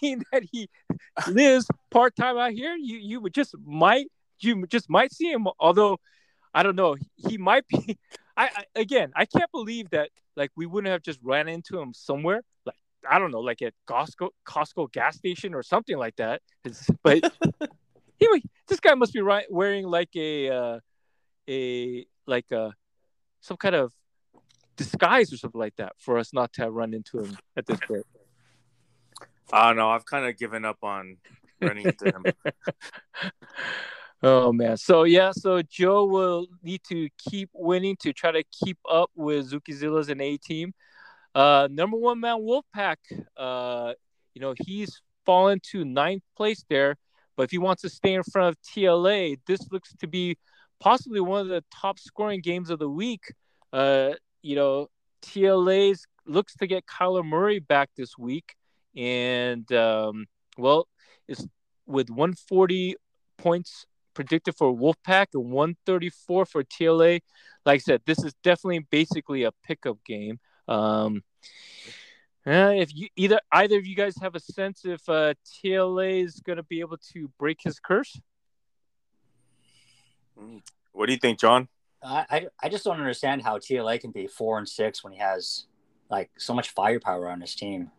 being 0.00 0.22
that 0.32 0.42
he 0.50 0.68
lives 1.28 1.68
part 1.90 2.16
time 2.16 2.38
out 2.38 2.52
here, 2.52 2.74
you 2.74 2.96
you 2.96 3.20
would 3.20 3.34
just 3.34 3.54
might 3.64 4.06
you 4.42 4.66
just 4.66 4.90
might 4.90 5.12
see 5.12 5.30
him. 5.30 5.46
Although 5.58 5.98
I 6.54 6.62
don't 6.62 6.76
know, 6.76 6.96
he 7.28 7.38
might 7.38 7.66
be. 7.68 7.98
I, 8.36 8.44
I 8.44 8.64
again, 8.80 9.12
I 9.14 9.26
can't 9.26 9.50
believe 9.52 9.90
that 9.90 10.10
like 10.36 10.50
we 10.56 10.66
wouldn't 10.66 10.90
have 10.90 11.02
just 11.02 11.20
ran 11.22 11.48
into 11.48 11.78
him 11.78 11.92
somewhere, 11.94 12.42
like 12.64 12.76
I 13.08 13.18
don't 13.18 13.30
know, 13.30 13.40
like 13.40 13.62
at 13.62 13.74
Costco 13.86 14.30
Costco 14.46 14.92
gas 14.92 15.16
station 15.16 15.54
or 15.54 15.62
something 15.62 15.96
like 15.96 16.16
that. 16.16 16.40
But 17.02 17.22
he 18.18 18.28
wa- 18.28 18.38
this 18.68 18.80
guy 18.80 18.94
must 18.94 19.12
be 19.12 19.20
right 19.20 19.46
wearing 19.50 19.86
like 19.86 20.10
a 20.16 20.48
uh, 20.50 20.78
a 21.48 22.06
like 22.26 22.50
a 22.50 22.72
some 23.40 23.56
kind 23.56 23.74
of 23.74 23.92
disguise 24.76 25.32
or 25.32 25.36
something 25.36 25.60
like 25.60 25.76
that 25.76 25.92
for 25.98 26.18
us 26.18 26.32
not 26.32 26.52
to 26.54 26.62
have 26.62 26.72
run 26.72 26.94
into 26.94 27.18
him 27.18 27.36
at 27.56 27.66
this 27.66 27.78
point. 27.86 28.06
I 29.52 29.68
don't 29.68 29.76
know. 29.76 29.90
I've 29.90 30.06
kind 30.06 30.26
of 30.26 30.38
given 30.38 30.64
up 30.64 30.78
on 30.82 31.18
running 31.60 31.86
into 31.86 32.06
him. 32.06 32.24
Oh 34.22 34.52
man. 34.52 34.76
So 34.76 35.02
yeah, 35.02 35.32
so 35.32 35.62
Joe 35.62 36.04
will 36.06 36.46
need 36.62 36.82
to 36.88 37.08
keep 37.18 37.50
winning 37.52 37.96
to 38.02 38.12
try 38.12 38.30
to 38.30 38.44
keep 38.52 38.78
up 38.88 39.10
with 39.16 39.50
Zukizilla's 39.50 40.08
and 40.08 40.22
A 40.22 40.36
team. 40.36 40.72
Uh 41.34 41.68
number 41.70 41.96
one 41.96 42.20
man 42.20 42.38
Wolfpack, 42.38 42.96
uh, 43.36 43.94
you 44.34 44.40
know, 44.40 44.54
he's 44.64 45.00
fallen 45.26 45.60
to 45.70 45.84
ninth 45.84 46.22
place 46.36 46.64
there, 46.68 46.96
but 47.36 47.44
if 47.44 47.50
he 47.50 47.58
wants 47.58 47.82
to 47.82 47.88
stay 47.88 48.14
in 48.14 48.22
front 48.22 48.50
of 48.50 48.62
TLA, 48.62 49.40
this 49.46 49.60
looks 49.72 49.94
to 49.96 50.06
be 50.06 50.36
possibly 50.78 51.20
one 51.20 51.40
of 51.40 51.48
the 51.48 51.64
top 51.74 51.98
scoring 51.98 52.40
games 52.40 52.70
of 52.70 52.78
the 52.78 52.88
week. 52.88 53.32
Uh, 53.72 54.10
you 54.42 54.54
know, 54.54 54.88
TLA's 55.22 56.06
looks 56.26 56.54
to 56.56 56.66
get 56.66 56.86
Kyler 56.86 57.24
Murray 57.24 57.58
back 57.58 57.90
this 57.96 58.16
week, 58.18 58.54
and 58.94 59.70
um, 59.72 60.26
well, 60.58 60.86
it's 61.26 61.46
with 61.86 62.10
140 62.10 62.96
points 63.38 63.86
predicted 64.14 64.56
for 64.56 64.74
Wolfpack 64.76 65.28
and 65.34 65.50
134 65.50 66.46
for 66.46 66.64
TLA. 66.64 67.20
Like 67.64 67.74
I 67.74 67.78
said, 67.78 68.02
this 68.06 68.22
is 68.22 68.34
definitely 68.42 68.86
basically 68.90 69.44
a 69.44 69.52
pickup 69.64 69.98
game. 70.04 70.38
Um, 70.68 71.22
uh, 72.46 72.72
if 72.74 72.94
you 72.94 73.08
either 73.16 73.38
either 73.52 73.76
of 73.76 73.86
you 73.86 73.94
guys 73.94 74.14
have 74.20 74.34
a 74.34 74.40
sense 74.40 74.84
if 74.84 75.08
uh, 75.08 75.34
TLA 75.46 76.24
is 76.24 76.40
going 76.40 76.56
to 76.56 76.64
be 76.64 76.80
able 76.80 76.98
to 77.12 77.30
break 77.38 77.58
his 77.62 77.78
curse, 77.78 78.20
What 80.92 81.06
do 81.06 81.12
you 81.12 81.18
think, 81.18 81.38
John? 81.38 81.68
I, 82.02 82.26
I 82.30 82.46
I 82.64 82.68
just 82.68 82.84
don't 82.84 82.98
understand 82.98 83.42
how 83.42 83.58
TLA 83.58 84.00
can 84.00 84.10
be 84.10 84.26
four 84.26 84.58
and 84.58 84.68
six 84.68 85.04
when 85.04 85.12
he 85.12 85.20
has 85.20 85.66
like 86.10 86.30
so 86.36 86.52
much 86.52 86.70
firepower 86.70 87.28
on 87.28 87.40
his 87.40 87.54
team. 87.54 87.90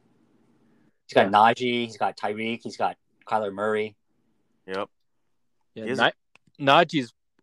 He's 1.07 1.15
got 1.15 1.31
Najee, 1.31 1.85
he's 1.85 1.97
got 1.97 2.17
Tyreek, 2.17 2.61
he's 2.63 2.77
got 2.77 2.97
Kyler 3.27 3.53
Murray. 3.53 3.95
Yep. 4.67 4.89
Yeah, 5.75 5.85
He 5.85 5.89
is- 5.91 5.97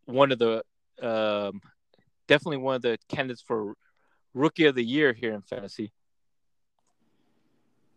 one 0.04 0.32
of 0.32 0.38
the 0.38 0.64
um, 1.02 1.60
definitely 2.26 2.58
one 2.58 2.76
of 2.76 2.82
the 2.82 2.98
candidates 3.08 3.42
for 3.42 3.74
rookie 4.34 4.66
of 4.66 4.74
the 4.74 4.84
year 4.84 5.12
here 5.12 5.32
in 5.32 5.42
fantasy. 5.42 5.92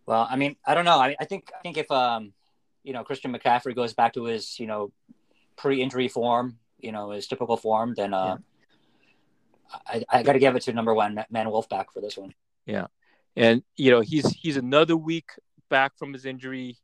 Well, 0.05 0.27
I 0.29 0.35
mean, 0.35 0.55
I 0.65 0.73
don't 0.73 0.85
know. 0.85 0.97
I, 0.99 1.15
I 1.19 1.25
think 1.25 1.51
I 1.57 1.61
think 1.61 1.77
if 1.77 1.89
um, 1.91 2.33
you 2.83 2.93
know, 2.93 3.03
Christian 3.03 3.33
McCaffrey 3.33 3.75
goes 3.75 3.93
back 3.93 4.13
to 4.13 4.25
his 4.25 4.59
you 4.59 4.67
know 4.67 4.91
pre-injury 5.55 6.07
form, 6.07 6.57
you 6.79 6.91
know, 6.91 7.11
his 7.11 7.27
typical 7.27 7.57
form, 7.57 7.93
then 7.95 8.13
uh, 8.13 8.37
I, 9.87 10.03
I 10.09 10.23
got 10.23 10.33
to 10.33 10.39
give 10.39 10.55
it 10.55 10.63
to 10.63 10.73
number 10.73 10.93
one 10.93 11.23
man 11.29 11.45
Wolfpack 11.47 11.85
for 11.93 12.01
this 12.01 12.17
one. 12.17 12.33
Yeah, 12.65 12.87
and 13.35 13.63
you 13.77 13.91
know 13.91 14.01
he's 14.01 14.29
he's 14.31 14.57
another 14.57 14.97
week 14.97 15.29
back 15.69 15.97
from 15.97 16.13
his 16.13 16.25
injury. 16.25 16.77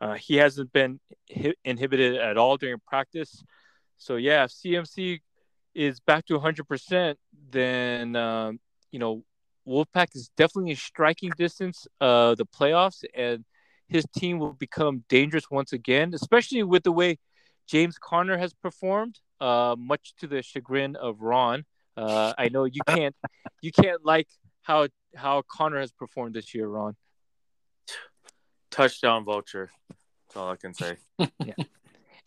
Uh, 0.00 0.14
he 0.14 0.36
hasn't 0.36 0.72
been 0.72 1.00
hi- 1.34 1.54
inhibited 1.64 2.16
at 2.16 2.36
all 2.36 2.56
during 2.56 2.78
practice. 2.86 3.42
So 3.96 4.16
yeah, 4.16 4.44
if 4.44 4.50
CMC 4.50 5.20
is 5.74 6.00
back 6.00 6.26
to 6.26 6.38
100%, 6.38 7.16
then 7.50 8.16
um, 8.16 8.60
you 8.90 8.98
know 8.98 9.24
Wolfpack 9.66 10.14
is 10.14 10.30
definitely 10.36 10.70
in 10.70 10.76
striking 10.76 11.30
distance 11.36 11.86
uh 12.00 12.34
the 12.34 12.46
playoffs, 12.46 13.04
and 13.14 13.44
his 13.88 14.04
team 14.16 14.38
will 14.38 14.52
become 14.52 15.04
dangerous 15.08 15.50
once 15.50 15.72
again, 15.72 16.12
especially 16.14 16.62
with 16.62 16.84
the 16.84 16.92
way 16.92 17.18
James 17.66 17.98
Conner 17.98 18.38
has 18.38 18.54
performed. 18.54 19.18
Uh, 19.40 19.76
much 19.78 20.14
to 20.18 20.26
the 20.26 20.42
chagrin 20.42 20.96
of 20.96 21.20
Ron. 21.20 21.64
Uh, 21.96 22.32
I 22.36 22.48
know 22.48 22.64
you 22.64 22.80
can't 22.88 23.14
you 23.60 23.70
can't 23.72 24.04
like 24.04 24.28
how 24.62 24.88
how 25.14 25.42
Conner 25.42 25.80
has 25.80 25.92
performed 25.92 26.34
this 26.34 26.54
year, 26.54 26.66
Ron. 26.68 26.96
Touchdown 28.78 29.24
vulture. 29.24 29.70
That's 30.28 30.36
all 30.36 30.50
I 30.50 30.56
can 30.56 30.72
say. 30.74 30.96
Yeah. 31.18 31.54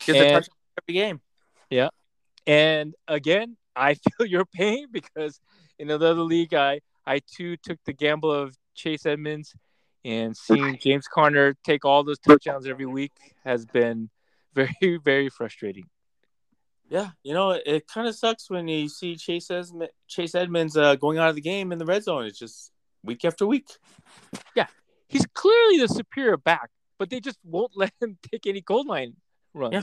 Gets 0.04 0.08
a 0.08 0.22
And- 0.26 0.32
touchdown 0.34 0.56
every 0.82 0.94
game. 0.94 1.20
Yeah. 1.70 1.88
And 2.46 2.94
again, 3.08 3.56
I 3.74 3.94
feel 4.18 4.26
your 4.26 4.44
pain 4.44 4.86
because 4.92 5.40
in 5.78 5.90
another 5.90 6.22
league, 6.22 6.54
I 6.54 6.80
I 7.06 7.20
too 7.34 7.56
took 7.56 7.78
the 7.86 7.92
gamble 7.92 8.30
of 8.32 8.56
Chase 8.74 9.06
Edmonds, 9.06 9.54
and 10.04 10.36
seeing 10.36 10.78
James 10.78 11.06
Conner 11.06 11.54
take 11.64 11.84
all 11.84 12.04
those 12.04 12.18
touchdowns 12.18 12.66
every 12.66 12.86
week 12.86 13.12
has 13.44 13.64
been 13.66 14.10
very 14.54 14.98
very 15.02 15.28
frustrating. 15.28 15.86
Yeah, 16.90 17.10
you 17.22 17.32
know, 17.32 17.52
it, 17.52 17.62
it 17.64 17.86
kind 17.86 18.06
of 18.06 18.14
sucks 18.14 18.50
when 18.50 18.68
you 18.68 18.88
see 18.88 19.16
Chase 19.16 19.48
Esm- 19.48 19.88
Chase 20.08 20.34
Edmonds 20.34 20.76
uh, 20.76 20.96
going 20.96 21.16
out 21.18 21.30
of 21.30 21.34
the 21.36 21.40
game 21.40 21.72
in 21.72 21.78
the 21.78 21.86
red 21.86 22.04
zone. 22.04 22.26
It's 22.26 22.38
just 22.38 22.70
week 23.02 23.24
after 23.24 23.46
week. 23.46 23.68
He's 25.12 25.26
clearly 25.34 25.78
the 25.78 25.88
superior 25.88 26.38
back, 26.38 26.70
but 26.98 27.10
they 27.10 27.20
just 27.20 27.38
won't 27.44 27.72
let 27.76 27.92
him 28.00 28.16
take 28.30 28.46
any 28.46 28.62
goal 28.62 28.84
line 28.86 29.14
runs. 29.54 29.74
Yeah. 29.74 29.82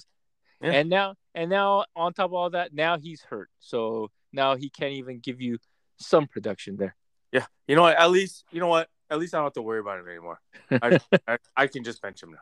Yeah. 0.62 0.72
And 0.72 0.90
now 0.90 1.16
and 1.34 1.50
now 1.50 1.86
on 1.96 2.14
top 2.14 2.26
of 2.26 2.34
all 2.34 2.50
that, 2.50 2.74
now 2.74 2.98
he's 2.98 3.22
hurt. 3.22 3.50
So 3.60 4.12
now 4.34 4.56
he 4.58 4.70
can't 4.70 4.94
even 4.94 5.20
give 5.20 5.40
you 5.40 5.58
some 6.00 6.28
production 6.28 6.76
there. 6.76 6.96
Yeah, 7.32 7.46
you 7.68 7.76
know 7.76 7.84
what? 7.84 7.96
At 7.98 8.12
least 8.12 8.44
you 8.52 8.60
know 8.60 8.68
what? 8.68 8.90
At 9.10 9.20
least 9.20 9.34
I 9.34 9.38
don't 9.38 9.46
have 9.46 9.54
to 9.54 9.62
worry 9.62 9.80
about 9.80 10.00
him 10.00 10.08
anymore. 10.10 10.42
I, 10.70 11.00
I, 11.28 11.38
I 11.56 11.68
can 11.68 11.84
just 11.84 12.02
bench 12.02 12.22
him 12.22 12.36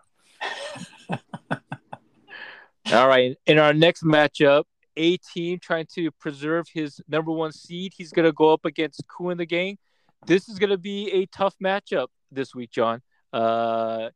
now. 1.09 1.19
All 2.93 3.07
right. 3.07 3.35
In 3.45 3.59
our 3.59 3.73
next 3.73 4.03
matchup, 4.03 4.63
A 4.95 5.17
team 5.17 5.59
trying 5.61 5.85
to 5.93 6.09
preserve 6.11 6.67
his 6.73 7.01
number 7.07 7.31
one 7.31 7.51
seed. 7.51 7.93
He's 7.95 8.11
going 8.11 8.25
to 8.25 8.33
go 8.33 8.51
up 8.51 8.65
against 8.65 9.03
Ku 9.07 9.29
in 9.29 9.37
the 9.37 9.45
gang. 9.45 9.77
This 10.25 10.49
is 10.49 10.57
going 10.57 10.71
to 10.71 10.77
be 10.77 11.11
a 11.11 11.25
tough 11.27 11.55
matchup 11.63 12.07
this 12.31 12.53
week, 12.55 12.71
John. 12.71 13.01
Uh, 13.33 14.09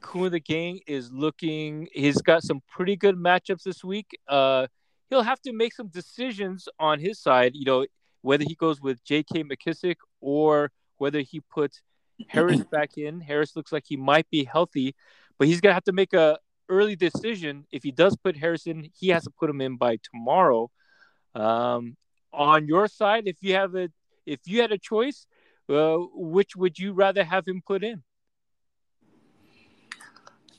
Ku 0.00 0.24
in 0.24 0.32
the 0.32 0.40
gang 0.40 0.80
is 0.86 1.12
looking, 1.12 1.88
he's 1.92 2.20
got 2.20 2.42
some 2.42 2.60
pretty 2.68 2.96
good 2.96 3.16
matchups 3.16 3.62
this 3.62 3.84
week. 3.84 4.18
Uh, 4.28 4.66
he'll 5.10 5.22
have 5.22 5.40
to 5.42 5.52
make 5.52 5.72
some 5.72 5.88
decisions 5.88 6.68
on 6.78 6.98
his 6.98 7.20
side, 7.20 7.52
you 7.54 7.64
know, 7.64 7.86
whether 8.22 8.44
he 8.44 8.54
goes 8.54 8.80
with 8.80 9.04
J.K. 9.04 9.44
McKissic 9.44 9.96
or 10.20 10.72
whether 10.98 11.20
he 11.20 11.40
puts 11.40 11.82
Harris 12.28 12.62
back 12.72 12.98
in. 12.98 13.20
Harris 13.20 13.54
looks 13.54 13.72
like 13.72 13.84
he 13.86 13.96
might 13.96 14.28
be 14.30 14.44
healthy, 14.44 14.94
but 15.38 15.46
he's 15.46 15.60
to 15.72 15.74
have 15.74 15.84
to 15.84 15.92
make 15.92 16.12
a, 16.12 16.38
early 16.72 16.96
decision. 16.96 17.66
If 17.70 17.82
he 17.82 17.92
does 17.92 18.16
put 18.16 18.36
Harris 18.36 18.66
in, 18.66 18.88
he 18.98 19.08
has 19.08 19.24
to 19.24 19.30
put 19.30 19.50
him 19.50 19.60
in 19.60 19.76
by 19.76 19.98
tomorrow. 20.02 20.70
Um, 21.34 21.96
on 22.32 22.66
your 22.66 22.88
side, 22.88 23.24
if 23.26 23.36
you 23.40 23.54
have 23.54 23.74
a 23.74 23.88
if 24.24 24.40
you 24.46 24.60
had 24.60 24.72
a 24.72 24.78
choice, 24.78 25.26
uh, 25.68 25.96
which 26.14 26.56
would 26.56 26.78
you 26.78 26.92
rather 26.92 27.24
have 27.24 27.46
him 27.46 27.62
put 27.66 27.82
in? 27.84 28.02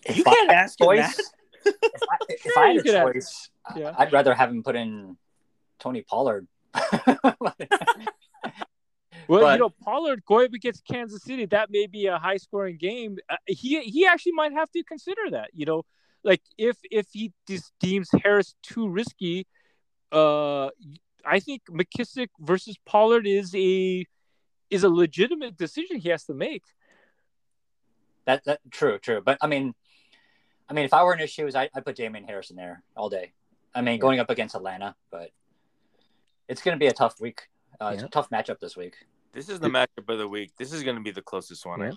If 0.06 0.18
You 0.18 0.24
I 0.28 0.34
can't 0.34 0.50
had 0.52 0.56
a 0.58 0.60
ask 0.62 0.80
him 0.82 0.86
choice- 0.88 1.18
that. 1.18 1.24
If 1.66 2.02
I, 2.12 2.18
if 2.30 2.42
Sure, 2.42 2.60
I 2.64 2.68
had 2.68 2.74
you 2.76 2.80
a 2.80 2.84
could 2.84 2.94
have- 2.96 3.14
choice, 3.14 3.50
I- 3.66 3.80
yeah. 3.80 3.96
I'd 3.98 4.12
rather 4.12 4.34
have 4.34 4.50
him 4.50 4.64
put 4.64 4.76
in 4.76 5.18
Tony 5.80 6.02
Pollard. 6.02 6.48
Well, 9.30 9.40
But- 9.42 9.54
you 9.54 9.60
know, 9.60 9.70
Pollard 9.70 10.26
going 10.26 10.48
up 10.48 10.54
against 10.54 10.86
Kansas 10.86 11.24
City, 11.24 11.46
that 11.46 11.70
may 11.72 11.88
be 11.88 12.08
a 12.08 12.18
high 12.18 12.36
scoring 12.36 12.76
game. 12.78 13.18
Uh, 13.30 13.38
he 13.48 13.80
he 13.82 14.06
actually 14.06 14.34
might 14.34 14.52
have 14.52 14.70
to 14.72 14.84
consider 14.84 15.22
that. 15.32 15.50
You 15.54 15.66
know, 15.66 15.84
like 16.26 16.42
if 16.58 16.76
if 16.92 17.08
he 17.14 17.32
just 17.48 17.72
deems 17.80 18.10
Harris 18.22 18.54
too 18.64 18.90
risky, 18.90 19.48
uh, 20.12 20.66
I 21.26 21.40
think 21.40 21.62
McKissic 21.72 22.28
versus 22.42 22.76
Pollard 22.86 23.26
is 23.26 23.56
a 23.56 24.06
is 24.74 24.84
a 24.84 24.90
legitimate 24.90 25.58
decision 25.58 26.00
he 26.00 26.10
has 26.10 26.26
to 26.26 26.34
make. 26.34 26.64
That 28.26 28.44
that 28.46 28.60
true, 28.72 28.98
true. 29.00 29.22
But 29.22 29.38
I 29.42 29.48
mean, 29.48 29.74
I 30.70 30.74
mean, 30.74 30.86
if 30.86 30.94
I 30.94 31.04
were 31.04 31.14
in 31.14 31.20
his 31.20 31.30
shoes, 31.30 31.56
I 31.56 31.70
I'd 31.74 31.86
put 31.86 31.96
Damien 31.96 32.26
Harris 32.26 32.50
in 32.50 32.56
there 32.56 32.84
all 32.96 33.10
day. 33.10 33.34
I 33.76 33.82
mean, 33.82 34.00
going 34.00 34.20
up 34.20 34.30
against 34.30 34.56
Atlanta, 34.56 34.96
but 35.12 35.32
it's 36.48 36.62
going 36.62 36.76
to 36.76 36.80
be 36.80 36.88
a 36.88 36.94
tough 36.94 37.20
week. 37.20 37.50
Uh, 37.82 37.92
It's 37.94 38.04
a 38.04 38.08
tough 38.08 38.30
matchup 38.30 38.60
this 38.60 38.78
week. 38.78 38.96
This 39.34 39.50
is 39.50 39.60
the 39.60 39.70
matchup 39.70 40.08
of 40.08 40.18
the 40.20 40.28
week. 40.28 40.52
This 40.60 40.72
is 40.72 40.84
going 40.84 40.96
to 40.96 41.02
be 41.02 41.10
the 41.10 41.24
closest 41.24 41.66
one. 41.66 41.82
Yeah. 41.82 41.92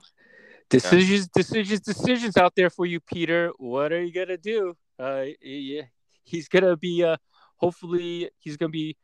Decisions, 0.68 1.28
decisions, 1.28 1.80
decisions 1.80 2.36
out 2.36 2.54
there 2.56 2.70
for 2.70 2.86
you, 2.86 2.98
Peter. 2.98 3.52
What 3.58 3.92
are 3.92 4.02
you 4.02 4.12
gonna 4.12 4.36
do? 4.36 4.76
Uh, 4.98 5.26
yeah, 5.40 5.82
he's 6.24 6.48
gonna 6.48 6.76
be. 6.76 7.04
Uh, 7.04 7.16
hopefully, 7.56 8.30
he's 8.38 8.56
gonna 8.56 8.70
be 8.70 8.96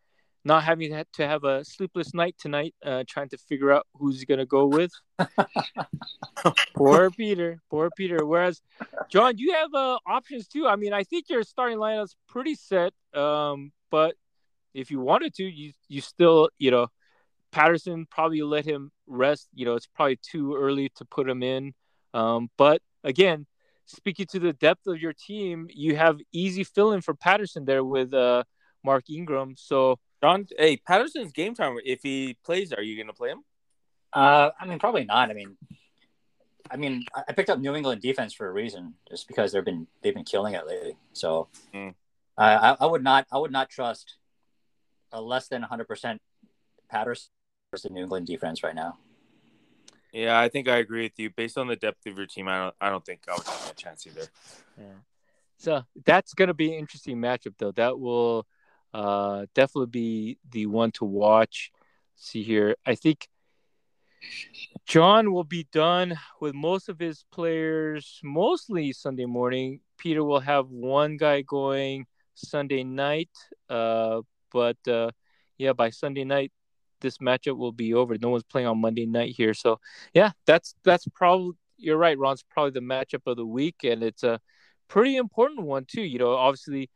not 0.45 0.65
having 0.65 1.05
to 1.13 1.27
have 1.27 1.45
a 1.45 1.65
sleepless 1.65 2.15
night 2.15 2.35
tonight, 2.39 2.75
uh, 2.85 3.05
trying 3.09 3.29
to 3.29 3.39
figure 3.39 3.71
out 3.71 3.87
who's 3.95 4.21
he 4.21 4.27
gonna 4.27 4.47
go 4.47 4.67
with. 4.67 4.93
poor 6.75 7.11
Peter, 7.11 7.61
poor 7.71 7.91
Peter. 7.97 8.27
Whereas, 8.27 8.61
John, 9.09 9.39
you 9.39 9.53
have 9.55 9.73
uh, 9.75 9.99
options 10.07 10.49
too. 10.49 10.67
I 10.67 10.77
mean, 10.77 10.93
I 10.93 11.05
think 11.05 11.27
your 11.29 11.43
starting 11.45 11.79
lineup's 11.79 12.17
pretty 12.29 12.57
set. 12.57 12.93
Um, 13.15 13.73
but 13.91 14.17
if 14.75 14.91
you 14.91 15.01
wanted 15.01 15.35
to, 15.35 15.45
you 15.45 15.73
you 15.89 16.01
still, 16.01 16.49
you 16.59 16.71
know, 16.71 16.89
Patterson 17.53 18.07
probably 18.11 18.43
let 18.43 18.65
him 18.65 18.91
rest. 19.07 19.49
You 19.55 19.65
know, 19.67 19.75
it's 19.75 19.87
probably 19.87 20.19
too 20.23 20.57
early 20.57 20.91
to 20.97 21.05
put 21.05 21.29
him 21.29 21.43
in. 21.43 21.73
Um, 22.15 22.51
but 22.59 22.83
again, 23.05 23.47
speaking 23.87 24.27
to 24.27 24.39
the 24.39 24.53
depth 24.53 24.87
of 24.87 25.01
your 25.01 25.13
team, 25.13 25.69
you 25.71 25.97
have 25.97 26.19
easy 26.33 26.65
fill 26.65 26.93
in 26.93 27.01
for 27.01 27.15
Patterson 27.15 27.65
there 27.65 27.85
with 27.85 28.13
uh, 28.13 28.43
Mark 28.85 29.09
Ingram. 29.09 29.55
So 29.57 29.99
John, 30.23 30.47
hey, 30.57 30.77
Patterson's 30.77 31.33
game 31.33 31.55
time. 31.55 31.77
If 31.85 32.01
he 32.03 32.37
plays, 32.45 32.73
are 32.73 32.83
you 32.83 32.97
going 32.97 33.09
to 33.09 33.13
play 33.13 33.31
him? 33.31 33.43
Uh, 34.13 34.51
I 34.61 34.67
mean, 34.67 34.79
probably 34.79 35.05
not. 35.05 35.31
I 35.31 35.35
mean, 35.35 35.57
I 36.71 36.77
mean, 36.77 37.05
I 37.15 37.23
I 37.29 37.33
picked 37.33 37.51
up 37.51 37.59
New 37.59 37.75
England 37.75 38.03
defense 38.03 38.33
for 38.33 38.47
a 38.47 38.53
reason, 38.53 38.95
just 39.09 39.27
because 39.27 39.53
they've 39.53 39.65
been 39.65 39.87
they've 40.03 40.15
been 40.15 40.25
killing 40.25 40.55
it 40.55 40.67
lately. 40.67 40.97
So, 41.13 41.49
Mm. 41.75 41.95
I, 42.39 42.55
I 42.55 42.77
I 42.81 42.87
would 42.87 43.03
not 43.03 43.27
I 43.33 43.39
would 43.39 43.51
not 43.53 43.69
trust 43.69 44.17
a 45.13 45.21
less 45.21 45.49
than 45.49 45.63
100 45.63 45.89
percent 45.89 46.21
Patterson 46.89 47.29
versus 47.71 47.89
the 47.89 47.95
New 47.95 48.03
England 48.03 48.27
defense 48.27 48.63
right 48.63 48.75
now. 48.75 48.99
Yeah, 50.13 50.39
I 50.39 50.49
think 50.51 50.69
I 50.69 50.77
agree 50.77 51.03
with 51.05 51.19
you. 51.19 51.31
Based 51.31 51.59
on 51.59 51.67
the 51.67 51.77
depth 51.77 52.07
of 52.07 52.17
your 52.17 52.27
team, 52.27 52.47
I 52.49 52.65
don't. 52.65 52.75
I 52.81 52.91
don't 52.91 53.05
think 53.05 53.23
I 53.29 53.33
would 53.35 53.47
have 53.47 53.71
a 53.71 53.75
chance 53.75 54.07
either. 54.07 54.27
Yeah. 54.79 54.85
So 55.57 55.83
that's 56.05 56.35
going 56.35 56.49
to 56.49 56.55
be 56.55 56.73
an 56.73 56.79
interesting 56.79 57.19
matchup, 57.19 57.55
though. 57.59 57.73
That 57.73 57.99
will 57.99 58.47
uh, 58.93 59.47
definitely 59.55 59.87
be 59.87 60.39
the 60.51 60.67
one 60.67 60.91
to 60.93 61.05
watch. 61.05 61.71
see 62.17 62.43
here. 62.43 62.77
I 62.87 62.95
think 62.95 63.29
John 64.87 65.33
will 65.33 65.45
be 65.45 65.67
done 65.73 66.19
with 66.41 66.55
most 66.55 66.89
of 66.89 66.99
his 66.99 67.25
players 67.33 68.21
mostly 68.23 68.93
Sunday 68.93 69.27
morning. 69.27 69.81
Peter 69.99 70.23
will 70.23 70.41
have 70.41 70.69
one 70.69 71.17
guy 71.17 71.43
going 71.43 72.07
Sunday 72.35 72.85
night. 72.85 73.31
Uh, 73.69 74.23
but 74.53 74.77
uh, 74.87 75.11
yeah, 75.59 75.73
by 75.73 75.91
Sunday 75.91 76.25
night, 76.25 76.53
this 77.01 77.19
matchup 77.19 77.57
will 77.57 77.73
be 77.73 77.95
over. 77.95 78.17
No 78.19 78.29
one's 78.29 78.45
playing 78.45 78.69
on 78.69 78.81
Monday 78.81 79.07
night 79.07 79.35
here. 79.37 79.55
So 79.55 79.81
yeah, 80.15 80.33
that's 80.47 80.75
that's 80.85 81.07
probably 81.15 81.57
you're 81.79 81.97
right, 81.97 82.19
Ron's 82.19 82.45
probably 82.45 82.71
the 82.71 82.81
matchup 82.81 83.23
of 83.27 83.37
the 83.37 83.47
week, 83.47 83.83
and 83.83 84.03
it's 84.03 84.23
a 84.23 84.41
pretty 84.89 85.17
important 85.17 85.63
one 85.67 85.85
too. 85.85 86.03
You 86.03 86.19
know, 86.19 86.35
obviously, 86.35 86.91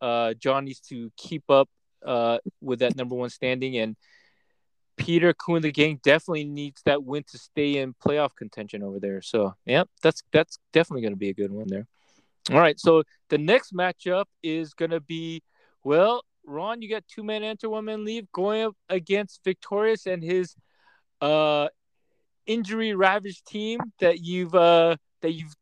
uh, 0.00 0.34
John 0.34 0.64
needs 0.64 0.80
to 0.88 1.10
keep 1.16 1.44
up 1.48 1.68
uh, 2.04 2.38
with 2.60 2.80
that 2.80 2.96
number 2.96 3.14
one 3.14 3.30
standing, 3.30 3.76
and 3.76 3.96
Peter 4.96 5.32
Kuhn, 5.32 5.62
the 5.62 5.72
gang, 5.72 6.00
definitely 6.02 6.44
needs 6.44 6.82
that 6.84 7.04
win 7.04 7.24
to 7.30 7.38
stay 7.38 7.78
in 7.78 7.94
playoff 7.94 8.34
contention 8.36 8.82
over 8.82 8.98
there. 8.98 9.22
So, 9.22 9.54
yeah, 9.64 9.84
that's 10.02 10.22
that's 10.32 10.58
definitely 10.72 11.02
going 11.02 11.12
to 11.12 11.18
be 11.18 11.30
a 11.30 11.34
good 11.34 11.52
one 11.52 11.68
there. 11.68 11.86
All 12.50 12.58
right, 12.58 12.78
so 12.78 13.02
the 13.28 13.38
next 13.38 13.74
matchup 13.74 14.24
is 14.42 14.74
going 14.74 14.90
to 14.90 15.00
be 15.00 15.42
well, 15.84 16.22
Ron, 16.44 16.82
you 16.82 16.88
got 16.88 17.04
two 17.08 17.22
men 17.22 17.42
enter, 17.42 17.68
one 17.68 17.84
man 17.84 18.04
leave, 18.04 18.30
going 18.32 18.62
up 18.62 18.76
against 18.88 19.44
Victorious 19.44 20.06
and 20.06 20.22
his 20.22 20.54
uh 21.20 21.68
injury 22.46 22.94
ravaged 22.94 23.44
team 23.46 23.80
that 24.00 24.20
you've 24.20 24.54
uh 24.54 24.96
that 25.20 25.32
you've 25.32 25.54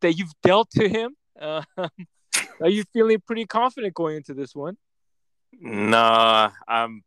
that 0.00 0.14
you've 0.14 0.32
dealt 0.42 0.70
to 0.70 0.88
him. 0.88 1.14
Uh, 1.40 1.62
are 2.62 2.68
you 2.68 2.84
feeling 2.92 3.20
pretty 3.20 3.46
confident 3.46 3.94
going 3.94 4.16
into 4.16 4.34
this 4.34 4.54
one? 4.54 4.76
Nah, 5.60 6.50
I'm. 6.66 7.02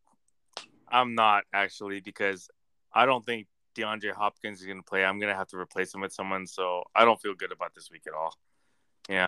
I'm 0.88 1.16
not 1.16 1.44
actually 1.52 2.00
because 2.00 2.48
I 2.94 3.06
don't 3.06 3.26
think 3.26 3.48
DeAndre 3.76 4.14
Hopkins 4.14 4.62
is 4.62 4.66
going 4.66 4.78
to 4.78 4.84
play. 4.84 5.04
I'm 5.04 5.20
going 5.20 5.32
to 5.32 5.38
have 5.38 5.48
to 5.50 5.58
replace 5.58 5.94
him 5.94 6.02
with 6.02 6.14
someone, 6.14 6.48
so 6.48 6.84
I 6.96 7.06
don't 7.06 7.20
feel 7.22 7.34
good 7.34 7.52
about 7.52 7.74
this 7.76 7.90
week 7.92 8.04
at 8.08 8.14
all. 8.14 8.34
Yeah. 9.10 9.28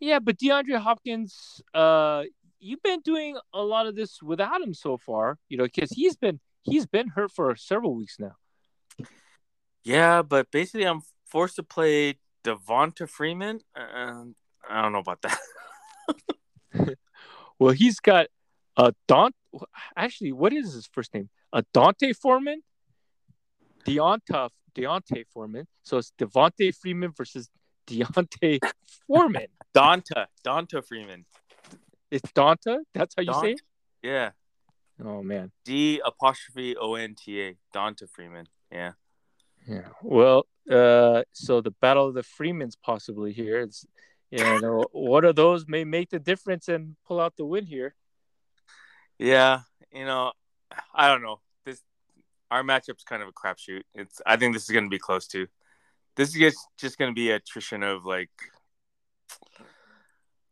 Yeah, 0.00 0.20
but 0.20 0.38
DeAndre 0.38 0.78
Hopkins, 0.78 1.60
uh, 1.74 2.24
you've 2.60 2.82
been 2.82 3.00
doing 3.00 3.36
a 3.52 3.62
lot 3.62 3.86
of 3.86 3.96
this 3.96 4.22
without 4.22 4.60
him 4.60 4.74
so 4.74 4.96
far, 4.96 5.38
you 5.48 5.56
know, 5.56 5.64
because 5.64 5.90
he's 5.90 6.16
been 6.16 6.38
he's 6.62 6.86
been 6.86 7.08
hurt 7.08 7.32
for 7.32 7.56
several 7.56 7.94
weeks 7.94 8.16
now. 8.18 8.36
Yeah, 9.84 10.22
but 10.22 10.50
basically, 10.50 10.86
I'm 10.86 11.02
forced 11.26 11.56
to 11.56 11.62
play 11.62 12.18
Devonta 12.44 13.08
Freeman. 13.08 13.60
Um, 13.74 14.36
I 14.68 14.82
don't 14.82 14.92
know 14.92 14.98
about 14.98 15.22
that. 15.22 15.38
Well, 17.60 17.72
he's 17.72 17.98
got 17.98 18.28
a 18.76 18.94
Dante. 19.08 19.34
Actually, 19.96 20.32
what 20.32 20.52
is 20.52 20.74
his 20.74 20.86
first 20.86 21.12
name? 21.12 21.28
A 21.52 21.64
Dante 21.74 22.12
Foreman, 22.12 22.62
Deonta 23.84 24.50
Deontay 24.76 25.24
Foreman. 25.32 25.66
So 25.82 25.96
it's 25.98 26.12
Devonta 26.20 26.72
Freeman 26.72 27.12
versus 27.16 27.50
Deontay 27.88 28.60
Foreman. 29.06 29.46
Donta, 29.76 30.26
Donta 30.46 30.86
Freeman. 30.86 31.24
It's 32.12 32.30
Donta. 32.32 32.78
That's 32.94 33.14
how 33.16 33.22
you 33.22 33.34
say 33.34 33.52
it. 33.52 33.60
Yeah, 34.02 34.30
Oh 35.04 35.22
man. 35.22 35.52
D 35.64 36.00
apostrophe 36.04 36.76
O 36.76 36.94
N 36.94 37.14
T 37.16 37.40
A, 37.42 37.56
Donta 37.74 38.08
Freeman. 38.08 38.46
Yeah. 38.70 38.92
Yeah. 39.66 39.88
Well, 40.02 40.46
uh, 40.70 41.22
so 41.32 41.60
the 41.60 41.70
battle 41.80 42.08
of 42.08 42.14
the 42.14 42.22
Freemans 42.22 42.76
possibly 42.76 43.32
here. 43.32 43.60
It's, 43.60 43.86
you 44.30 44.44
uh, 44.44 44.58
know, 44.58 44.84
one 44.92 45.24
of 45.24 45.36
those 45.36 45.66
may 45.66 45.84
make 45.84 46.10
the 46.10 46.18
difference 46.18 46.68
and 46.68 46.96
pull 47.06 47.20
out 47.20 47.36
the 47.36 47.44
win 47.44 47.66
here. 47.66 47.94
Yeah, 49.18 49.60
you 49.92 50.04
know, 50.04 50.32
I 50.94 51.08
don't 51.08 51.22
know. 51.22 51.40
This 51.64 51.82
our 52.50 52.62
matchup's 52.62 53.04
kind 53.04 53.22
of 53.22 53.28
a 53.28 53.32
crapshoot. 53.32 53.82
It's 53.94 54.20
I 54.26 54.36
think 54.36 54.54
this 54.54 54.64
is 54.64 54.70
going 54.70 54.84
to 54.84 54.90
be 54.90 54.98
close 54.98 55.26
to. 55.28 55.46
This 56.16 56.30
is 56.30 56.34
just, 56.34 56.58
just 56.78 56.98
going 56.98 57.10
to 57.10 57.14
be 57.14 57.30
attrition 57.30 57.82
of 57.82 58.04
like 58.04 58.30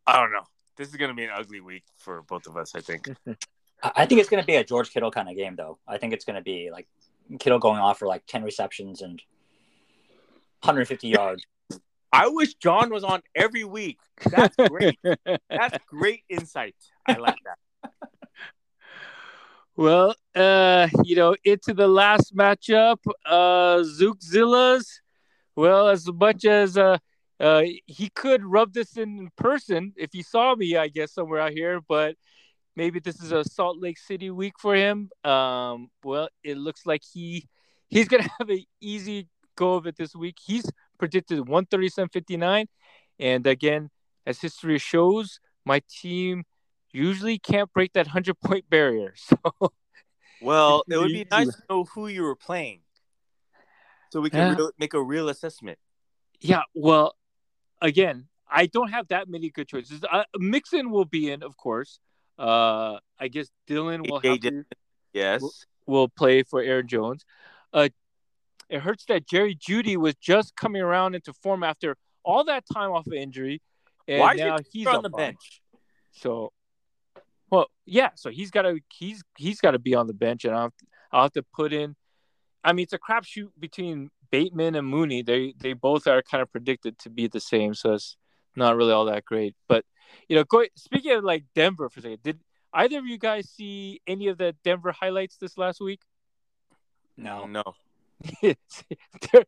I 0.07 0.21
don't 0.21 0.33
know. 0.33 0.45
This 0.77 0.89
is 0.89 0.97
going 0.97 1.11
to 1.11 1.15
be 1.15 1.25
an 1.25 1.31
ugly 1.35 1.61
week 1.61 1.85
for 1.97 2.23
both 2.23 2.47
of 2.47 2.57
us, 2.57 2.75
I 2.75 2.81
think. 2.81 3.09
I 3.27 3.93
I 3.95 4.07
think 4.07 4.21
it's 4.21 4.31
going 4.31 4.43
to 4.43 4.47
be 4.47 4.57
a 4.57 4.65
George 4.65 4.91
Kittle 4.91 5.11
kind 5.11 5.29
of 5.29 5.37
game, 5.37 5.55
though. 5.55 5.79
I 5.87 5.99
think 5.99 6.13
it's 6.13 6.25
going 6.25 6.37
to 6.37 6.43
be 6.43 6.71
like 6.71 6.87
Kittle 7.39 7.59
going 7.59 7.79
off 7.79 7.99
for 7.99 8.07
like 8.07 8.27
10 8.27 8.43
receptions 8.43 9.03
and 9.03 9.21
150 10.63 11.09
yards. 11.09 11.45
I 12.17 12.29
wish 12.29 12.55
John 12.55 12.89
was 12.91 13.05
on 13.05 13.21
every 13.35 13.65
week. 13.65 13.99
That's 14.25 14.57
great. 14.57 14.99
That's 15.51 15.85
great 15.87 16.23
insight. 16.31 16.75
I 17.07 17.19
like 17.19 17.37
that. 17.45 17.91
well, 19.77 20.15
uh, 20.35 20.89
you 21.05 21.15
know, 21.15 21.37
into 21.45 21.75
the 21.75 21.87
last 21.87 22.35
matchup, 22.35 22.99
uh, 23.27 23.83
Zookzillas. 23.83 24.87
Well, 25.57 25.89
as 25.89 26.11
much 26.11 26.47
as 26.47 26.79
uh, 26.79 26.97
uh, 27.39 27.65
he 27.85 28.09
could 28.15 28.43
rub 28.43 28.73
this 28.73 28.97
in 28.97 29.29
person 29.37 29.93
if 29.97 30.11
he 30.13 30.23
saw 30.23 30.55
me, 30.55 30.77
I 30.77 30.89
guess 30.89 31.13
somewhere 31.13 31.41
out 31.41 31.53
here, 31.53 31.81
but 31.87 32.17
maybe 32.77 32.99
this 32.99 33.21
is 33.21 33.31
a 33.31 33.45
Salt 33.45 33.79
Lake 33.79 33.99
City 33.99 34.31
week 34.31 34.55
for 34.59 34.75
him. 34.75 35.11
Um, 35.23 35.91
well, 36.03 36.31
it 36.43 36.57
looks 36.57 36.87
like 36.87 37.03
he 37.13 37.47
he's 37.89 38.09
gonna 38.09 38.29
have 38.39 38.49
an 38.49 38.65
easy 38.81 39.29
go 39.55 39.75
of 39.75 39.87
it 39.87 39.97
this 39.97 40.15
week. 40.15 40.37
He's 40.43 40.65
predicted 40.99 41.41
137.59, 41.41 42.67
and 43.19 43.47
again, 43.47 43.91
as 44.27 44.41
history 44.41 44.79
shows, 44.79 45.39
my 45.65 45.83
team 45.89 46.45
usually 46.93 47.39
can't 47.39 47.73
break 47.73 47.93
that 47.93 48.09
hundred 48.09 48.41
point 48.41 48.69
barrier. 48.71 49.15
So 49.17 49.37
Well, 50.41 50.83
it 50.91 50.97
would 50.97 51.13
be 51.13 51.27
nice 51.31 51.49
to 51.49 51.63
know 51.69 51.85
who 51.85 52.09
you 52.09 52.23
were 52.23 52.37
playing, 52.37 52.81
so 54.13 54.21
we 54.21 54.31
can 54.31 54.41
Yeah. 54.41 54.55
real, 54.57 54.71
make 54.79 54.95
a 54.95 55.03
real 55.03 55.29
assessment. 55.29 55.79
yeah, 56.41 56.63
well, 56.75 57.15
again, 57.81 58.29
I 58.51 58.67
don't 58.67 58.91
have 58.91 59.09
that 59.09 59.29
many 59.29 59.51
good 59.51 59.69
choices. 59.69 60.05
Uh, 60.11 60.25
Mixon 60.39 60.91
will 60.91 61.05
be 61.05 61.31
in, 61.31 61.43
of 61.43 61.57
course. 61.57 61.99
Uh, 62.39 62.99
I 63.19 63.29
guess 63.29 63.49
Dillon 63.67 64.03
will 64.03 64.21
have 64.21 64.41
to. 64.41 64.65
Yes. 65.13 65.67
will 65.87 66.09
play 66.09 66.43
for 66.43 66.61
Aaron 66.61 66.87
Jones. 66.89 67.25
Uh, 67.73 67.89
it 68.69 68.81
hurts 68.81 69.05
that 69.07 69.27
Jerry 69.29 69.55
Jeudy 69.55 69.97
was 69.97 70.15
just 70.17 70.57
coming 70.57 70.83
around 70.83 71.15
into 71.15 71.33
form 71.33 71.63
after 71.63 71.97
all 72.25 72.45
that 72.45 72.65
time 72.73 72.91
off 72.91 73.07
of 73.07 73.13
injury, 73.13 73.63
and 74.09 74.21
Why 74.21 74.33
is 74.35 74.41
now 74.41 74.59
he 74.71 74.81
he's 74.81 74.87
on 74.87 75.03
the 75.03 75.11
bench? 75.11 75.63
So, 76.13 76.53
well, 77.51 77.67
yeah. 77.85 78.11
So 78.17 78.31
he's 78.31 78.51
got 78.51 78.63
to 78.63 78.81
he's 78.93 79.23
he's 79.37 79.61
got 79.61 79.73
to 79.73 79.79
be 79.79 79.95
on 79.95 80.07
the 80.07 80.15
bench, 80.15 80.45
and 80.45 80.55
I'll 80.55 80.63
have 80.63 80.77
to, 80.77 80.87
I'll 81.13 81.23
have 81.23 81.33
to 81.33 81.45
put 81.55 81.73
in 81.73 81.97
I 82.67 82.73
mean, 82.73 82.83
it's 82.83 82.93
a 82.93 82.99
crapshoot 82.99 83.51
between 83.59 84.11
Bateman 84.33 84.75
and 84.75 84.87
Mooney. 84.87 85.23
They 85.23 85.55
they 85.57 85.73
both 85.73 86.09
are 86.09 86.21
kind 86.21 86.43
of 86.43 86.51
predicted 86.51 86.99
to 86.99 87.11
be 87.11 87.29
the 87.29 87.41
same, 87.41 87.75
so 87.75 87.95
it's 87.95 88.17
not 88.57 88.77
really 88.77 88.93
all 88.93 89.05
that 89.05 89.25
great. 89.25 89.55
But 89.69 89.85
you 90.29 90.35
know, 90.35 90.43
go, 90.43 90.65
speaking 90.75 91.13
of 91.13 91.23
like 91.23 91.45
Denver 91.55 91.89
for 91.89 92.01
a 92.01 92.03
second, 92.03 92.23
did 92.25 92.41
either 92.75 92.99
of 92.99 93.07
you 93.07 93.19
guys 93.19 93.49
see 93.49 94.01
any 94.05 94.27
of 94.27 94.39
the 94.39 94.57
Denver 94.65 94.91
highlights 94.91 95.37
this 95.37 95.57
last 95.57 95.81
week? 95.81 96.01
No. 97.17 97.47
no. 97.47 97.63
there, 98.43 99.45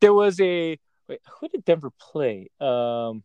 there 0.00 0.14
was 0.14 0.40
a 0.40 0.78
wait, 1.08 1.20
who 1.40 1.48
did 1.48 1.64
Denver 1.64 1.90
play? 1.98 2.48
Um, 2.60 3.22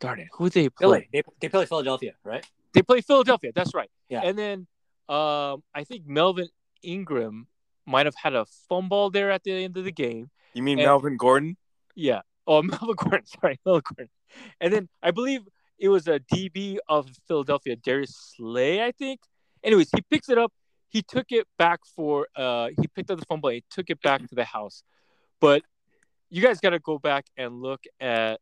darn 0.00 0.20
it, 0.20 0.28
who 0.32 0.50
did 0.50 0.64
they 0.64 0.68
play? 0.68 1.08
They, 1.12 1.22
they 1.40 1.48
play 1.48 1.66
Philadelphia, 1.66 2.14
right? 2.24 2.44
They 2.72 2.82
play 2.82 3.00
Philadelphia. 3.00 3.52
That's 3.54 3.74
right. 3.74 3.90
Yeah. 4.08 4.22
And 4.24 4.38
then 4.38 4.66
um, 5.08 5.62
I 5.74 5.84
think 5.84 6.06
Melvin 6.06 6.48
Ingram 6.82 7.46
might 7.86 8.06
have 8.06 8.14
had 8.16 8.34
a 8.34 8.46
fumble 8.68 9.10
there 9.10 9.30
at 9.30 9.44
the 9.44 9.64
end 9.64 9.76
of 9.76 9.84
the 9.84 9.92
game. 9.92 10.30
You 10.54 10.62
mean 10.62 10.78
And- 10.78 10.86
Melvin 10.86 11.16
Gordon? 11.16 11.56
Yeah. 11.94 12.22
Oh, 12.46 12.62
Melvin 12.62 12.96
Gordon. 12.96 13.26
Sorry, 13.26 13.60
Melvin 13.64 13.82
Gordon. 13.88 14.10
And 14.60 14.72
then 14.72 14.88
I 15.02 15.10
believe 15.10 15.42
it 15.78 15.88
was 15.88 16.08
a 16.08 16.20
DB 16.20 16.78
of 16.88 17.08
Philadelphia, 17.28 17.76
Darius 17.76 18.34
Slay, 18.36 18.82
I 18.82 18.92
think. 18.92 19.20
Anyways, 19.62 19.90
he 19.94 20.02
picks 20.02 20.28
it 20.28 20.38
up. 20.38 20.52
He 20.94 21.02
took 21.02 21.32
it 21.32 21.48
back 21.58 21.80
for. 21.84 22.28
Uh, 22.36 22.68
he 22.80 22.86
picked 22.86 23.10
up 23.10 23.18
the 23.18 23.26
fumble. 23.26 23.50
He 23.50 23.64
took 23.68 23.90
it 23.90 24.00
back 24.00 24.28
to 24.28 24.34
the 24.36 24.44
house. 24.44 24.84
But 25.40 25.62
you 26.30 26.40
guys 26.40 26.60
got 26.60 26.70
to 26.70 26.78
go 26.78 27.00
back 27.00 27.26
and 27.36 27.60
look 27.60 27.82
at 27.98 28.40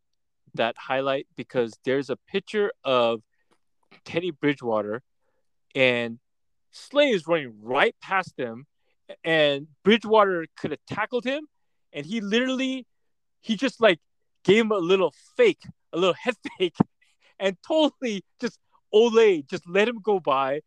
that 0.52 0.76
highlight 0.76 1.26
because 1.34 1.72
there's 1.86 2.10
a 2.10 2.16
picture 2.28 2.70
of 2.84 3.22
Teddy 4.04 4.32
Bridgewater, 4.32 5.02
and 5.74 6.18
Slay 6.70 7.08
is 7.08 7.26
running 7.26 7.54
right 7.62 7.96
past 8.02 8.34
him, 8.36 8.66
and 9.24 9.68
Bridgewater 9.82 10.44
could 10.54 10.72
have 10.72 10.80
tackled 10.86 11.24
him, 11.24 11.46
and 11.90 12.04
he 12.04 12.20
literally 12.20 12.86
he 13.40 13.56
just 13.56 13.80
like 13.80 13.98
gave 14.44 14.60
him 14.60 14.72
a 14.72 14.76
little 14.76 15.14
fake, 15.38 15.62
a 15.94 15.98
little 15.98 16.16
head 16.22 16.34
fake, 16.58 16.76
and 17.38 17.56
totally 17.66 18.26
just 18.42 18.58
Ole 18.92 19.40
just 19.48 19.66
let 19.66 19.88
him 19.88 20.00
go 20.02 20.20
by 20.20 20.60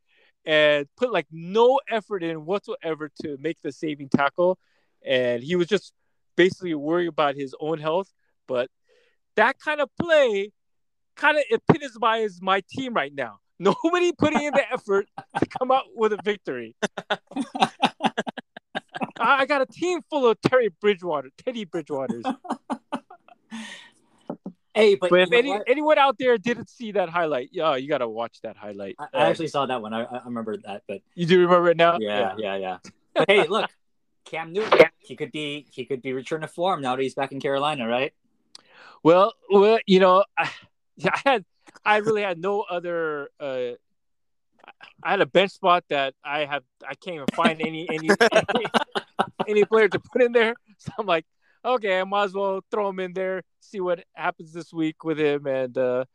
and 0.46 0.88
put 0.96 1.12
like 1.12 1.28
no 1.32 1.80
effort 1.90 2.24
in 2.24 2.46
whatsoever 2.46 3.12
to 3.22 3.38
make 3.40 3.58
the 3.62 3.72
saving 3.72 4.10
tackle. 4.10 4.58
And 5.04 5.44
he 5.44 5.56
was 5.56 5.68
just 5.68 5.94
basically 6.36 6.76
worried 6.76 7.08
about 7.08 7.36
his 7.36 7.56
own 7.60 7.80
health. 7.80 8.12
But 8.48 8.70
that 9.36 9.60
kind 9.60 9.82
of 9.82 9.90
play 10.00 10.52
kind 11.16 11.38
of 11.38 11.44
epitomizes 11.50 12.42
my 12.42 12.62
team 12.70 12.94
right 12.94 13.14
now. 13.14 13.40
Nobody 13.60 14.12
putting 14.12 14.44
in 14.44 14.54
the 14.54 14.64
effort 14.74 15.08
to 15.40 15.46
come 15.46 15.72
out 15.72 15.86
with 15.96 16.14
a 16.14 16.20
victory. 16.24 16.76
I 19.18 19.42
I 19.42 19.46
got 19.46 19.62
a 19.62 19.66
team 19.66 20.02
full 20.10 20.28
of 20.28 20.40
Terry 20.42 20.70
Bridgewater, 20.82 21.30
Teddy 21.44 21.66
Bridgewaters. 21.66 22.24
Hey, 24.76 24.96
but, 24.96 25.10
But 25.10 25.22
if 25.22 25.32
any, 25.32 25.58
anyone 25.68 25.98
out 25.98 26.18
there 26.20 26.38
didn't 26.38 26.70
see 26.70 26.92
that 26.92 27.08
highlight, 27.08 27.50
yeah, 27.54 27.78
you 27.78 27.88
got 27.88 28.00
to 28.00 28.10
watch 28.10 28.42
that 28.44 28.58
highlight. 28.58 28.98
I, 29.00 29.08
I 29.14 29.30
actually 29.30 29.48
saw 29.48 29.66
that 29.66 29.82
one. 29.82 29.94
I, 29.94 30.04
I 30.04 30.22
remember 30.26 30.58
that, 30.58 30.84
but 30.86 31.00
you 31.16 31.26
do 31.26 31.40
remember 31.40 31.70
it 31.70 31.78
now? 31.78 31.98
yeah, 32.00 32.34
yeah, 32.38 32.56
yeah. 32.56 32.78
But 33.14 33.30
hey, 33.30 33.48
look, 33.48 33.70
Cam 34.26 34.52
Newton, 34.52 34.78
he 35.00 35.16
could 35.16 35.32
be 35.32 35.66
he 35.72 35.86
could 35.86 36.02
be 36.02 36.12
returning 36.12 36.46
to 36.46 36.54
form 36.54 36.82
now 36.82 36.98
that 36.98 37.02
he's 37.02 37.14
back 37.14 37.32
in 37.32 37.40
Carolina, 37.40 37.88
right? 37.88 38.14
Well, 39.04 39.32
well, 39.50 39.80
you 39.86 40.02
know, 40.02 40.26
I, 40.38 40.50
I 41.06 41.22
had, 41.24 41.46
I 41.86 41.98
really 41.98 42.24
had 42.24 42.38
no 42.38 42.62
other. 42.62 43.30
Uh, 43.40 43.78
I 45.02 45.12
had 45.12 45.22
a 45.22 45.26
bench 45.26 45.52
spot 45.52 45.86
that 45.88 46.14
I 46.26 46.44
have. 46.44 46.64
I 46.86 46.96
can't 46.96 47.16
even 47.16 47.28
find 47.34 47.62
any 47.62 47.88
any 47.90 48.10
any, 48.34 48.66
any 49.48 49.64
player 49.64 49.88
to 49.88 50.00
put 50.00 50.22
in 50.22 50.34
there. 50.34 50.56
So 50.80 50.92
I'm 51.00 51.06
like, 51.06 51.26
okay, 51.66 52.00
I 52.00 52.04
might 52.04 52.26
as 52.26 52.34
well 52.34 52.62
throw 52.72 52.90
him 52.90 53.00
in 53.00 53.14
there, 53.14 53.44
see 53.60 53.80
what 53.80 54.04
happens 54.14 54.54
this 54.54 54.72
week 54.72 55.04
with 55.04 55.20
him, 55.20 55.48
and 55.48 55.78
uh, 55.78 56.06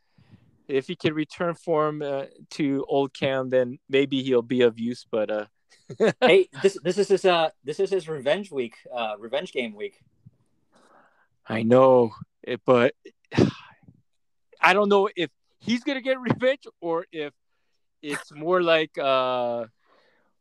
if 0.68 0.86
he 0.86 0.96
can 0.96 1.14
return 1.14 1.55
form 1.55 2.03
uh, 2.03 2.26
to 2.51 2.84
old 2.88 3.12
Cam, 3.12 3.51
then 3.51 3.78
maybe 3.88 4.22
he'll 4.22 4.42
be 4.42 4.62
of 4.62 4.78
use. 4.78 5.05
But 5.11 5.30
uh, 5.30 5.46
hey, 6.20 6.48
this 6.62 6.78
this 6.82 6.98
is 6.98 7.09
his 7.09 7.24
uh 7.24 7.51
this 7.64 7.80
is 7.80 7.90
his 7.90 8.09
revenge 8.09 8.51
week, 8.51 8.76
uh 8.94 9.14
revenge 9.18 9.53
game 9.53 9.74
week. 9.74 10.01
I 11.46 11.62
know 11.62 12.12
it, 12.42 12.61
but 12.64 12.94
I 14.61 14.72
don't 14.72 14.88
know 14.88 15.09
if 15.16 15.30
he's 15.59 15.82
gonna 15.82 16.01
get 16.01 16.20
revenge 16.20 16.66
or 16.80 17.07
if 17.11 17.32
it's 18.03 18.32
more 18.32 18.62
like 18.62 18.96
uh, 18.98 19.66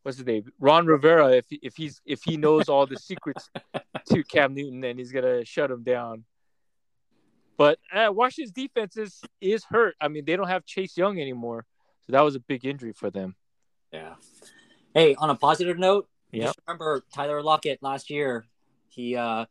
what's 0.03 0.17
his 0.17 0.25
name, 0.25 0.51
Ron 0.59 0.85
Rivera. 0.85 1.29
If 1.31 1.45
if 1.49 1.75
he's 1.75 2.01
if 2.05 2.21
he 2.23 2.37
knows 2.37 2.69
all 2.69 2.85
the 2.85 2.97
secrets 2.97 3.49
to 4.07 4.23
Cam 4.31 4.53
Newton, 4.53 4.83
and 4.83 4.99
he's 4.99 5.11
gonna 5.11 5.45
shut 5.45 5.71
him 5.71 5.83
down. 5.83 6.25
But 7.57 7.77
uh, 7.93 8.09
Washington's 8.11 8.53
defense 8.53 8.97
is 8.97 9.21
is 9.41 9.63
hurt. 9.65 9.95
I 9.99 10.07
mean, 10.07 10.25
they 10.25 10.35
don't 10.35 10.47
have 10.47 10.65
Chase 10.65 10.97
Young 10.97 11.19
anymore, 11.19 11.65
so 12.05 12.13
that 12.13 12.21
was 12.21 12.35
a 12.35 12.39
big 12.39 12.65
injury 12.65 12.93
for 12.93 13.09
them. 13.09 13.35
Yeah. 13.91 14.15
Hey, 14.93 15.15
on 15.15 15.29
a 15.29 15.35
positive 15.35 15.77
note, 15.77 16.07
just 16.33 16.59
remember 16.67 17.03
Tyler 17.13 17.41
Lockett 17.41 17.81
last 17.81 18.09
year. 18.09 18.45
He 18.89 19.15
uh 19.15 19.45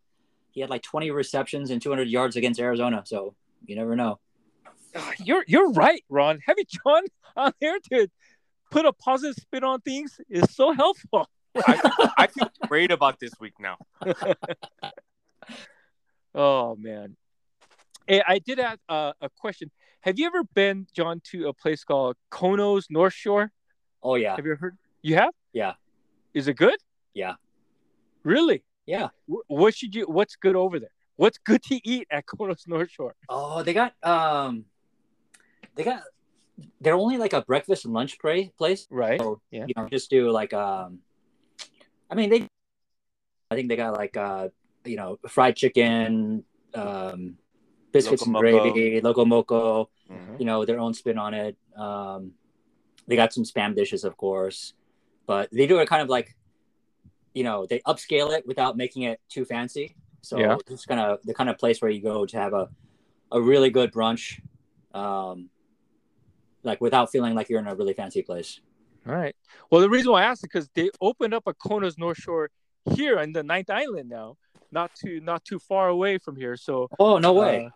he 0.51 0.61
had 0.61 0.71
like 0.71 0.83
20 0.83 1.11
receptions 1.11 1.71
and 1.71 1.81
200 1.81 2.09
yards 2.09 2.37
against 2.37 2.61
Arizona. 2.61 3.03
So 3.05 3.35
you 3.67 3.77
never 3.77 3.95
know. 3.97 4.19
Ah, 4.97 5.13
You're 5.23 5.45
you're 5.47 5.71
right, 5.73 6.03
Ron. 6.09 6.41
Having 6.47 6.65
John 6.69 7.03
on 7.37 7.53
here 7.61 7.79
to 7.93 8.09
put 8.71 8.87
a 8.87 8.93
positive 8.93 9.37
spin 9.37 9.64
on 9.64 9.81
things 9.81 10.21
is 10.29 10.55
so 10.55 10.73
helpful. 10.73 11.29
I, 11.57 12.12
I 12.19 12.27
feel 12.27 12.51
great 12.69 12.91
about 12.91 13.19
this 13.19 13.33
week 13.41 13.55
now. 13.59 13.77
Oh 16.35 16.77
man. 16.77 17.16
Hey, 18.07 18.23
I 18.27 18.39
did 18.39 18.59
have 18.59 18.79
uh, 18.89 19.12
a 19.21 19.29
question. 19.29 19.71
Have 20.03 20.19
you 20.19 20.27
ever 20.27 20.45
been, 20.55 20.87
John, 20.95 21.21
to 21.31 21.49
a 21.49 21.53
place 21.53 21.85
called 21.85 22.16
Kono's 22.31 22.87
North 22.91 23.14
Shore? 23.14 23.51
Oh 24.03 24.14
yeah. 24.14 24.37
Have 24.37 24.45
you 24.45 24.53
ever 24.53 24.61
heard? 24.61 24.79
You 25.03 25.16
have? 25.16 25.35
Yeah. 25.53 25.73
Is 26.35 26.47
it 26.47 26.55
good? 26.55 26.77
Yeah. 27.12 27.35
Really? 28.23 28.62
Yeah. 28.87 29.09
What 29.27 29.75
should 29.75 29.95
you? 29.95 30.05
What's 30.05 30.37
good 30.37 30.55
over 30.55 30.79
there? 30.79 30.93
What's 31.16 31.39
good 31.39 31.62
to 31.64 31.81
eat 31.83 32.07
at 32.11 32.25
Kono's 32.39 32.64
North 32.66 32.91
Shore? 32.91 33.14
Oh, 33.29 33.62
they 33.62 33.75
got 33.75 33.95
um 34.03 34.64
they 35.75 35.83
got 35.83 36.03
they're 36.81 36.95
only 36.95 37.17
like 37.19 37.33
a 37.33 37.43
breakfast 37.43 37.85
and 37.85 37.95
lunch 37.95 38.19
pra- 38.19 38.51
place. 38.57 38.87
Right. 38.91 39.21
So, 39.21 39.41
Yeah. 39.51 39.67
you 39.67 39.75
know, 39.77 39.89
just 39.89 40.11
do 40.11 40.31
like 40.31 40.53
um 40.53 41.01
I 42.11 42.15
mean 42.15 42.31
they 42.31 42.47
I 43.51 43.55
think 43.55 43.69
they 43.69 43.77
got 43.77 43.95
like 43.95 44.17
uh 44.17 44.49
you 44.85 44.97
know, 44.97 45.19
fried 45.29 45.57
chicken, 45.57 46.45
um 46.75 47.37
biscuits 47.93 48.23
and 48.23 48.33
Loco 48.35 48.45
Moco. 48.53 48.73
gravy, 48.73 49.01
loco 49.01 49.25
moco, 49.25 49.91
Mhm. 50.11 50.39
you 50.39 50.45
know, 50.47 50.65
their 50.65 50.79
own 50.79 50.95
spin 50.95 51.19
on 51.19 51.35
it. 51.35 51.57
Um 51.77 52.33
they 53.07 53.17
got 53.17 53.33
some 53.33 53.45
spam 53.45 53.75
dishes 53.75 54.05
of 54.05 54.17
course, 54.17 54.75
but 55.27 55.49
they 55.51 55.67
do 55.67 55.79
it 55.79 55.89
kind 55.89 56.03
of 56.03 56.09
like 56.09 56.35
you 57.35 57.45
know, 57.45 57.67
they 57.67 57.79
upscale 57.81 58.37
it 58.37 58.47
without 58.47 58.77
making 58.77 59.03
it 59.03 59.21
too 59.29 59.45
fancy. 59.45 59.95
So 60.23 60.41
Yeah. 60.41 60.57
it's 60.67 60.85
kind 60.87 61.01
of 61.01 61.21
the 61.25 61.35
kind 61.35 61.49
of 61.49 61.57
place 61.59 61.81
where 61.81 61.91
you 61.91 62.03
go 62.03 62.27
to 62.27 62.37
have 62.39 62.53
a 62.53 62.69
a 63.31 63.41
really 63.41 63.69
good 63.71 63.93
brunch 63.93 64.41
um 64.95 65.51
like 66.69 66.81
without 66.81 67.11
feeling 67.11 67.35
like 67.35 67.49
you're 67.49 67.59
in 67.59 67.66
a 67.66 67.75
really 67.75 67.95
fancy 67.95 68.23
place. 68.23 68.61
All 69.07 69.14
right. 69.14 69.35
Well, 69.71 69.81
the 69.81 69.91
reason 69.91 70.12
why 70.12 70.23
I 70.23 70.27
asked 70.27 70.41
is 70.45 70.49
because 70.53 70.69
they 70.75 70.91
opened 71.01 71.35
up 71.35 71.45
a 71.47 71.55
Kono's 71.55 71.99
North 71.99 72.19
Shore 72.19 72.51
here 72.95 73.19
in 73.19 73.33
the 73.33 73.43
Ninth 73.43 73.71
Island 73.71 74.09
now, 74.09 74.37
not 74.71 74.91
too 74.95 75.21
not 75.21 75.45
too 75.45 75.59
far 75.59 75.89
away 75.89 76.19
from 76.19 76.37
here. 76.37 76.57
So 76.57 76.89
Oh 76.99 77.19
no 77.19 77.33
way! 77.33 77.66
Uh, 77.66 77.71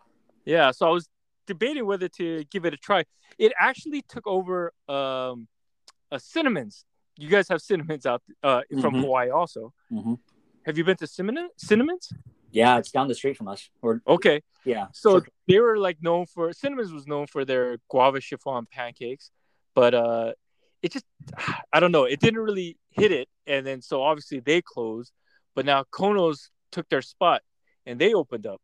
yeah, 0.44 0.70
so 0.70 0.86
I 0.86 0.90
was 0.90 1.08
debating 1.46 1.86
whether 1.86 2.08
to 2.20 2.44
give 2.52 2.64
it 2.66 2.74
a 2.74 2.76
try. 2.76 3.04
It 3.38 3.52
actually 3.58 4.02
took 4.08 4.26
over 4.26 4.72
um, 4.88 5.48
a 6.10 6.20
Cinnamons. 6.20 6.84
You 7.18 7.28
guys 7.28 7.48
have 7.48 7.60
Cinnamons 7.60 8.04
out 8.06 8.22
uh, 8.42 8.62
from 8.80 8.94
Mhm. 8.94 9.00
Hawaii 9.02 9.30
also. 9.30 9.72
Mhm. 9.90 10.18
Have 10.66 10.76
you 10.78 10.84
been 10.84 10.96
to 10.98 11.06
Cinnamon 11.06 11.48
Cinnamons? 11.56 12.12
Yeah, 12.52 12.78
it's 12.78 12.90
down 12.90 13.08
the 13.08 13.14
street 13.14 13.36
from 13.36 13.48
us. 13.48 13.68
Or 13.80 14.00
Okay, 14.06 14.42
yeah, 14.64 14.86
so 14.92 15.10
Sure. 15.20 15.26
they 15.48 15.58
were 15.58 15.78
like 15.78 16.02
known 16.02 16.26
for 16.26 16.52
Cinnamons 16.52 16.92
was 16.92 17.06
known 17.06 17.26
for 17.26 17.44
their 17.44 17.78
guava 17.88 18.20
chiffon 18.20 18.66
pancakes, 18.70 19.30
but 19.74 19.94
uh, 19.94 20.32
it 20.82 20.92
just 20.92 21.06
I 21.72 21.80
don't 21.80 21.92
know. 21.92 22.04
It 22.04 22.20
didn't 22.20 22.40
really 22.40 22.76
hit 22.90 23.10
it, 23.12 23.28
and 23.46 23.66
then 23.66 23.80
so 23.82 24.02
obviously 24.02 24.40
they 24.40 24.60
closed. 24.62 25.12
But 25.54 25.64
now 25.66 25.84
Kono's 25.90 26.50
took 26.70 26.88
their 26.88 27.02
spot, 27.02 27.42
and 27.86 27.98
they 27.98 28.14
opened 28.14 28.46
up. 28.46 28.60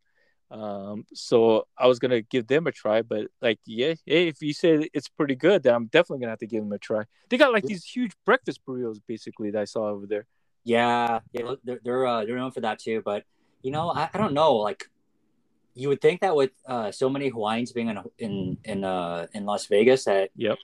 Um, 0.50 1.04
so 1.12 1.66
I 1.76 1.86
was 1.86 1.98
gonna 1.98 2.22
give 2.22 2.46
them 2.46 2.66
a 2.66 2.72
try, 2.72 3.02
but 3.02 3.26
like, 3.42 3.58
yeah, 3.66 3.94
hey, 4.06 4.28
if 4.28 4.40
you 4.40 4.54
say 4.54 4.88
it's 4.94 5.08
pretty 5.08 5.34
good, 5.34 5.62
then 5.62 5.74
I'm 5.74 5.86
definitely 5.86 6.20
gonna 6.20 6.32
have 6.32 6.38
to 6.38 6.46
give 6.46 6.62
them 6.62 6.72
a 6.72 6.78
try. 6.78 7.04
They 7.28 7.36
got 7.36 7.52
like 7.52 7.64
these 7.64 7.84
huge 7.84 8.12
breakfast 8.24 8.60
burritos, 8.66 8.98
basically, 9.06 9.50
that 9.50 9.60
I 9.60 9.64
saw 9.66 9.88
over 9.88 10.06
there. 10.06 10.26
yeah, 10.64 11.20
yeah. 11.32 11.54
They're 11.64 11.80
they're, 11.84 12.06
uh, 12.06 12.24
they're 12.24 12.36
known 12.36 12.50
for 12.52 12.60
that 12.62 12.78
too. 12.78 13.02
But 13.04 13.24
you 13.62 13.70
know, 13.70 13.90
I, 13.90 14.08
I 14.12 14.18
don't 14.18 14.32
know. 14.34 14.56
Like 14.56 14.88
you 15.74 15.88
would 15.88 16.00
think 16.00 16.20
that 16.20 16.34
with 16.34 16.50
uh, 16.66 16.90
so 16.92 17.08
many 17.08 17.28
Hawaiians 17.28 17.72
being 17.72 17.88
in 17.88 17.98
in 18.18 18.58
in 18.64 18.84
uh, 18.84 19.26
in 19.32 19.44
Las 19.44 19.66
Vegas, 19.66 20.04
that 20.04 20.30
Yep. 20.36 20.58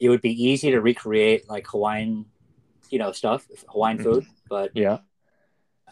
it 0.00 0.08
would 0.08 0.22
be 0.22 0.30
easy 0.32 0.70
to 0.70 0.80
recreate 0.80 1.48
like 1.48 1.66
Hawaiian, 1.66 2.26
you 2.90 2.98
know, 2.98 3.12
stuff, 3.12 3.46
Hawaiian 3.68 3.98
food. 3.98 4.26
But 4.48 4.70
Yeah. 4.74 4.98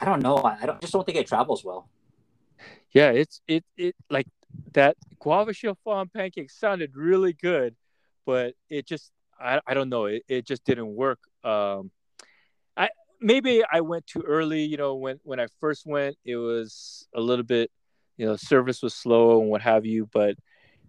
I 0.01 0.05
don't 0.05 0.22
know. 0.22 0.37
I, 0.39 0.59
I 0.62 0.66
don't 0.66 0.80
just 0.80 0.93
don't 0.93 1.05
think 1.07 1.18
it 1.18 1.26
travels 1.26 1.64
well. 1.64 1.89
Yeah, 2.93 3.11
it's 3.11 3.41
it 3.49 3.64
it 3.76 3.95
like 4.11 4.26
that 4.72 4.97
guava 5.18 5.53
chiffon 5.53 6.09
pancake 6.09 6.51
sounded 6.51 6.97
really 6.97 7.32
good, 7.32 7.74
but 8.26 8.55
it 8.68 8.87
just 8.87 9.11
I, 9.39 9.61
I 9.66 9.74
don't 9.74 9.89
know 9.89 10.07
it, 10.07 10.22
it 10.28 10.47
just 10.47 10.64
didn't 10.64 10.95
work. 10.95 11.18
Um, 11.43 11.91
maybe 13.24 13.62
I 13.72 13.80
went 13.80 14.06
too 14.06 14.20
early. 14.20 14.62
You 14.62 14.76
know, 14.76 14.94
when 14.94 15.18
when 15.24 15.40
I 15.40 15.46
first 15.60 15.86
went, 15.86 16.16
it 16.24 16.36
was 16.36 17.08
a 17.14 17.20
little 17.20 17.44
bit, 17.44 17.70
you 18.16 18.26
know, 18.26 18.36
service 18.36 18.82
was 18.82 18.94
slow 18.94 19.40
and 19.40 19.50
what 19.50 19.62
have 19.62 19.84
you. 19.86 20.08
But 20.12 20.36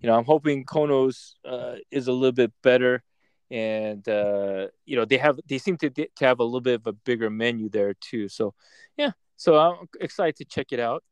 you 0.02 0.08
know, 0.08 0.16
I'm 0.16 0.26
hoping 0.26 0.66
Kono's 0.66 1.38
uh, 1.46 1.76
is 1.90 2.08
a 2.08 2.12
little 2.12 2.34
bit 2.34 2.52
better, 2.62 3.02
and 3.50 4.08
uh, 4.08 4.68
you 4.86 4.96
know 4.96 5.06
they 5.06 5.18
have 5.18 5.40
they 5.48 5.58
seem 5.58 5.78
to 5.78 5.90
to 5.90 6.08
have 6.22 6.40
a 6.40 6.44
little 6.44 6.62
bit 6.62 6.76
of 6.76 6.88
a 6.88 6.94
bigger 6.94 7.30
menu 7.30 7.70
there 7.70 7.94
too. 7.96 8.28
So 8.28 8.54
yeah, 8.98 9.12
so 9.38 9.58
I'm 9.58 9.88
excited 10.00 10.36
to 10.38 10.46
check 10.46 10.68
it 10.72 10.80
out. 10.80 11.04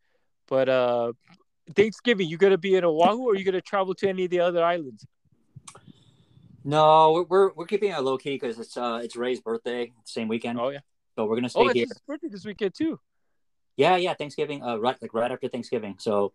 But 0.47 0.69
uh, 0.69 1.13
Thanksgiving, 1.75 2.27
you 2.27 2.37
gonna 2.37 2.57
be 2.57 2.75
in 2.75 2.83
Oahu, 2.83 3.23
or 3.23 3.31
are 3.31 3.35
you 3.35 3.45
gonna 3.45 3.61
travel 3.61 3.95
to 3.95 4.09
any 4.09 4.25
of 4.25 4.29
the 4.29 4.41
other 4.41 4.63
islands? 4.63 5.05
No, 6.65 7.11
we're 7.11 7.23
we're, 7.23 7.53
we're 7.53 7.65
keeping 7.65 7.91
it 7.91 8.01
low 8.01 8.17
key 8.17 8.35
because 8.35 8.59
it's 8.59 8.77
uh 8.77 9.01
it's 9.03 9.15
Ray's 9.15 9.41
birthday, 9.41 9.91
same 10.05 10.27
weekend. 10.27 10.59
Oh 10.59 10.69
yeah. 10.69 10.79
So 11.15 11.25
we're 11.25 11.35
gonna 11.35 11.49
stay 11.49 11.59
Oh, 11.59 11.65
it's 11.67 11.73
here. 11.73 11.85
his 11.87 11.99
birthday 12.07 12.27
this 12.29 12.45
weekend 12.45 12.73
too. 12.73 12.99
Yeah, 13.77 13.95
yeah, 13.97 14.13
Thanksgiving, 14.13 14.61
uh, 14.63 14.77
right, 14.77 14.95
like 15.01 15.13
right 15.13 15.31
after 15.31 15.47
Thanksgiving. 15.47 15.95
So 15.99 16.33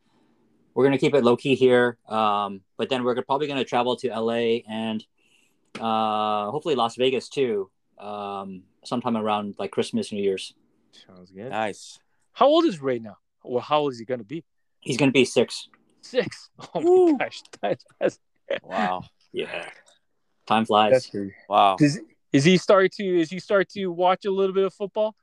we're 0.74 0.84
gonna 0.84 0.98
keep 0.98 1.14
it 1.14 1.24
low 1.24 1.36
key 1.36 1.54
here. 1.54 1.98
Um, 2.08 2.62
but 2.76 2.88
then 2.88 3.04
we're 3.04 3.20
probably 3.22 3.46
gonna 3.46 3.64
travel 3.64 3.96
to 3.96 4.08
LA 4.08 4.60
and 4.68 5.04
uh, 5.80 6.50
hopefully 6.50 6.74
Las 6.74 6.96
Vegas 6.96 7.28
too. 7.28 7.70
Um, 7.98 8.62
sometime 8.84 9.16
around 9.16 9.56
like 9.58 9.70
Christmas, 9.72 10.12
New 10.12 10.22
Year's. 10.22 10.54
Sounds 11.06 11.30
good. 11.32 11.50
Nice. 11.50 11.98
How 12.32 12.46
old 12.46 12.64
is 12.64 12.80
Ray 12.80 12.98
now? 13.00 13.16
Or 13.42 13.60
how 13.60 13.80
old 13.80 13.92
is 13.92 13.98
he 13.98 14.04
gonna 14.04 14.24
be? 14.24 14.44
He's 14.80 14.96
gonna 14.96 15.12
be 15.12 15.24
six. 15.24 15.68
Six. 16.02 16.50
Oh 16.74 16.80
Woo. 16.80 17.12
my 17.12 17.18
gosh, 17.24 17.42
that's, 17.60 17.84
that's, 18.00 18.18
Wow. 18.62 19.02
Yeah, 19.32 19.68
time 20.46 20.64
flies. 20.64 20.92
that's. 20.92 21.10
Wow. 21.48 21.76
Does 21.78 21.98
is 22.32 22.44
he 22.44 22.56
start 22.56 22.92
to 22.92 23.20
is 23.20 23.30
he 23.30 23.38
start 23.38 23.68
to 23.70 23.86
watch 23.88 24.24
a 24.24 24.30
little 24.30 24.54
bit 24.54 24.64
of 24.64 24.74
football? 24.74 25.14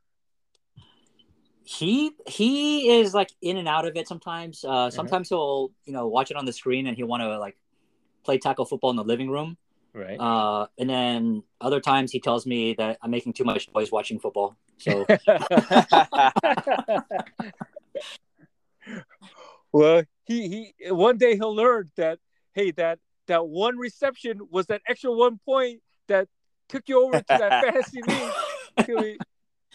he 1.65 2.11
he 2.27 2.99
is 2.99 3.13
like 3.15 3.31
in 3.41 3.57
and 3.57 3.67
out 3.67 3.85
of 3.85 3.97
it 3.97 4.07
sometimes. 4.07 4.63
Uh, 4.63 4.89
sometimes 4.91 5.27
he'll 5.29 5.71
you 5.85 5.93
know 5.93 6.07
watch 6.07 6.29
it 6.31 6.37
on 6.37 6.45
the 6.45 6.53
screen 6.53 6.85
and 6.87 6.95
he'll 6.95 7.07
want 7.07 7.21
to 7.21 7.39
like 7.39 7.57
play 8.23 8.37
tackle 8.37 8.65
football 8.65 8.91
in 8.91 8.95
the 8.95 9.03
living 9.03 9.29
room. 9.29 9.57
Right. 9.93 10.19
Uh, 10.19 10.67
and 10.77 10.89
then 10.89 11.43
other 11.59 11.79
times 11.79 12.11
he 12.11 12.19
tells 12.19 12.45
me 12.45 12.75
that 12.75 12.99
I'm 13.01 13.09
making 13.09 13.33
too 13.33 13.45
much 13.45 13.67
noise 13.73 13.91
watching 13.91 14.19
football. 14.19 14.55
So 14.77 15.07
well, 19.71 20.03
he 20.25 20.73
he 20.79 20.91
one 20.91 21.17
day 21.17 21.35
he'll 21.35 21.55
learn 21.55 21.89
that 21.97 22.19
hey 22.53 22.69
that 22.71 22.99
that 23.27 23.47
one 23.47 23.77
reception 23.77 24.41
was 24.51 24.67
that 24.67 24.83
extra 24.87 25.11
one 25.11 25.39
point 25.43 25.81
that 26.07 26.27
took 26.69 26.87
you 26.87 27.03
over 27.03 27.19
to 27.19 27.25
that 27.27 27.63
fantasy 27.63 28.01
league. 28.01 28.85
He'll 28.85 29.15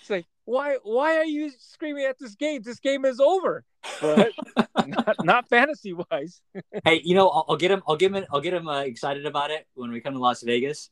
It's 0.00 0.08
like 0.08 0.26
why 0.44 0.78
why 0.82 1.18
are 1.18 1.24
you 1.24 1.50
screaming 1.58 2.04
at 2.04 2.18
this 2.18 2.34
game? 2.34 2.62
This 2.62 2.80
game 2.80 3.04
is 3.04 3.20
over. 3.20 3.64
But 4.00 4.32
not, 4.86 5.16
not 5.24 5.48
fantasy 5.48 5.92
wise. 5.92 6.40
hey, 6.84 7.02
you 7.04 7.14
know 7.14 7.28
I'll, 7.28 7.44
I'll 7.50 7.56
get 7.56 7.70
him. 7.70 7.82
I'll 7.86 7.96
get 7.96 8.14
him. 8.14 8.24
I'll 8.32 8.40
get 8.40 8.54
him 8.54 8.66
uh, 8.66 8.80
excited 8.80 9.26
about 9.26 9.50
it 9.50 9.66
when 9.74 9.90
we 9.90 10.00
come 10.00 10.14
to 10.14 10.18
Las 10.18 10.42
Vegas, 10.42 10.90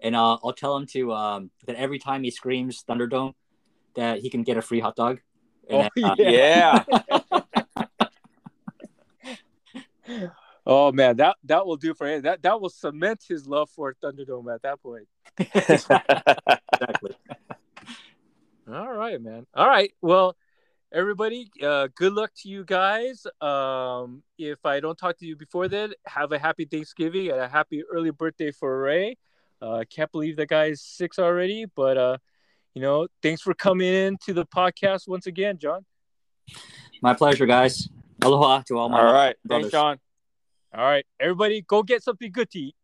and 0.00 0.16
uh, 0.16 0.38
I'll 0.42 0.54
tell 0.54 0.76
him 0.76 0.86
to 0.86 1.12
um, 1.12 1.50
that 1.66 1.76
every 1.76 1.98
time 1.98 2.22
he 2.22 2.30
screams 2.30 2.82
Thunderdome, 2.88 3.34
that 3.94 4.20
he 4.20 4.30
can 4.30 4.42
get 4.42 4.56
a 4.56 4.62
free 4.62 4.80
hot 4.80 4.96
dog. 4.96 5.20
And, 5.68 5.90
Oh, 5.98 6.08
uh, 6.08 6.14
yeah. 6.18 6.84
Oh 10.66 10.90
man, 10.90 11.16
that 11.18 11.36
that 11.44 11.64
will 11.64 11.76
do 11.76 11.94
for 11.94 12.08
him. 12.08 12.22
That 12.22 12.42
that 12.42 12.60
will 12.60 12.70
cement 12.70 13.24
his 13.28 13.46
love 13.46 13.70
for 13.70 13.94
Thunderdome 14.02 14.52
at 14.52 14.62
that 14.62 14.82
point. 14.82 15.06
exactly. 15.38 17.12
All 18.68 18.92
right, 18.92 19.20
man. 19.22 19.46
All 19.54 19.68
right. 19.68 19.92
Well, 20.02 20.36
everybody, 20.92 21.50
uh, 21.62 21.86
good 21.94 22.12
luck 22.12 22.32
to 22.38 22.48
you 22.48 22.64
guys. 22.64 23.24
Um, 23.40 24.24
if 24.38 24.66
I 24.66 24.80
don't 24.80 24.98
talk 24.98 25.18
to 25.18 25.26
you 25.26 25.36
before 25.36 25.68
then, 25.68 25.92
have 26.04 26.32
a 26.32 26.38
happy 26.38 26.64
Thanksgiving 26.64 27.30
and 27.30 27.38
a 27.38 27.48
happy 27.48 27.84
early 27.84 28.10
birthday 28.10 28.50
for 28.50 28.80
Ray. 28.80 29.18
Uh, 29.62 29.76
I 29.76 29.84
can't 29.84 30.10
believe 30.10 30.36
that 30.36 30.48
guy 30.48 30.66
is 30.66 30.82
six 30.82 31.20
already, 31.20 31.66
but 31.76 31.96
uh, 31.96 32.18
you 32.74 32.82
know, 32.82 33.06
thanks 33.22 33.40
for 33.40 33.54
coming 33.54 33.86
in 33.86 34.18
to 34.24 34.34
the 34.34 34.44
podcast 34.44 35.06
once 35.06 35.26
again, 35.26 35.58
John. 35.58 35.84
My 37.00 37.14
pleasure, 37.14 37.46
guys. 37.46 37.88
Aloha 38.22 38.62
to 38.62 38.78
all 38.78 38.88
my 38.88 38.98
All 38.98 39.12
right. 39.12 39.36
brothers. 39.44 39.70
Thanks, 39.70 39.72
Sean. 39.72 39.98
All 40.76 40.84
right, 40.84 41.06
everybody, 41.20 41.62
go 41.62 41.82
get 41.82 42.02
something 42.02 42.30
good 42.30 42.50
to 42.50 42.58
eat. 42.58 42.76